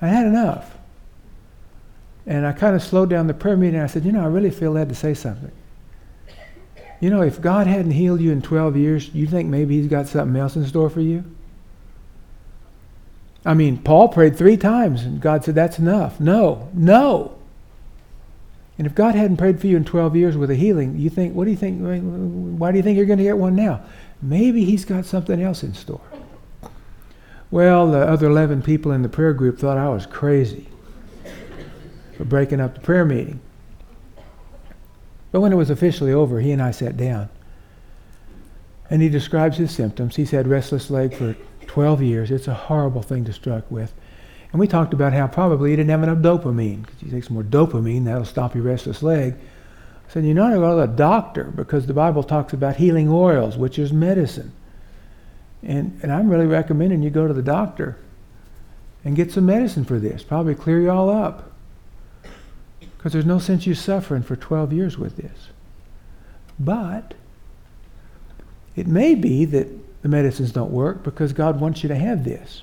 I 0.01 0.07
had 0.07 0.25
enough. 0.27 0.79
And 2.31 2.47
I 2.47 2.53
kind 2.53 2.77
of 2.77 2.83
slowed 2.83 3.11
down 3.11 3.27
the 3.27 3.35
prayer 3.35 3.57
meeting. 3.57 3.81
I 3.81 3.89
said, 3.89 4.05
you 4.05 4.13
know, 4.13 4.23
I 4.23 4.27
really 4.27 4.53
feel 4.53 4.71
led 4.71 4.89
to 4.91 4.95
say 4.95 5.15
something. 5.15 5.51
You 7.01 7.11
know, 7.11 7.23
if 7.23 7.41
God 7.41 7.67
hadn't 7.67 7.91
healed 7.91 8.21
you 8.21 8.31
in 8.31 8.41
12 8.41 8.77
years, 8.77 9.13
you 9.13 9.27
think 9.27 9.49
maybe 9.49 9.77
He's 9.77 9.91
got 9.91 10.07
something 10.07 10.41
else 10.41 10.55
in 10.55 10.65
store 10.65 10.89
for 10.89 11.01
you? 11.01 11.25
I 13.45 13.55
mean, 13.55 13.79
Paul 13.79 14.11
prayed 14.11 14.37
three 14.37 14.57
times, 14.57 15.03
and 15.03 15.21
God 15.21 15.45
said, 15.45 15.57
That's 15.57 15.81
enough. 15.81 16.21
No, 16.21 16.69
no. 16.73 17.37
And 18.79 18.87
if 18.87 18.95
God 18.95 19.17
hadn't 19.17 19.39
prayed 19.39 19.61
for 19.61 19.67
you 19.67 19.77
in 19.77 19.85
12 19.85 20.15
years 20.15 20.37
with 20.37 20.53
a 20.53 20.55
healing, 20.55 20.97
you 20.97 21.11
think, 21.11 21.35
what 21.35 21.47
do 21.47 21.51
you 21.51 21.57
think? 21.57 21.81
Why 21.81 22.71
do 22.71 22.77
you 22.77 22.83
think 22.85 22.97
you're 22.97 23.07
going 23.07 23.19
to 23.19 23.25
get 23.25 23.39
one 23.39 23.57
now? 23.57 23.83
Maybe 24.23 24.65
He's 24.65 24.85
got 24.85 25.05
something 25.05 25.43
else 25.43 25.65
in 25.65 25.75
store. 25.75 26.01
Well, 27.51 27.91
the 27.91 27.99
other 27.99 28.29
11 28.29 28.63
people 28.63 28.93
in 28.93 29.03
the 29.03 29.09
prayer 29.09 29.33
group 29.33 29.59
thought 29.59 29.77
I 29.77 29.89
was 29.89 30.07
crazy 30.07 30.70
for 32.21 32.27
breaking 32.27 32.61
up 32.61 32.75
the 32.75 32.81
prayer 32.83 33.07
meeting. 33.07 33.41
But 35.33 35.41
when 35.41 35.55
it 35.55 35.57
was 35.57 35.71
officially 35.71 36.13
over, 36.13 36.41
he 36.41 36.53
and 36.53 36.61
I 36.61 36.71
sat 36.71 36.99
down. 36.99 37.31
And 38.91 39.01
he 39.01 39.09
describes 39.09 39.57
his 39.57 39.71
symptoms. 39.71 40.17
He's 40.17 40.31
had 40.31 40.47
restless 40.47 40.91
leg 40.91 41.15
for 41.15 41.35
12 41.67 42.03
years. 42.03 42.31
It's 42.31 42.47
a 42.47 42.53
horrible 42.53 43.01
thing 43.01 43.25
to 43.25 43.33
struggle 43.33 43.69
with. 43.71 43.95
And 44.53 44.61
we 44.61 44.67
talked 44.67 44.93
about 44.93 45.15
how 45.15 45.29
probably 45.29 45.71
he 45.71 45.77
didn't 45.77 45.89
have 45.89 46.03
enough 46.03 46.19
dopamine. 46.19 46.83
Because 46.85 47.03
you 47.03 47.11
take 47.11 47.25
some 47.25 47.33
more 47.33 47.43
dopamine, 47.43 48.05
that'll 48.05 48.27
stop 48.27 48.55
your 48.55 48.65
restless 48.65 49.03
leg. 49.03 49.33
I 50.07 50.13
said, 50.13 50.27
you 50.27 50.35
know, 50.35 50.45
how 50.45 50.51
to 50.51 50.57
go 50.57 50.79
to 50.79 50.87
the 50.87 50.95
doctor 50.95 51.45
because 51.45 51.87
the 51.87 51.95
Bible 51.95 52.23
talks 52.23 52.53
about 52.53 52.77
healing 52.77 53.09
oils, 53.09 53.57
which 53.57 53.79
is 53.79 53.95
medicine. 53.95 54.53
And, 55.63 55.99
and 56.03 56.13
I'm 56.13 56.29
really 56.29 56.47
recommending 56.47 57.03
you 57.03 57.09
go 57.09 57.27
to 57.27 57.33
the 57.33 57.41
doctor 57.41 57.97
and 59.07 59.17
get 59.17 59.33
some 59.33 59.47
medicine 59.47 59.87
for 59.87 59.99
this. 59.99 60.23
Probably 60.23 60.55
clear 60.55 60.83
you 60.83 60.91
all 60.91 61.09
up. 61.09 61.50
Because 63.01 63.15
there's 63.15 63.25
no 63.25 63.39
sense 63.39 63.67
you 63.67 63.75
suffering 63.75 64.23
for 64.23 64.37
12 64.37 64.75
years 64.75 64.99
with 64.99 65.17
this. 65.17 65.49
But 66.59 67.15
it 68.77 68.87
may 68.87 69.15
be 69.15 69.47
that 69.47 69.69
the 70.03 70.09
medicines 70.11 70.53
don't 70.53 70.71
work 70.71 71.03
because 71.03 71.33
God 71.33 71.63
wants 71.63 71.83
you 71.83 71.89
to 71.89 71.95
have 71.95 72.25
this. 72.25 72.61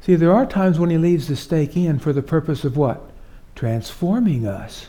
See, 0.00 0.14
there 0.14 0.32
are 0.32 0.46
times 0.46 0.78
when 0.78 0.88
He 0.88 0.96
leaves 0.96 1.28
the 1.28 1.36
stake 1.36 1.76
in 1.76 1.98
for 1.98 2.14
the 2.14 2.22
purpose 2.22 2.64
of 2.64 2.74
what? 2.74 3.02
Transforming 3.54 4.46
us 4.46 4.86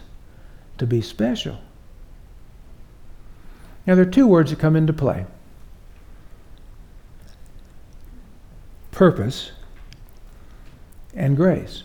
to 0.78 0.88
be 0.88 1.02
special. 1.02 1.60
Now, 3.86 3.96
there 3.96 4.08
are 4.08 4.10
two 4.10 4.26
words 4.26 4.52
that 4.52 4.60
come 4.60 4.78
into 4.78 4.94
play 4.94 5.26
purpose 8.92 9.52
and 11.14 11.36
grace. 11.36 11.84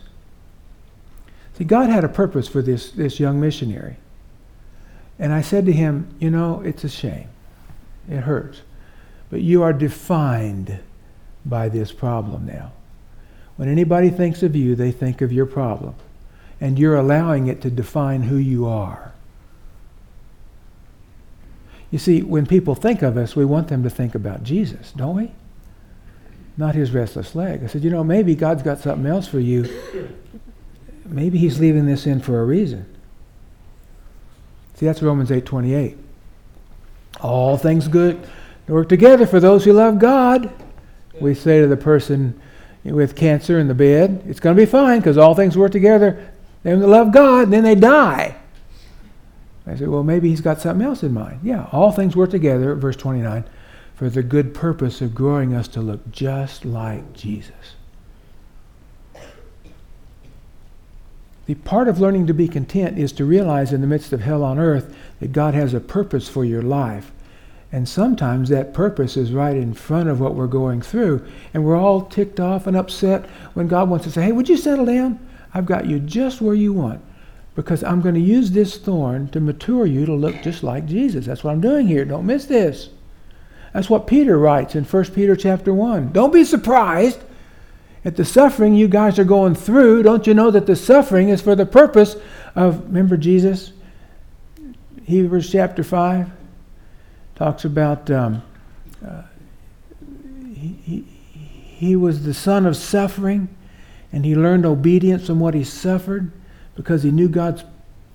See, 1.61 1.65
God 1.67 1.91
had 1.91 2.05
a 2.05 2.09
purpose 2.09 2.49
for 2.49 2.63
this, 2.63 2.91
this 2.91 3.21
young 3.21 3.39
missionary. 3.39 3.97
And 5.19 5.31
I 5.31 5.43
said 5.43 5.67
to 5.67 5.73
him, 5.73 6.09
You 6.19 6.31
know, 6.31 6.63
it's 6.63 6.85
a 6.85 6.89
shame. 6.89 7.29
It 8.09 8.21
hurts. 8.21 8.63
But 9.29 9.43
you 9.43 9.63
are 9.63 9.75
defined 9.75 10.79
by 11.45 11.69
this 11.69 11.93
problem 11.93 12.47
now. 12.47 12.73
When 13.57 13.69
anybody 13.69 14.09
thinks 14.09 14.43
of 14.43 14.57
you, 14.57 14.75
they 14.75 14.91
think 14.91 15.21
of 15.21 15.35
your 15.35 15.45
problem. 15.45 15.97
And 16.63 16.79
you're 16.79 16.97
allowing 16.97 17.47
it 17.47 17.61
to 17.61 17.71
define 17.71 18.23
who 18.23 18.37
you 18.37 18.67
are. 18.67 19.13
You 21.91 21.99
see, 21.99 22.23
when 22.23 22.47
people 22.47 22.75
think 22.75 23.03
of 23.03 23.19
us, 23.19 23.37
we 23.37 23.45
want 23.45 23.69
them 23.69 23.83
to 23.83 23.91
think 23.91 24.15
about 24.15 24.45
Jesus, 24.45 24.93
don't 24.93 25.17
we? 25.17 25.31
Not 26.57 26.75
his 26.75 26.93
restless 26.93 27.35
leg. 27.35 27.63
I 27.63 27.67
said, 27.67 27.85
you 27.85 27.91
know, 27.91 28.03
maybe 28.03 28.35
God's 28.35 28.63
got 28.63 28.79
something 28.79 29.05
else 29.05 29.29
for 29.29 29.41
you 29.41 29.69
maybe 31.11 31.39
he's 31.39 31.61
leaving 31.61 31.87
this 31.87 32.07
in 32.07 32.21
for 32.21 32.41
a 32.41 32.45
reason. 32.45 32.87
See, 34.75 34.87
that's 34.87 35.03
Romans 35.03 35.31
8:28. 35.31 35.97
All 37.21 37.57
things 37.57 37.89
good 37.89 38.27
work 38.67 38.89
together 38.89 39.27
for 39.27 39.41
those 39.41 39.65
who 39.65 39.73
love 39.73 39.99
God. 39.99 40.51
We 41.21 41.35
say 41.35 41.61
to 41.61 41.67
the 41.67 41.77
person 41.77 42.41
with 42.85 43.15
cancer 43.15 43.59
in 43.59 43.69
the 43.69 43.75
bed, 43.75 44.23
it's 44.27 44.41
going 44.41 44.57
to 44.57 44.63
be 44.63 44.67
fine 44.67 45.01
because 45.01 45.19
all 45.19 45.35
things 45.35 45.59
work 45.59 45.73
together. 45.73 46.31
They 46.63 46.75
love 46.75 47.13
God, 47.13 47.45
and 47.45 47.53
then 47.53 47.65
they 47.65 47.75
die. 47.75 48.37
I 49.67 49.77
say, 49.77 49.87
well, 49.87 50.03
maybe 50.03 50.31
he's 50.31 50.41
got 50.41 50.61
something 50.61 50.85
else 50.85 51.03
in 51.03 51.13
mind. 51.13 51.41
Yeah, 51.43 51.69
all 51.73 51.93
things 51.93 52.17
work 52.17 52.31
together, 52.31 52.75
verse 52.75 52.97
29, 52.97 53.45
for 53.95 54.09
the 54.09 54.23
good 54.23 54.55
purpose 54.55 55.01
of 55.01 55.15
growing 55.15 55.55
us 55.55 55.69
to 55.69 55.81
look 55.81 56.11
just 56.11 56.65
like 56.65 57.13
Jesus. 57.13 57.75
The 61.51 61.57
part 61.57 61.89
of 61.89 61.99
learning 61.99 62.29
to 62.29 62.33
be 62.33 62.47
content 62.47 62.97
is 62.97 63.11
to 63.11 63.25
realize 63.25 63.73
in 63.73 63.81
the 63.81 63.87
midst 63.89 64.13
of 64.13 64.21
hell 64.21 64.45
on 64.45 64.57
earth 64.57 64.95
that 65.19 65.33
God 65.33 65.53
has 65.53 65.75
a 65.75 65.81
purpose 65.81 66.29
for 66.29 66.45
your 66.45 66.63
life. 66.63 67.11
And 67.73 67.89
sometimes 67.89 68.51
that 68.51 68.73
purpose 68.73 69.17
is 69.17 69.33
right 69.33 69.57
in 69.57 69.75
front 69.75 70.09
of 70.09 70.21
what 70.21 70.37
we're 70.37 70.47
going 70.47 70.81
through. 70.81 71.27
And 71.53 71.65
we're 71.65 71.77
all 71.77 72.03
ticked 72.03 72.39
off 72.39 72.69
and 72.69 72.77
upset 72.77 73.27
when 73.55 73.67
God 73.67 73.91
wants 73.91 74.05
to 74.05 74.13
say, 74.13 74.27
hey, 74.27 74.31
would 74.31 74.49
you 74.49 74.57
settle 74.57 74.87
down? 74.87 75.19
I've 75.53 75.67
got 75.67 75.87
you 75.87 75.99
just 75.99 76.41
where 76.41 76.55
you 76.55 76.73
want. 76.73 77.03
Because 77.57 77.83
I'm 77.83 78.01
going 78.01 78.15
to 78.15 78.21
use 78.21 78.53
this 78.53 78.79
thorn 78.79 79.27
to 79.31 79.41
mature 79.41 79.87
you 79.87 80.07
to 80.07 80.15
look 80.15 80.43
just 80.43 80.63
like 80.63 80.87
Jesus. 80.87 81.27
That's 81.27 81.43
what 81.43 81.51
I'm 81.51 81.61
doing 81.61 81.89
here. 81.89 82.05
Don't 82.05 82.27
miss 82.27 82.45
this. 82.45 82.91
That's 83.75 83.91
what 83.91 84.07
Peter 84.07 84.39
writes 84.39 84.77
in 84.77 84.85
1 84.85 85.05
Peter 85.07 85.35
chapter 85.35 85.75
1. 85.75 86.13
Don't 86.13 86.33
be 86.33 86.45
surprised 86.45 87.19
at 88.05 88.17
the 88.17 88.25
suffering 88.25 88.75
you 88.75 88.89
guys 88.89 89.19
are 89.19 89.25
going 89.25 89.55
through, 89.55 90.03
don't 90.03 90.27
you 90.27 90.35
know 90.35 90.51
that 90.51 90.67
the 90.67 90.77
suffering 90.77 91.29
is 91.29 91.43
for 91.43 91.55
the 91.55 91.67
purpose 91.67 92.17
of, 92.55 92.85
remember 92.85 93.17
Jesus? 93.17 93.73
Hebrews 95.05 95.51
chapter 95.51 95.83
5 95.83 96.31
talks 97.35 97.65
about 97.65 98.11
um, 98.11 98.43
uh, 99.07 99.23
he, 100.55 100.79
he, 100.85 101.01
he 101.81 101.97
was 101.97 102.25
the 102.25 102.35
son 102.35 102.67
of 102.67 102.77
suffering 102.77 103.49
and 104.13 104.25
he 104.25 104.35
learned 104.35 104.67
obedience 104.67 105.27
from 105.27 105.41
what 105.41 105.55
he 105.55 105.65
suffered 105.65 106.31
because 106.75 107.03
he 107.03 107.11
knew 107.11 107.29
God's 107.29 107.65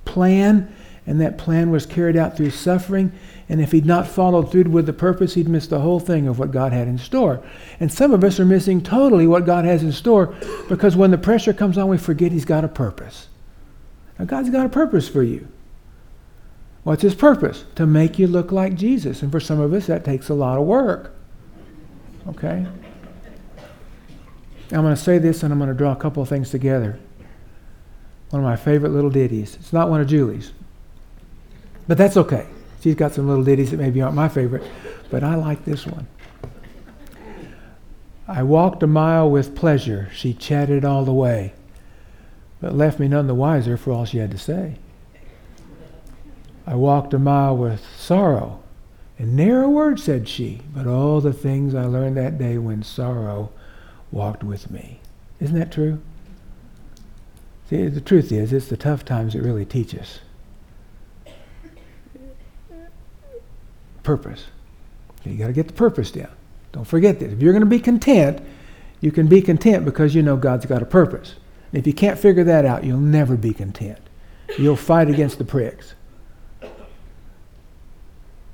plan 0.05 0.73
and 1.07 1.21
that 1.21 1.37
plan 1.37 1.69
was 1.69 1.85
carried 1.85 2.17
out 2.17 2.35
through 2.35 2.49
suffering. 2.49 3.11
And 3.47 3.61
if 3.61 3.71
he'd 3.71 3.85
not 3.85 4.07
followed 4.07 4.51
through 4.51 4.63
with 4.63 4.87
the 4.87 4.93
purpose, 4.93 5.35
he'd 5.35 5.47
miss 5.47 5.67
the 5.67 5.79
whole 5.79 5.99
thing 5.99 6.27
of 6.27 6.39
what 6.39 6.51
God 6.51 6.73
had 6.73 6.87
in 6.87 6.97
store. 6.97 7.43
And 7.79 7.93
some 7.93 8.11
of 8.11 8.23
us 8.23 8.39
are 8.39 8.45
missing 8.45 8.81
totally 8.81 9.27
what 9.27 9.45
God 9.45 9.65
has 9.65 9.83
in 9.83 9.91
store 9.91 10.33
because 10.67 10.95
when 10.95 11.11
the 11.11 11.17
pressure 11.17 11.53
comes 11.53 11.77
on, 11.77 11.87
we 11.87 11.97
forget 11.97 12.31
he's 12.31 12.45
got 12.45 12.63
a 12.63 12.67
purpose. 12.67 13.27
Now, 14.17 14.25
God's 14.25 14.49
got 14.49 14.65
a 14.65 14.69
purpose 14.69 15.07
for 15.07 15.21
you. 15.21 15.47
What's 16.83 17.01
his 17.01 17.15
purpose? 17.15 17.65
To 17.75 17.85
make 17.85 18.17
you 18.17 18.27
look 18.27 18.51
like 18.51 18.75
Jesus. 18.75 19.21
And 19.21 19.31
for 19.31 19.39
some 19.39 19.59
of 19.59 19.73
us, 19.73 19.87
that 19.87 20.05
takes 20.05 20.29
a 20.29 20.33
lot 20.33 20.57
of 20.57 20.65
work. 20.65 21.15
Okay? 22.29 22.65
I'm 24.71 24.81
going 24.81 24.95
to 24.95 25.01
say 25.01 25.17
this 25.17 25.43
and 25.43 25.53
I'm 25.53 25.59
going 25.59 25.69
to 25.69 25.75
draw 25.75 25.91
a 25.91 25.95
couple 25.95 26.23
of 26.23 26.29
things 26.29 26.49
together. 26.49 26.99
One 28.29 28.41
of 28.41 28.47
my 28.47 28.55
favorite 28.55 28.89
little 28.91 29.09
ditties. 29.09 29.55
It's 29.55 29.73
not 29.73 29.89
one 29.89 30.01
of 30.01 30.07
Julie's, 30.07 30.51
but 31.87 31.97
that's 31.97 32.17
okay. 32.17 32.47
She's 32.81 32.95
got 32.95 33.13
some 33.13 33.27
little 33.27 33.43
ditties 33.43 33.71
that 33.71 33.77
maybe 33.77 34.01
aren't 34.01 34.15
my 34.15 34.29
favorite, 34.29 34.63
but 35.09 35.23
I 35.23 35.35
like 35.35 35.65
this 35.65 35.85
one. 35.85 36.07
I 38.27 38.43
walked 38.43 38.83
a 38.83 38.87
mile 38.87 39.29
with 39.29 39.55
pleasure. 39.55 40.09
She 40.13 40.33
chatted 40.33 40.83
all 40.83 41.05
the 41.05 41.13
way, 41.13 41.53
but 42.59 42.75
left 42.75 42.99
me 42.99 43.07
none 43.07 43.27
the 43.27 43.35
wiser 43.35 43.77
for 43.77 43.91
all 43.91 44.05
she 44.05 44.17
had 44.17 44.31
to 44.31 44.37
say. 44.37 44.77
I 46.67 46.75
walked 46.75 47.13
a 47.13 47.19
mile 47.19 47.55
with 47.55 47.85
sorrow, 47.97 48.63
and 49.19 49.35
ne'er 49.35 49.61
a 49.61 49.69
word 49.69 49.99
said 49.99 50.27
she, 50.27 50.61
but 50.73 50.87
all 50.87 51.21
the 51.21 51.33
things 51.33 51.75
I 51.75 51.85
learned 51.85 52.17
that 52.17 52.39
day 52.39 52.57
when 52.57 52.81
sorrow 52.81 53.51
walked 54.11 54.43
with 54.43 54.71
me. 54.71 54.99
Isn't 55.39 55.59
that 55.59 55.71
true? 55.71 56.01
See, 57.69 57.87
the 57.87 58.01
truth 58.01 58.31
is, 58.31 58.53
it's 58.53 58.67
the 58.67 58.77
tough 58.77 59.05
times 59.05 59.33
that 59.33 59.41
really 59.41 59.65
teach 59.65 59.93
us. 59.95 60.19
Purpose. 64.05 64.45
You 65.25 65.35
got 65.35 65.47
to 65.47 65.53
get 65.53 65.67
the 65.67 65.73
purpose 65.73 66.11
down. 66.11 66.29
Don't 66.71 66.85
forget 66.85 67.19
this. 67.19 67.33
If 67.33 67.41
you're 67.41 67.53
going 67.53 67.63
to 67.63 67.69
be 67.69 67.79
content, 67.79 68.39
you 69.01 69.11
can 69.11 69.27
be 69.27 69.41
content 69.41 69.83
because 69.83 70.13
you 70.13 70.21
know 70.21 70.37
God's 70.37 70.67
got 70.67 70.83
a 70.83 70.85
purpose. 70.85 71.35
And 71.71 71.79
if 71.79 71.87
you 71.87 71.93
can't 71.93 72.19
figure 72.19 72.43
that 72.43 72.65
out, 72.65 72.83
you'll 72.83 72.99
never 72.99 73.35
be 73.35 73.51
content. 73.51 73.97
You'll 74.59 74.75
fight 74.75 75.09
against 75.09 75.39
the 75.39 75.43
pricks. 75.43 75.95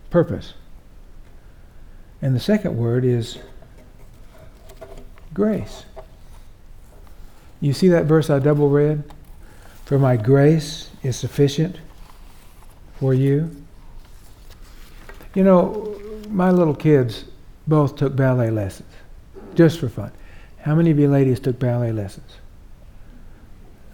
Purpose. 0.09 0.53
And 2.21 2.33
the 2.33 2.39
second 2.39 2.77
word 2.77 3.03
is 3.03 3.37
grace. 5.33 5.83
You 7.59 7.73
see 7.73 7.89
that 7.89 8.05
verse 8.05 8.29
I 8.29 8.39
double 8.39 8.69
read? 8.69 9.03
For 9.83 9.99
my 9.99 10.15
grace 10.15 10.89
is 11.03 11.17
sufficient 11.17 11.77
for 12.95 13.13
you. 13.13 13.60
You 15.33 15.43
know, 15.43 15.97
my 16.29 16.51
little 16.51 16.75
kids 16.75 17.25
both 17.67 17.95
took 17.95 18.15
ballet 18.15 18.51
lessons, 18.51 18.91
just 19.55 19.79
for 19.79 19.87
fun. 19.87 20.11
How 20.59 20.75
many 20.75 20.91
of 20.91 20.99
you 20.99 21.07
ladies 21.07 21.39
took 21.39 21.57
ballet 21.57 21.91
lessons? 21.91 22.37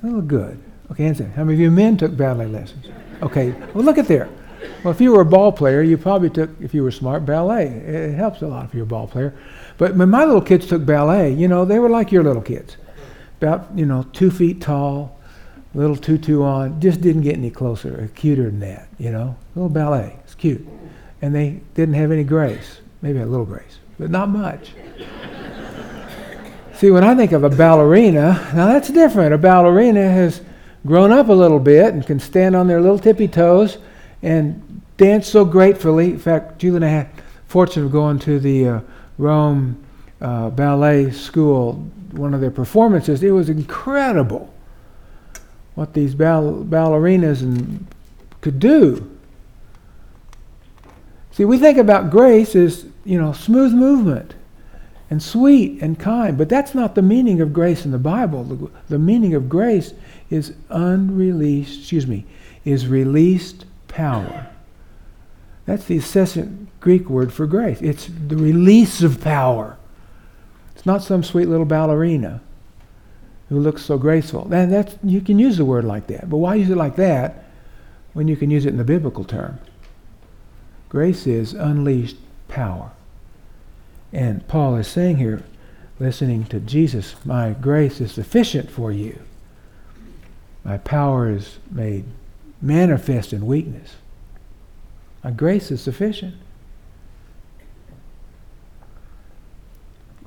Oh, 0.03 0.21
good. 0.21 0.59
Okay, 0.91 1.05
answer. 1.05 1.25
How 1.35 1.43
many 1.43 1.55
of 1.55 1.59
you 1.59 1.71
men 1.71 1.97
took 1.97 2.15
ballet 2.15 2.47
lessons? 2.47 2.87
Okay, 3.21 3.51
well, 3.73 3.83
look 3.83 3.97
at 3.97 4.07
there. 4.07 4.29
Well, 4.83 4.91
if 4.91 5.01
you 5.01 5.11
were 5.11 5.21
a 5.21 5.25
ball 5.25 5.51
player, 5.51 5.81
you 5.81 5.97
probably 5.97 6.29
took, 6.29 6.49
if 6.61 6.73
you 6.73 6.83
were 6.83 6.91
smart, 6.91 7.25
ballet. 7.25 7.67
It 7.67 8.15
helps 8.15 8.41
a 8.41 8.47
lot 8.47 8.65
if 8.65 8.73
you're 8.73 8.83
a 8.83 8.87
ball 8.87 9.07
player. 9.07 9.33
But 9.77 9.95
when 9.95 10.09
my 10.09 10.25
little 10.25 10.41
kids 10.41 10.67
took 10.67 10.85
ballet, 10.85 11.33
you 11.33 11.47
know, 11.47 11.65
they 11.65 11.79
were 11.79 11.89
like 11.89 12.11
your 12.11 12.23
little 12.23 12.41
kids. 12.41 12.77
About, 13.39 13.67
you 13.75 13.85
know, 13.85 14.03
two 14.13 14.31
feet 14.31 14.61
tall, 14.61 15.19
little 15.75 15.95
tutu 15.95 16.41
on, 16.41 16.81
just 16.81 17.01
didn't 17.01 17.21
get 17.21 17.35
any 17.35 17.51
closer, 17.51 18.03
or 18.03 18.07
cuter 18.07 18.45
than 18.45 18.59
that, 18.61 18.87
you 18.97 19.11
know. 19.11 19.35
A 19.55 19.59
little 19.59 19.69
ballet, 19.69 20.17
it's 20.23 20.33
cute. 20.33 20.67
And 21.21 21.33
they 21.33 21.61
didn't 21.73 21.95
have 21.95 22.11
any 22.11 22.23
grace 22.23 22.81
maybe 23.01 23.19
a 23.19 23.25
little 23.25 23.45
grace, 23.45 23.79
but 23.99 24.09
not 24.09 24.29
much. 24.29 24.71
See, 26.73 26.91
when 26.91 27.03
I 27.03 27.15
think 27.15 27.31
of 27.31 27.43
a 27.43 27.49
ballerina, 27.49 28.51
now 28.53 28.67
that's 28.67 28.89
different. 28.89 29.33
A 29.33 29.37
ballerina 29.37 30.09
has 30.09 30.41
grown 30.85 31.11
up 31.11 31.29
a 31.29 31.33
little 31.33 31.59
bit 31.59 31.93
and 31.93 32.05
can 32.05 32.19
stand 32.19 32.55
on 32.55 32.67
their 32.67 32.79
little 32.81 32.99
tippy 32.99 33.27
toes 33.27 33.79
and 34.21 34.81
dance 34.97 35.27
so 35.27 35.43
gratefully. 35.43 36.11
In 36.11 36.19
fact, 36.19 36.59
Julie 36.59 36.77
and 36.77 36.85
I 36.85 36.89
had 36.89 37.17
the 37.17 37.23
fortune 37.47 37.85
of 37.85 37.91
going 37.91 38.19
to 38.19 38.39
the 38.39 38.67
uh, 38.67 38.79
Rome 39.17 39.83
uh, 40.21 40.49
Ballet 40.51 41.11
School, 41.11 41.73
one 42.11 42.33
of 42.33 42.41
their 42.41 42.51
performances. 42.51 43.23
It 43.23 43.31
was 43.31 43.49
incredible 43.49 44.53
what 45.73 45.93
these 45.93 46.13
ball- 46.13 46.63
ballerinas 46.63 47.41
and, 47.41 47.87
could 48.41 48.59
do. 48.59 49.16
See, 51.37 51.45
we 51.45 51.59
think 51.59 51.77
about 51.77 52.09
grace 52.09 52.55
as, 52.55 52.87
you 53.05 53.21
know, 53.21 53.31
smooth 53.31 53.71
movement 53.71 54.33
and 55.11 55.21
sweet 55.21 55.79
and 55.83 55.99
kind, 55.99 56.35
but 56.35 56.49
that's 56.49 56.73
not 56.73 56.95
the 56.95 57.03
meaning 57.03 57.41
of 57.41 57.53
grace 57.53 57.85
in 57.85 57.91
the 57.91 57.99
Bible. 57.99 58.43
The, 58.43 58.71
the 58.89 58.97
meaning 58.97 59.35
of 59.35 59.47
grace 59.47 59.93
is 60.31 60.55
unreleased, 60.71 61.81
excuse 61.81 62.07
me, 62.07 62.25
is 62.65 62.87
released 62.87 63.65
power. 63.87 64.47
That's 65.67 65.85
the 65.85 65.97
incessant 65.97 66.69
Greek 66.79 67.07
word 67.07 67.31
for 67.31 67.45
grace. 67.45 67.83
It's 67.83 68.07
the 68.07 68.35
release 68.35 69.03
of 69.03 69.21
power. 69.21 69.77
It's 70.75 70.87
not 70.87 71.03
some 71.03 71.23
sweet 71.23 71.49
little 71.49 71.67
ballerina 71.67 72.41
who 73.49 73.59
looks 73.59 73.85
so 73.85 73.99
graceful. 73.99 74.51
And 74.51 74.73
that's, 74.73 74.95
you 75.03 75.21
can 75.21 75.37
use 75.37 75.57
the 75.57 75.65
word 75.65 75.85
like 75.85 76.07
that, 76.07 76.31
but 76.31 76.37
why 76.37 76.55
use 76.55 76.71
it 76.71 76.77
like 76.77 76.95
that 76.95 77.45
when 78.13 78.27
you 78.27 78.35
can 78.35 78.49
use 78.49 78.65
it 78.65 78.69
in 78.69 78.77
the 78.77 78.83
biblical 78.83 79.23
term? 79.23 79.59
Grace 80.89 81.27
is 81.27 81.53
unleashed 81.53 82.17
power. 82.47 82.91
And 84.13 84.47
Paul 84.47 84.77
is 84.77 84.87
saying 84.87 85.17
here, 85.17 85.43
listening 85.99 86.45
to 86.45 86.59
Jesus, 86.59 87.15
my 87.25 87.51
grace 87.51 87.99
is 87.99 88.11
sufficient 88.11 88.69
for 88.69 88.91
you. 88.91 89.19
My 90.63 90.77
power 90.77 91.29
is 91.29 91.59
made 91.71 92.05
manifest 92.61 93.33
in 93.33 93.45
weakness. 93.45 93.95
My 95.23 95.31
grace 95.31 95.71
is 95.71 95.81
sufficient. 95.81 96.35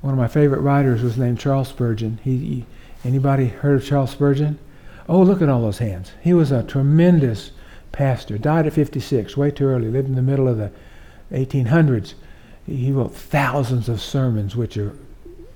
One 0.01 0.15
of 0.15 0.19
my 0.19 0.29
favorite 0.29 0.61
writers 0.61 1.03
was 1.03 1.19
named 1.19 1.41
Charles 1.41 1.69
Spurgeon. 1.69 2.21
He, 2.25 2.39
he, 2.39 2.67
anybody 3.05 3.49
heard 3.49 3.83
of 3.83 3.87
Charles 3.87 4.11
Spurgeon? 4.11 4.59
Oh, 5.09 5.23
look 5.23 5.43
at 5.43 5.49
all 5.49 5.63
those 5.63 5.79
hands. 5.79 6.13
He 6.23 6.33
was 6.33 6.53
a 6.53 6.63
tremendous 6.63 7.51
pastor, 7.93 8.39
died 8.39 8.67
at 8.67 8.73
56, 8.73 9.37
way 9.37 9.51
too 9.51 9.67
early, 9.67 9.89
lived 9.89 10.09
in 10.09 10.15
the 10.15 10.23
middle 10.23 10.49
of 10.49 10.57
the 10.57 10.71
1800s. 11.33 12.15
He 12.67 12.93
wrote 12.93 13.15
thousands 13.15 13.89
of 13.89 14.01
sermons, 14.01 14.55
which 14.55 14.77
are 14.77 14.97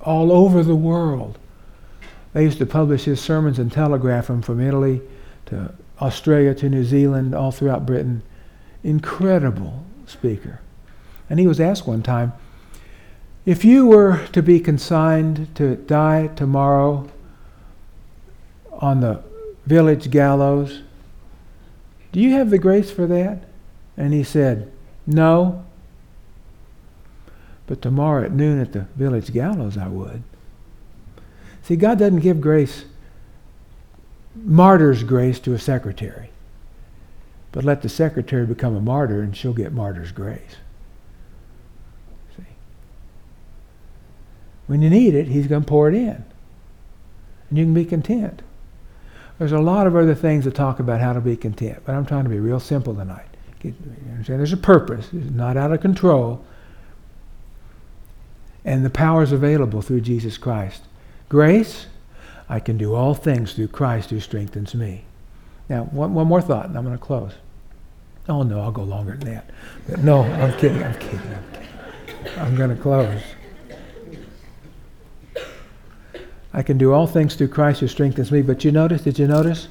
all 0.01 0.33
over 0.33 0.63
the 0.63 0.75
world. 0.75 1.39
They 2.33 2.45
used 2.45 2.59
to 2.59 2.67
publish 2.67 3.05
his 3.05 3.21
sermons 3.21 3.59
and 3.59 3.71
telegraph 3.71 4.27
them 4.27 4.43
from 4.43 4.61
Italy 4.61 5.01
to 5.47 5.73
Australia 6.01 6.55
to 6.57 6.69
New 6.69 6.85
Zealand, 6.85 7.35
all 7.35 7.53
throughout 7.53 7.87
Britain. 7.87 8.23
Incredible 8.83 9.85
speaker. 10.07 10.61
And 11.31 11.39
he 11.39 11.47
was 11.47 11.61
asked 11.61 11.87
one 11.87 12.03
time, 12.03 12.33
if 13.47 13.65
you 13.65 13.87
were 13.87 14.27
to 14.33 14.43
be 14.43 14.59
consigned 14.59 15.55
to 15.57 15.77
die 15.77 16.29
tomorrow 16.29 17.09
on 18.73 19.01
the 19.01 19.23
village 19.67 20.11
gallows, 20.11 20.83
do 22.15 22.21
you 22.21 22.31
have 22.31 22.51
the 22.51 22.59
grace 22.59 22.93
for 22.93 23.09
that? 23.09 23.43
And 23.97 24.13
he 24.13 24.23
said, 24.23 24.71
No. 25.05 25.65
But 27.67 27.83
tomorrow 27.83 28.25
at 28.25 28.31
noon 28.31 28.61
at 28.61 28.73
the 28.73 28.83
village 28.95 29.33
gallows, 29.33 29.77
I 29.77 29.89
would. 29.89 30.23
See, 31.63 31.75
God 31.75 31.99
doesn't 31.99 32.21
give 32.21 32.41
grace, 32.41 32.85
martyr's 34.37 35.03
grace 35.03 35.41
to 35.41 35.55
a 35.55 35.59
secretary. 35.59 36.31
But 37.51 37.65
let 37.65 37.83
the 37.83 37.89
secretary 37.89 38.47
become 38.47 38.77
a 38.77 38.81
martyr 38.81 39.21
and 39.21 39.37
she'll 39.37 39.53
get 39.53 39.73
martyr's 39.73 40.13
grace. 40.13 40.59
See? 42.37 42.45
When 44.69 44.83
you 44.83 44.91
need 44.91 45.17
it, 45.17 45.27
he's 45.27 45.49
going 45.49 45.63
to 45.63 45.69
pour 45.69 45.89
it 45.89 45.97
in. 45.97 46.25
And 47.49 47.59
you 47.59 47.65
can 47.65 47.75
be 47.75 47.85
content. 47.85 48.43
There's 49.39 49.53
a 49.53 49.59
lot 49.59 49.87
of 49.87 49.97
other 49.97 50.15
things 50.15 50.45
to 50.45 50.51
talk 50.51 50.79
about 50.79 51.01
how 51.01 51.13
to 51.13 51.21
be 51.21 51.37
content, 51.37 51.83
but 51.85 51.95
I'm 51.95 52.07
trying 52.07 52.25
to 52.25 52.31
be 52.31 52.39
real 52.39 52.61
simple 52.61 52.95
tonight. 52.95 53.27
Get, 53.61 53.75
understand? 54.11 54.39
There's 54.39 54.53
a 54.53 54.57
purpose. 54.57 55.09
It's 55.13 55.31
not 55.31 55.57
out 55.57 55.73
of 55.73 55.81
control. 55.81 56.45
And 58.65 58.85
the 58.85 58.91
power 58.91 59.23
is 59.23 59.33
available 59.33 59.83
through 59.83 60.03
Jesus 60.03 60.39
Christ. 60.39 60.83
Grace, 61.29 61.87
I 62.49 62.61
can 62.61 62.79
do 62.79 62.95
all 62.95 63.15
things 63.15 63.55
through 63.55 63.69
Christ 63.69 64.11
who 64.11 64.21
strengthens 64.21 64.75
me. 64.75 65.05
Now, 65.69 65.85
one, 65.85 66.15
one 66.15 66.27
more 66.27 66.41
thought, 66.41 66.67
and 66.67 66.77
I'm 66.77 66.85
going 66.85 66.97
to 66.97 67.03
close. 67.03 67.33
Oh, 68.29 68.43
no, 68.43 68.61
I'll 68.61 68.73
go 68.73 68.85
longer 68.85 69.17
than 69.17 69.35
that. 69.35 69.51
But 69.89 70.01
no, 70.01 70.23
I'm 70.23 70.57
kidding. 70.59 70.83
I'm 70.83 70.95
kidding. 70.95 71.21
I'm, 71.21 71.53
kidding. 71.53 72.39
I'm 72.39 72.57
going 72.57 72.75
to 72.75 72.81
close. 72.81 73.21
I 76.55 76.63
can 76.63 76.79
do 76.79 76.93
all 76.93 77.09
things 77.09 77.35
through 77.35 77.49
Christ 77.49 77.81
who 77.81 77.89
strengthens 77.89 78.31
me. 78.31 78.41
But 78.41 78.65
you 78.65 78.71
notice, 78.71 79.03
did 79.03 79.19
you 79.19 79.27
notice? 79.27 79.67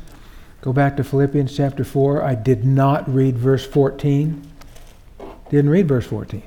Go 0.62 0.74
back 0.74 0.98
to 0.98 1.04
Philippians 1.04 1.56
chapter 1.56 1.86
4. 1.86 2.22
I 2.22 2.36
did 2.36 2.66
not 2.66 3.12
read 3.12 3.38
verse 3.38 3.66
14. 3.66 4.46
Didn't 5.50 5.72
read 5.72 5.88
verse 5.88 6.06
14. 6.06 6.44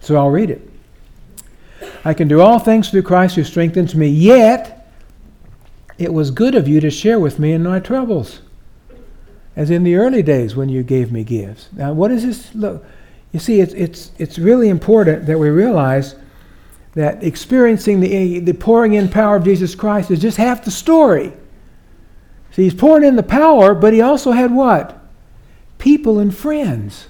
So 0.00 0.16
I'll 0.16 0.30
read 0.30 0.50
it. 0.50 0.68
I 2.04 2.14
can 2.14 2.26
do 2.26 2.40
all 2.40 2.58
things 2.58 2.90
through 2.90 3.02
Christ 3.02 3.36
who 3.36 3.44
strengthens 3.44 3.94
me, 3.94 4.08
yet 4.08 4.88
it 5.98 6.12
was 6.12 6.32
good 6.32 6.56
of 6.56 6.66
you 6.66 6.80
to 6.80 6.90
share 6.90 7.20
with 7.20 7.38
me 7.38 7.52
in 7.52 7.62
my 7.62 7.78
troubles, 7.78 8.40
as 9.54 9.70
in 9.70 9.84
the 9.84 9.94
early 9.94 10.22
days 10.22 10.56
when 10.56 10.68
you 10.68 10.82
gave 10.82 11.12
me 11.12 11.22
gifts. 11.22 11.68
Now, 11.72 11.92
what 11.92 12.10
is 12.10 12.24
this? 12.24 12.52
Look, 12.56 12.84
you 13.30 13.38
see, 13.38 13.60
it's, 13.60 13.72
it's, 13.74 14.10
it's 14.18 14.38
really 14.38 14.68
important 14.68 15.26
that 15.26 15.38
we 15.38 15.48
realize 15.48 16.16
that 16.94 17.24
experiencing 17.24 18.00
the, 18.00 18.38
the 18.40 18.52
pouring 18.52 18.94
in 18.94 19.08
power 19.08 19.36
of 19.36 19.44
Jesus 19.44 19.74
Christ 19.74 20.10
is 20.10 20.20
just 20.20 20.36
half 20.36 20.64
the 20.64 20.70
story. 20.70 21.32
See, 22.52 22.64
he's 22.64 22.74
pouring 22.74 23.04
in 23.04 23.16
the 23.16 23.22
power, 23.22 23.74
but 23.74 23.94
he 23.94 24.00
also 24.00 24.32
had 24.32 24.54
what? 24.54 24.98
People 25.78 26.18
and 26.18 26.34
friends. 26.34 27.06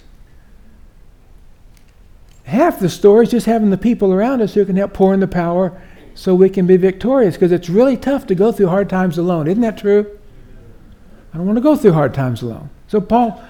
Half 2.45 2.81
the 2.81 2.89
story 2.89 3.25
is 3.25 3.31
just 3.31 3.47
having 3.47 3.71
the 3.71 3.79
people 3.79 4.13
around 4.13 4.41
us 4.41 4.55
who 4.55 4.65
can 4.65 4.77
help 4.77 4.93
pour 4.93 5.15
in 5.15 5.21
the 5.21 5.29
power 5.29 5.81
so 6.15 6.35
we 6.35 6.51
can 6.51 6.67
be 6.67 6.77
victorious 6.77 7.35
because 7.35 7.53
it's 7.53 7.69
really 7.69 7.97
tough 7.97 8.27
to 8.27 8.35
go 8.35 8.53
through 8.53 8.69
hard 8.69 8.89
times 8.89 9.19
alone. 9.19 9.49
Isn't 9.49 9.63
that 9.63 9.79
true? 9.79 10.19
I 11.33 11.39
don't 11.39 11.47
want 11.47 11.57
to 11.57 11.63
go 11.63 11.77
through 11.77 11.93
hard 11.93 12.15
times 12.15 12.43
alone. 12.43 12.71
So, 12.89 13.01
Paul, 13.01 13.43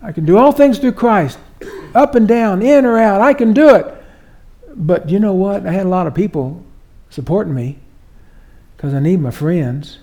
I 0.00 0.12
can 0.12 0.24
do 0.24 0.38
all 0.38 0.52
things 0.52 0.78
through 0.78 0.92
Christ, 0.92 1.38
up 1.94 2.14
and 2.14 2.26
down, 2.26 2.62
in 2.62 2.86
or 2.86 2.98
out. 2.98 3.20
I 3.20 3.34
can 3.34 3.52
do 3.52 3.74
it. 3.74 3.95
But 4.76 5.08
you 5.08 5.18
know 5.18 5.32
what? 5.32 5.66
I 5.66 5.72
had 5.72 5.86
a 5.86 5.88
lot 5.88 6.06
of 6.06 6.14
people 6.14 6.62
supporting 7.08 7.54
me 7.54 7.78
because 8.76 8.92
I 8.92 9.00
need 9.00 9.20
my 9.20 9.30
friends. 9.30 9.98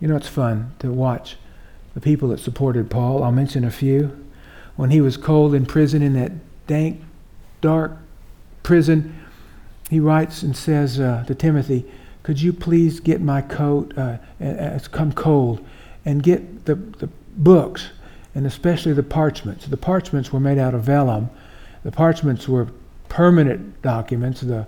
You 0.00 0.08
know, 0.08 0.16
it's 0.16 0.28
fun 0.28 0.74
to 0.78 0.92
watch 0.92 1.36
the 1.94 2.00
people 2.00 2.28
that 2.28 2.38
supported 2.38 2.88
Paul. 2.88 3.22
I'll 3.22 3.32
mention 3.32 3.64
a 3.64 3.70
few. 3.70 4.16
When 4.76 4.90
he 4.90 5.00
was 5.00 5.16
cold 5.16 5.54
in 5.54 5.66
prison 5.66 6.02
in 6.02 6.14
that 6.14 6.32
dank, 6.66 7.02
dark 7.60 7.98
prison, 8.62 9.18
he 9.90 9.98
writes 10.00 10.42
and 10.42 10.56
says 10.56 11.00
uh, 11.00 11.24
to 11.26 11.34
Timothy, 11.34 11.84
Could 12.22 12.40
you 12.40 12.52
please 12.52 13.00
get 13.00 13.20
my 13.20 13.42
coat? 13.42 13.92
Uh, 13.98 14.18
it's 14.38 14.88
come 14.88 15.12
cold. 15.12 15.64
And 16.04 16.22
get 16.22 16.64
the, 16.64 16.74
the 16.74 17.08
books, 17.36 17.90
and 18.34 18.46
especially 18.46 18.92
the 18.92 19.02
parchments. 19.02 19.66
The 19.66 19.76
parchments 19.76 20.32
were 20.32 20.40
made 20.40 20.58
out 20.58 20.74
of 20.74 20.82
vellum. 20.82 21.30
The 21.84 21.92
parchments 21.92 22.48
were 22.48 22.68
permanent 23.12 23.82
documents. 23.82 24.40
The 24.40 24.66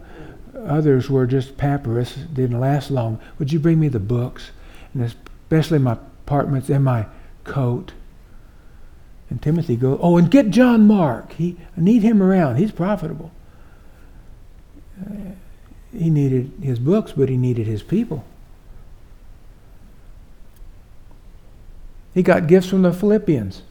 others 0.67 1.09
were 1.09 1.27
just 1.27 1.57
papyrus, 1.57 2.15
didn't 2.15 2.61
last 2.61 2.91
long. 2.91 3.19
Would 3.39 3.51
you 3.51 3.59
bring 3.59 3.81
me 3.81 3.89
the 3.89 3.99
books, 3.99 4.51
and 4.93 5.03
especially 5.03 5.79
my 5.79 5.97
parchments 6.27 6.69
and 6.69 6.85
my 6.85 7.07
coat? 7.45 7.93
And 9.31 9.41
Timothy 9.41 9.77
goes, 9.77 9.99
oh, 10.03 10.19
and 10.19 10.31
get 10.31 10.51
John 10.51 10.87
Mark. 10.87 11.33
He 11.33 11.57
I 11.75 11.81
need 11.81 12.03
him 12.03 12.23
around. 12.23 12.57
He's 12.57 12.71
profitable. 12.71 13.33
Uh, 15.01 15.33
he 15.97 16.11
needed 16.11 16.53
his 16.63 16.79
books, 16.79 17.13
but 17.13 17.31
he 17.31 17.39
needed 17.39 17.67
his 17.67 17.83
people. 17.83 18.27
He 22.13 22.23
got 22.23 22.47
gifts 22.47 22.69
from 22.69 22.83
the 22.83 22.93
Philippians. 22.93 23.63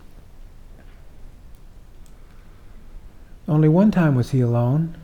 Only 3.47 3.67
one 3.67 3.91
time 3.91 4.15
was 4.15 4.31
he 4.31 4.41
alone. 4.41 4.95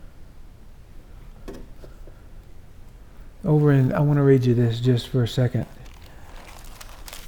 Over 3.44 3.72
in, 3.72 3.94
I 3.94 4.00
want 4.00 4.18
to 4.18 4.24
read 4.24 4.46
you 4.46 4.54
this 4.54 4.80
just 4.80 5.08
for 5.10 5.24
a 5.24 5.28
second. 5.28 5.66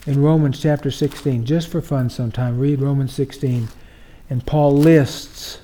In 0.08 0.22
Romans 0.22 0.60
chapter 0.60 0.90
16, 0.90 1.46
just 1.46 1.68
for 1.68 1.82
fun 1.82 2.10
sometime, 2.10 2.60
read 2.60 2.82
Romans 2.82 3.14
16. 3.14 3.70
And 4.30 4.46
Paul 4.46 4.76
lists 4.78 5.60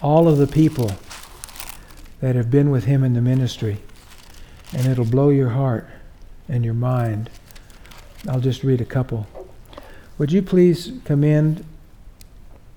all 0.00 0.28
of 0.28 0.38
the 0.38 0.46
people 0.46 0.92
that 2.20 2.36
have 2.36 2.50
been 2.50 2.70
with 2.70 2.84
him 2.84 3.02
in 3.02 3.14
the 3.14 3.20
ministry. 3.20 3.78
And 4.72 4.86
it'll 4.86 5.04
blow 5.04 5.30
your 5.30 5.50
heart 5.50 5.88
and 6.48 6.64
your 6.64 6.74
mind. 6.74 7.30
I'll 8.28 8.40
just 8.40 8.62
read 8.62 8.80
a 8.80 8.86
couple. 8.86 9.26
Would 10.18 10.32
you 10.32 10.42
please 10.42 10.92
commend 11.04 11.64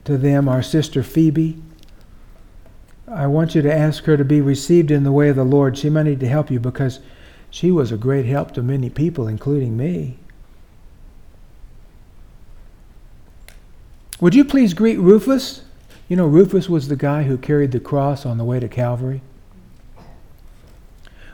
to 0.06 0.18
them 0.18 0.50
our 0.50 0.64
sister 0.64 1.04
Phoebe? 1.04 1.62
I 3.08 3.28
want 3.28 3.54
you 3.54 3.62
to 3.62 3.74
ask 3.74 4.06
her 4.06 4.18
to 4.18 4.26
be 4.26 4.42
received 4.42 4.90
in 4.90 5.04
the 5.04 5.12
way 5.12 5.30
of 5.30 5.36
the 5.36 5.44
Lord. 5.44 5.78
She 5.78 5.90
might 5.90 6.04
need 6.04 6.20
to 6.22 6.28
help 6.28 6.50
you 6.50 6.60
because 6.60 7.00
she 7.50 7.70
was 7.72 7.92
a 7.92 7.98
great 7.98 8.26
help 8.26 8.52
to 8.54 8.64
many 8.64 8.90
people, 8.90 9.28
including 9.28 9.78
me. 9.78 10.18
Would 14.20 14.34
you 14.34 14.44
please 14.44 14.74
greet 14.74 14.98
Rufus? 14.98 15.62
You 16.08 16.16
know, 16.16 16.26
Rufus 16.26 16.70
was 16.70 16.88
the 16.88 16.96
guy 16.96 17.24
who 17.24 17.38
carried 17.38 17.72
the 17.72 17.80
cross 17.80 18.26
on 18.26 18.38
the 18.38 18.44
way 18.44 18.60
to 18.60 18.68
Calvary. 18.68 19.22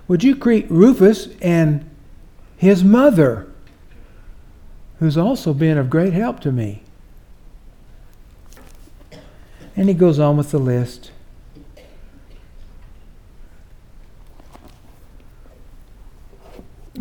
Would 0.08 0.24
you 0.24 0.36
greet 0.36 0.70
Rufus 0.70 1.30
and 1.42 1.90
his 2.58 2.84
mother, 2.84 3.48
who's 5.00 5.18
also 5.18 5.54
been 5.54 5.78
of 5.78 5.90
great 5.90 6.14
help 6.14 6.40
to 6.42 6.52
me? 6.52 6.84
And 9.76 9.88
he 9.88 9.96
goes 9.96 10.20
on 10.20 10.36
with 10.36 10.52
the 10.52 10.60
list. 10.60 11.12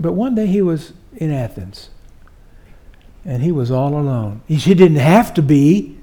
But 0.01 0.13
one 0.13 0.35
day 0.35 0.47
he 0.47 0.63
was 0.63 0.93
in 1.17 1.31
Athens 1.31 1.91
and 3.25 3.43
he 3.43 3.53
was 3.53 3.71
all 3.71 3.95
alone. 3.95 4.41
He 4.49 4.75
didn't 4.75 4.99
have 4.99 5.35
to 5.35 5.43
be. 5.43 5.99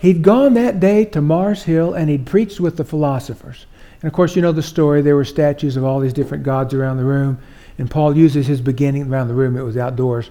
He'd 0.00 0.22
gone 0.22 0.54
that 0.54 0.80
day 0.80 1.04
to 1.06 1.20
Mars 1.20 1.62
Hill 1.62 1.94
and 1.94 2.10
he'd 2.10 2.26
preached 2.26 2.60
with 2.60 2.76
the 2.76 2.84
philosophers. 2.84 3.66
And 4.02 4.08
of 4.08 4.12
course, 4.12 4.34
you 4.34 4.42
know 4.42 4.52
the 4.52 4.62
story. 4.62 5.02
There 5.02 5.16
were 5.16 5.24
statues 5.24 5.76
of 5.76 5.84
all 5.84 6.00
these 6.00 6.12
different 6.12 6.44
gods 6.44 6.74
around 6.74 6.96
the 6.96 7.04
room. 7.04 7.38
And 7.78 7.88
Paul 7.88 8.16
uses 8.16 8.46
his 8.46 8.60
beginning 8.60 9.10
around 9.10 9.28
the 9.28 9.34
room, 9.34 9.56
it 9.56 9.62
was 9.62 9.76
outdoors, 9.76 10.30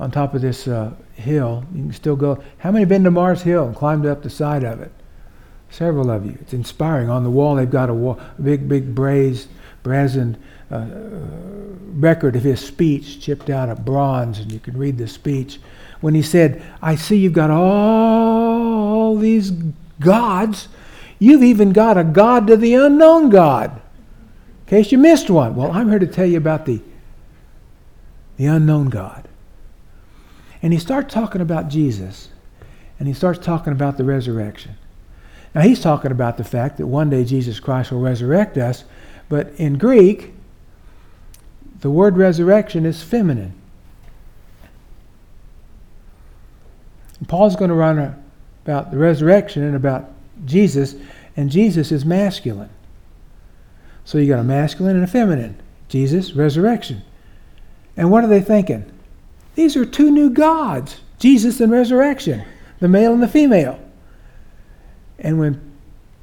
on 0.00 0.10
top 0.10 0.34
of 0.34 0.40
this 0.40 0.66
uh, 0.66 0.94
hill. 1.14 1.64
You 1.74 1.82
can 1.82 1.92
still 1.92 2.16
go. 2.16 2.42
How 2.58 2.70
many 2.70 2.82
have 2.82 2.88
been 2.88 3.04
to 3.04 3.10
Mars 3.10 3.42
Hill 3.42 3.66
and 3.66 3.76
climbed 3.76 4.06
up 4.06 4.22
the 4.22 4.30
side 4.30 4.64
of 4.64 4.80
it? 4.80 4.92
Several 5.68 6.10
of 6.10 6.24
you. 6.24 6.38
It's 6.40 6.54
inspiring. 6.54 7.10
On 7.10 7.22
the 7.22 7.30
wall, 7.30 7.56
they've 7.56 7.70
got 7.70 7.90
a, 7.90 7.94
wall, 7.94 8.18
a 8.38 8.42
big, 8.42 8.66
big 8.66 8.94
braised, 8.94 9.48
brazen 9.82 10.42
uh, 10.70 10.86
record 11.94 12.36
of 12.36 12.42
his 12.42 12.60
speech 12.60 13.20
chipped 13.20 13.50
out 13.50 13.68
of 13.68 13.84
bronze, 13.84 14.38
and 14.38 14.50
you 14.52 14.58
can 14.58 14.76
read 14.76 14.98
the 14.98 15.08
speech 15.08 15.58
when 16.00 16.14
he 16.14 16.22
said, 16.22 16.62
I 16.82 16.94
see 16.94 17.16
you've 17.16 17.32
got 17.32 17.50
all 17.50 19.16
these 19.16 19.52
gods. 20.00 20.68
You've 21.18 21.42
even 21.42 21.72
got 21.72 21.96
a 21.96 22.04
God 22.04 22.46
to 22.48 22.56
the 22.56 22.74
unknown 22.74 23.30
God. 23.30 23.80
In 24.66 24.66
case 24.66 24.92
you 24.92 24.98
missed 24.98 25.30
one. 25.30 25.54
Well, 25.54 25.72
I'm 25.72 25.88
here 25.88 25.98
to 25.98 26.06
tell 26.06 26.26
you 26.26 26.36
about 26.36 26.66
the, 26.66 26.80
the 28.36 28.46
unknown 28.46 28.90
God. 28.90 29.28
And 30.62 30.72
he 30.72 30.78
starts 30.78 31.14
talking 31.14 31.40
about 31.40 31.68
Jesus, 31.68 32.28
and 32.98 33.08
he 33.08 33.14
starts 33.14 33.38
talking 33.38 33.72
about 33.72 33.96
the 33.96 34.04
resurrection. 34.04 34.76
Now, 35.54 35.62
he's 35.62 35.80
talking 35.80 36.10
about 36.10 36.36
the 36.36 36.44
fact 36.44 36.76
that 36.76 36.86
one 36.86 37.08
day 37.08 37.24
Jesus 37.24 37.60
Christ 37.60 37.90
will 37.90 38.00
resurrect 38.00 38.58
us, 38.58 38.84
but 39.30 39.52
in 39.56 39.78
Greek, 39.78 40.34
the 41.86 41.90
word 41.92 42.16
resurrection 42.16 42.84
is 42.84 43.00
feminine. 43.00 43.54
And 47.20 47.28
Paul's 47.28 47.54
going 47.54 47.68
to 47.68 47.76
run 47.76 48.24
about 48.64 48.90
the 48.90 48.98
resurrection 48.98 49.62
and 49.62 49.76
about 49.76 50.10
Jesus, 50.44 50.96
and 51.36 51.48
Jesus 51.48 51.92
is 51.92 52.04
masculine. 52.04 52.70
So 54.04 54.18
you 54.18 54.26
got 54.26 54.40
a 54.40 54.42
masculine 54.42 54.96
and 54.96 55.04
a 55.04 55.06
feminine. 55.06 55.62
Jesus, 55.88 56.32
resurrection. 56.32 57.02
And 57.96 58.10
what 58.10 58.24
are 58.24 58.26
they 58.26 58.42
thinking? 58.42 58.90
These 59.54 59.76
are 59.76 59.86
two 59.86 60.10
new 60.10 60.28
gods 60.28 61.02
Jesus 61.20 61.60
and 61.60 61.70
resurrection, 61.70 62.44
the 62.80 62.88
male 62.88 63.12
and 63.12 63.22
the 63.22 63.28
female. 63.28 63.78
And 65.20 65.38
when 65.38 65.60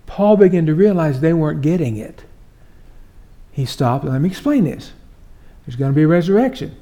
Paul 0.07 0.36
began 0.36 0.66
to 0.66 0.76
realize 0.76 1.22
they 1.22 1.32
weren't 1.32 1.61
getting 1.61 1.95
it, 1.95 2.26
he 3.53 3.66
stopped 3.66 4.03
and 4.03 4.11
let 4.11 4.22
me 4.22 4.28
explain 4.28 4.66
this. 4.66 4.91
There's 5.66 5.76
going 5.76 5.91
to 5.91 5.95
be 5.95 6.03
a 6.03 6.07
resurrection. 6.07 6.76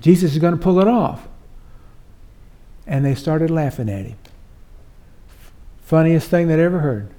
Jesus 0.00 0.32
is 0.32 0.38
going 0.38 0.56
to 0.56 0.62
pull 0.62 0.80
it 0.80 0.88
off. 0.88 1.28
And 2.86 3.04
they 3.04 3.14
started 3.14 3.50
laughing 3.50 3.88
at 3.88 4.06
him. 4.06 4.18
Funniest 5.80 6.28
thing 6.28 6.48
they'd 6.48 6.60
ever 6.60 6.80
heard. 6.80 7.10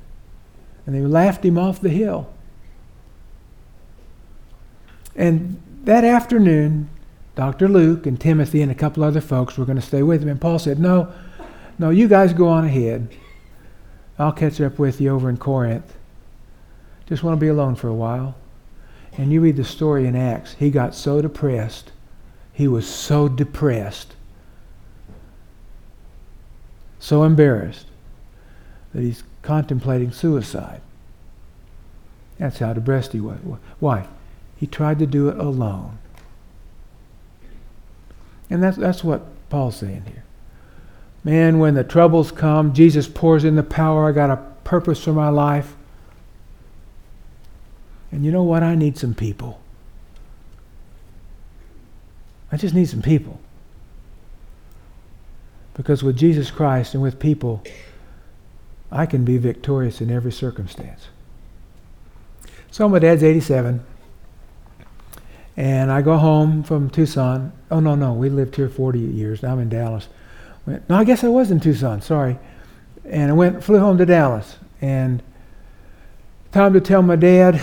And 0.85 0.95
they 0.95 1.01
laughed 1.01 1.43
him 1.43 1.57
off 1.57 1.81
the 1.81 1.89
hill. 1.89 2.31
And 5.15 5.61
that 5.83 6.03
afternoon, 6.03 6.89
Dr. 7.35 7.67
Luke 7.67 8.05
and 8.05 8.19
Timothy 8.19 8.61
and 8.61 8.71
a 8.71 8.75
couple 8.75 9.03
other 9.03 9.21
folks 9.21 9.57
were 9.57 9.65
going 9.65 9.77
to 9.79 9.81
stay 9.81 10.03
with 10.03 10.21
him. 10.21 10.29
And 10.29 10.39
Paul 10.39 10.59
said, 10.59 10.79
No, 10.79 11.11
no, 11.79 11.89
you 11.89 12.07
guys 12.07 12.33
go 12.33 12.47
on 12.47 12.65
ahead. 12.65 13.15
I'll 14.19 14.31
catch 14.31 14.59
up 14.61 14.79
with 14.79 14.99
you 14.99 15.09
over 15.09 15.29
in 15.29 15.37
Corinth. 15.37 15.95
Just 17.07 17.23
want 17.23 17.37
to 17.37 17.39
be 17.39 17.47
alone 17.47 17.75
for 17.75 17.87
a 17.87 17.93
while. 17.93 18.35
And 19.17 19.31
you 19.31 19.41
read 19.41 19.57
the 19.57 19.63
story 19.63 20.05
in 20.05 20.15
Acts, 20.15 20.53
he 20.53 20.69
got 20.69 20.93
so 20.93 21.21
depressed. 21.21 21.91
He 22.53 22.67
was 22.67 22.87
so 22.87 23.27
depressed, 23.27 24.15
so 26.99 27.23
embarrassed 27.23 27.85
that 28.93 29.01
he's 29.03 29.23
contemplating 29.43 30.11
suicide. 30.11 30.81
That's 32.39 32.59
how 32.59 32.73
depressed 32.73 33.13
he 33.13 33.19
was. 33.19 33.37
Why? 33.79 34.07
He 34.55 34.65
tried 34.65 34.97
to 34.99 35.05
do 35.05 35.29
it 35.29 35.37
alone. 35.37 35.99
And 38.49 38.63
that's, 38.63 38.77
that's 38.77 39.03
what 39.03 39.25
Paul's 39.49 39.75
saying 39.75 40.03
here. 40.07 40.23
Man, 41.23 41.59
when 41.59 41.75
the 41.75 41.83
troubles 41.83 42.31
come, 42.31 42.73
Jesus 42.73 43.07
pours 43.07 43.43
in 43.43 43.55
the 43.55 43.63
power. 43.63 44.09
I 44.09 44.13
got 44.13 44.31
a 44.31 44.37
purpose 44.63 45.03
for 45.03 45.13
my 45.13 45.29
life. 45.29 45.76
And 48.11 48.25
you 48.25 48.31
know 48.31 48.43
what? 48.43 48.63
I 48.63 48.75
need 48.75 48.97
some 48.97 49.13
people. 49.13 49.59
I 52.51 52.57
just 52.57 52.73
need 52.73 52.87
some 52.87 53.01
people. 53.01 53.39
Because 55.73 56.01
with 56.01 56.17
Jesus 56.17 56.49
Christ 56.49 56.93
and 56.93 57.03
with 57.03 57.19
people, 57.19 57.63
I 58.91 59.05
can 59.05 59.25
be 59.25 59.37
victorious 59.37 60.01
in 60.01 60.09
every 60.09 60.31
circumstance. 60.31 61.07
So 62.71 62.87
my 62.87 62.99
dad's 62.99 63.23
87. 63.23 63.85
And 65.57 65.91
I 65.91 66.01
go 66.01 66.17
home 66.17 66.63
from 66.63 66.89
Tucson. 66.89 67.51
Oh, 67.71 67.79
no, 67.79 67.95
no, 67.95 68.13
we 68.13 68.29
lived 68.29 68.55
here 68.55 68.69
40 68.69 68.99
years. 68.99 69.41
Now 69.41 69.53
I'm 69.53 69.59
in 69.59 69.69
Dallas. 69.69 70.07
Went, 70.65 70.87
no, 70.89 70.95
I 70.95 71.03
guess 71.03 71.23
I 71.23 71.27
was 71.27 71.49
in 71.51 71.59
Tucson, 71.59 72.01
sorry. 72.01 72.37
And 73.05 73.31
I 73.31 73.33
went, 73.33 73.63
flew 73.63 73.79
home 73.79 73.97
to 73.97 74.05
Dallas. 74.05 74.57
And 74.81 75.23
time 76.51 76.73
to 76.73 76.81
tell 76.81 77.01
my 77.01 77.15
dad, 77.15 77.59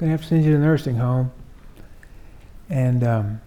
gonna 0.00 0.12
have 0.12 0.22
to 0.22 0.28
send 0.28 0.44
you 0.44 0.52
to 0.52 0.56
the 0.56 0.64
nursing 0.64 0.96
home. 0.96 1.30
And 2.70 3.04
um, 3.04 3.40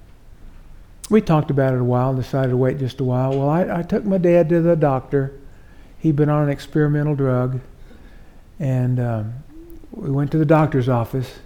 we 1.09 1.19
talked 1.19 1.49
about 1.49 1.73
it 1.73 1.79
a 1.79 1.83
while 1.83 2.09
and 2.09 2.21
decided 2.21 2.49
to 2.49 2.57
wait 2.57 2.77
just 2.77 2.99
a 2.99 3.03
while. 3.03 3.31
Well, 3.31 3.49
I, 3.49 3.79
I 3.79 3.81
took 3.81 4.05
my 4.05 4.19
dad 4.19 4.49
to 4.49 4.61
the 4.61 4.75
doctor. 4.75 5.39
He'd 5.97 6.15
been 6.15 6.29
on 6.29 6.43
an 6.43 6.49
experimental 6.49 7.15
drug. 7.15 7.59
And 8.59 8.99
um, 8.99 9.33
we 9.91 10.11
went 10.11 10.31
to 10.33 10.37
the 10.37 10.45
doctor's 10.45 10.87
office. 10.87 11.39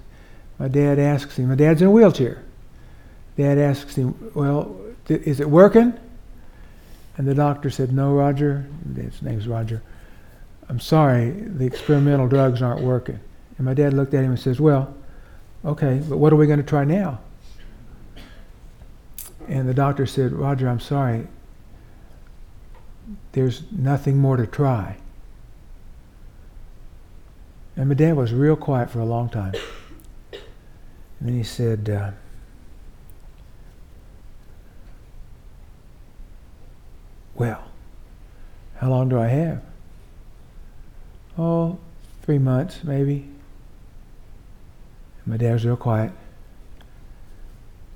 My 0.60 0.68
dad 0.68 1.00
asks 1.00 1.38
him, 1.38 1.48
my 1.48 1.56
dad's 1.56 1.82
in 1.82 1.88
a 1.88 1.92
wheelchair. 1.92 2.44
Dad 3.38 3.58
asks 3.58 3.96
him, 3.96 4.32
Well, 4.36 4.76
is 5.08 5.40
it 5.40 5.50
working? 5.50 5.98
And 7.16 7.28
the 7.28 7.36
doctor 7.36 7.70
said, 7.70 7.94
No, 7.94 8.14
Roger. 8.14 8.68
His 8.94 9.22
name's 9.22 9.48
Roger. 9.48 9.82
I'm 10.68 10.82
sorry, 10.82 11.30
the 11.30 11.66
experimental 11.66 12.28
drugs 12.28 12.62
aren't 12.62 12.82
working. 12.82 13.20
And 13.58 13.66
my 13.66 13.74
dad 13.74 13.94
looked 13.94 14.14
at 14.14 14.24
him 14.24 14.32
and 14.32 14.40
says, 14.40 14.60
Well, 14.60 14.94
okay, 15.66 16.02
but 16.08 16.18
what 16.18 16.32
are 16.32 16.36
we 16.36 16.48
going 16.48 16.60
to 16.60 16.66
try 16.66 16.84
now? 16.84 17.20
And 19.48 19.68
the 19.68 19.74
doctor 19.74 20.06
said, 20.06 20.34
Roger, 20.34 20.68
I'm 20.68 20.80
sorry. 20.80 21.28
There's 23.32 23.64
nothing 23.72 24.18
more 24.18 24.38
to 24.38 24.46
try. 24.46 24.98
And 27.76 27.88
my 27.90 27.96
dad 27.96 28.18
was 28.18 28.34
real 28.34 28.56
quiet 28.56 28.90
for 28.90 29.00
a 29.00 29.06
long 29.06 29.30
time. 29.30 29.54
And 30.32 31.30
then 31.30 31.36
he 31.36 31.44
said, 31.44 31.90
uh, 31.90 32.12
Well, 37.36 37.64
how 38.78 38.90
long 38.90 39.10
do 39.10 39.20
I 39.20 39.28
have? 39.28 39.62
Oh, 41.38 41.78
three 42.24 42.40
months, 42.40 42.84
maybe. 42.84 43.30
My 45.28 45.36
dad 45.36 45.54
was 45.54 45.66
real 45.66 45.76
quiet. 45.76 46.14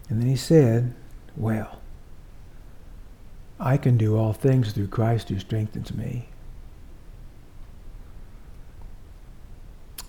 And 0.09 0.21
then 0.21 0.27
he 0.27 0.35
said, 0.35 0.93
Well, 1.37 1.79
I 3.57 3.77
can 3.77 3.97
do 3.97 4.17
all 4.17 4.33
things 4.33 4.73
through 4.73 4.87
Christ 4.87 5.29
who 5.29 5.39
strengthens 5.39 5.93
me. 5.93 6.27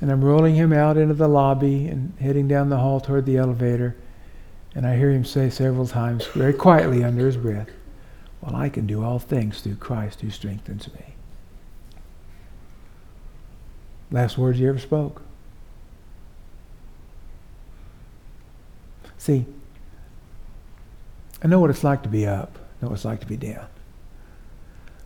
And 0.00 0.10
I'm 0.10 0.24
rolling 0.24 0.56
him 0.56 0.72
out 0.72 0.96
into 0.96 1.14
the 1.14 1.28
lobby 1.28 1.86
and 1.86 2.12
heading 2.18 2.48
down 2.48 2.70
the 2.70 2.78
hall 2.78 2.98
toward 2.98 3.24
the 3.24 3.36
elevator. 3.36 3.94
And 4.74 4.84
I 4.84 4.96
hear 4.96 5.12
him 5.12 5.24
say 5.24 5.48
several 5.48 5.86
times, 5.86 6.26
very 6.26 6.52
quietly 6.52 7.04
under 7.04 7.24
his 7.24 7.36
breath, 7.36 7.70
Well, 8.40 8.56
I 8.56 8.68
can 8.68 8.84
do 8.84 9.04
all 9.04 9.20
things 9.20 9.60
through 9.60 9.76
Christ 9.76 10.22
who 10.22 10.30
strengthens 10.30 10.92
me. 10.92 11.14
Last 14.10 14.36
words 14.36 14.58
he 14.58 14.66
ever 14.66 14.80
spoke. 14.80 15.22
See, 19.22 19.46
I 21.44 21.46
know 21.46 21.60
what 21.60 21.70
it's 21.70 21.84
like 21.84 22.02
to 22.02 22.08
be 22.08 22.26
up. 22.26 22.58
I 22.58 22.84
know 22.84 22.88
what 22.88 22.96
it's 22.96 23.04
like 23.04 23.20
to 23.20 23.26
be 23.26 23.36
down. 23.36 23.68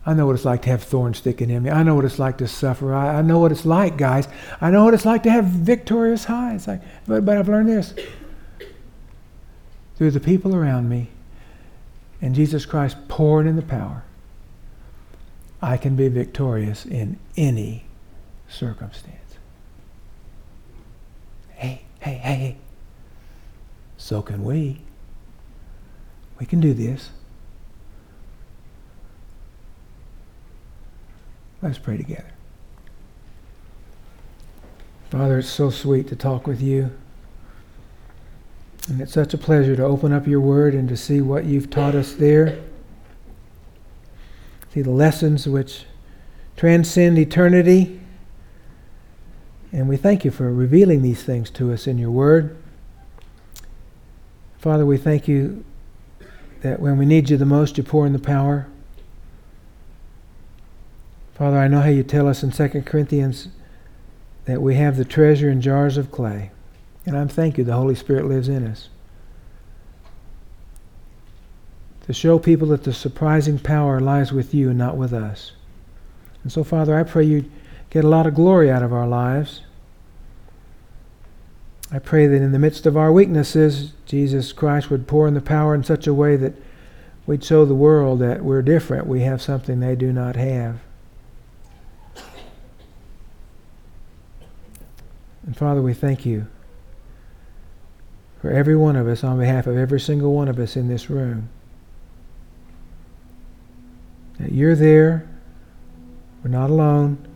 I 0.07 0.15
know 0.15 0.25
what 0.25 0.33
it's 0.33 0.43
like 0.43 0.63
to 0.63 0.69
have 0.69 0.81
thorns 0.81 1.19
sticking 1.19 1.51
in 1.51 1.61
me. 1.61 1.69
I 1.69 1.83
know 1.83 1.93
what 1.93 2.03
it's 2.03 2.17
like 2.17 2.39
to 2.39 2.47
suffer. 2.47 2.95
I, 2.95 3.19
I 3.19 3.21
know 3.21 3.37
what 3.37 3.51
it's 3.51 3.63
like, 3.63 3.95
guys. 3.95 4.27
I 4.59 4.71
know 4.71 4.85
what 4.85 4.95
it's 4.95 5.05
like 5.05 5.21
to 5.21 5.29
have 5.29 5.45
victorious 5.45 6.25
highs. 6.25 6.67
I, 6.67 6.81
but, 7.05 7.25
but 7.25 7.37
I've 7.37 7.47
learned 7.47 7.69
this 7.69 7.93
through 9.97 10.09
the 10.09 10.19
people 10.19 10.55
around 10.55 10.89
me 10.89 11.11
and 12.19 12.33
Jesus 12.33 12.65
Christ 12.65 12.97
pouring 13.07 13.47
in 13.47 13.55
the 13.55 13.61
power. 13.61 14.03
I 15.61 15.77
can 15.77 15.95
be 15.95 16.07
victorious 16.07 16.87
in 16.87 17.19
any 17.35 17.85
circumstance. 18.49 19.35
Hey, 21.53 21.83
hey, 21.99 22.15
hey. 22.15 22.57
So 24.07 24.21
can 24.21 24.45
we. 24.45 24.79
We 26.39 26.45
can 26.45 26.61
do 26.61 26.73
this. 26.73 27.09
Let's 31.61 31.77
pray 31.77 31.97
together. 31.97 32.31
Father, 35.09 35.39
it's 35.39 35.49
so 35.49 35.69
sweet 35.69 36.07
to 36.07 36.15
talk 36.15 36.47
with 36.47 36.61
you. 36.61 36.91
And 38.87 39.01
it's 39.01 39.11
such 39.11 39.33
a 39.33 39.37
pleasure 39.37 39.75
to 39.75 39.83
open 39.83 40.13
up 40.13 40.25
your 40.25 40.39
word 40.39 40.73
and 40.73 40.87
to 40.87 40.95
see 40.95 41.19
what 41.19 41.43
you've 41.43 41.69
taught 41.69 41.93
us 41.93 42.13
there. 42.13 42.61
See 44.73 44.83
the 44.83 44.89
lessons 44.89 45.49
which 45.49 45.83
transcend 46.55 47.19
eternity. 47.19 47.99
And 49.73 49.89
we 49.89 49.97
thank 49.97 50.23
you 50.23 50.31
for 50.31 50.53
revealing 50.53 51.01
these 51.01 51.23
things 51.23 51.49
to 51.49 51.73
us 51.73 51.87
in 51.87 51.97
your 51.97 52.11
word. 52.11 52.55
Father, 54.57 54.85
we 54.85 54.97
thank 54.97 55.27
you 55.27 55.63
that 56.61 56.79
when 56.79 56.97
we 56.97 57.05
need 57.05 57.29
you 57.29 57.37
the 57.37 57.45
most, 57.45 57.77
you 57.77 57.83
pour 57.83 58.05
in 58.05 58.13
the 58.13 58.19
power. 58.19 58.67
Father, 61.35 61.57
I 61.57 61.67
know 61.67 61.81
how 61.81 61.89
you 61.89 62.03
tell 62.03 62.27
us 62.27 62.41
in 62.41 62.51
2 62.51 62.81
Corinthians 62.81 63.49
that 64.45 64.61
we 64.61 64.75
have 64.75 64.97
the 64.97 65.05
treasure 65.05 65.49
in 65.49 65.61
jars 65.61 65.97
of 65.97 66.11
clay. 66.11 66.51
And 67.05 67.15
I'm 67.15 67.27
thank 67.27 67.57
you 67.57 67.63
the 67.63 67.73
Holy 67.73 67.95
Spirit 67.95 68.25
lives 68.25 68.49
in 68.49 68.65
us. 68.65 68.89
To 72.07 72.13
show 72.13 72.39
people 72.39 72.69
that 72.69 72.83
the 72.83 72.93
surprising 72.93 73.59
power 73.59 73.99
lies 73.99 74.31
with 74.31 74.53
you 74.53 74.69
and 74.69 74.77
not 74.77 74.97
with 74.97 75.13
us. 75.13 75.51
And 76.43 76.51
so, 76.51 76.63
Father, 76.63 76.97
I 76.97 77.03
pray 77.03 77.23
you 77.23 77.51
get 77.89 78.03
a 78.03 78.09
lot 78.09 78.25
of 78.25 78.33
glory 78.33 78.71
out 78.71 78.81
of 78.81 78.93
our 78.93 79.07
lives. 79.07 79.61
I 81.91 81.99
pray 81.99 82.27
that 82.27 82.41
in 82.41 82.51
the 82.51 82.59
midst 82.59 82.85
of 82.85 82.97
our 82.97 83.11
weaknesses, 83.11 83.93
Jesus 84.05 84.51
Christ 84.51 84.89
would 84.89 85.07
pour 85.07 85.27
in 85.27 85.33
the 85.33 85.41
power 85.41 85.73
in 85.73 85.83
such 85.83 86.05
a 86.05 86.13
way 86.13 86.35
that 86.35 86.53
we'd 87.25 87.43
show 87.43 87.63
the 87.63 87.75
world 87.75 88.19
that 88.19 88.43
we're 88.43 88.61
different. 88.61 89.07
We 89.07 89.21
have 89.21 89.41
something 89.41 89.79
they 89.79 89.95
do 89.95 90.11
not 90.11 90.35
have. 90.35 90.79
And 95.45 95.55
Father, 95.55 95.81
we 95.81 95.93
thank 95.93 96.25
you 96.25 96.47
for 98.41 98.51
every 98.51 98.75
one 98.75 98.97
of 98.97 99.07
us 99.07 99.23
on 99.23 99.39
behalf 99.39 99.65
of 99.65 99.77
every 99.77 99.99
single 99.99 100.33
one 100.33 100.49
of 100.49 100.59
us 100.59 100.75
in 100.75 100.89
this 100.89 101.09
room. 101.09 101.49
That 104.39 104.51
you're 104.51 104.75
there, 104.75 105.27
we're 106.43 106.49
not 106.49 106.69
alone, 106.69 107.26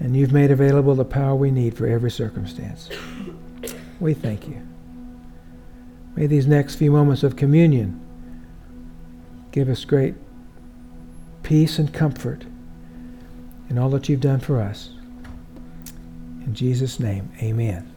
and 0.00 0.16
you've 0.16 0.32
made 0.32 0.50
available 0.50 0.94
the 0.94 1.04
power 1.04 1.34
we 1.34 1.50
need 1.50 1.76
for 1.76 1.86
every 1.86 2.10
circumstance. 2.10 2.88
We 4.00 4.14
thank 4.14 4.46
you. 4.46 4.66
May 6.14 6.26
these 6.26 6.46
next 6.46 6.76
few 6.76 6.90
moments 6.90 7.22
of 7.22 7.36
communion 7.36 8.00
give 9.52 9.68
us 9.68 9.84
great 9.84 10.14
peace 11.42 11.78
and 11.78 11.92
comfort 11.92 12.44
in 13.70 13.78
all 13.78 13.88
that 13.90 14.08
you've 14.08 14.20
done 14.20 14.40
for 14.40 14.60
us. 14.60 14.90
In 16.44 16.54
Jesus' 16.54 17.00
name, 17.00 17.30
amen. 17.42 17.90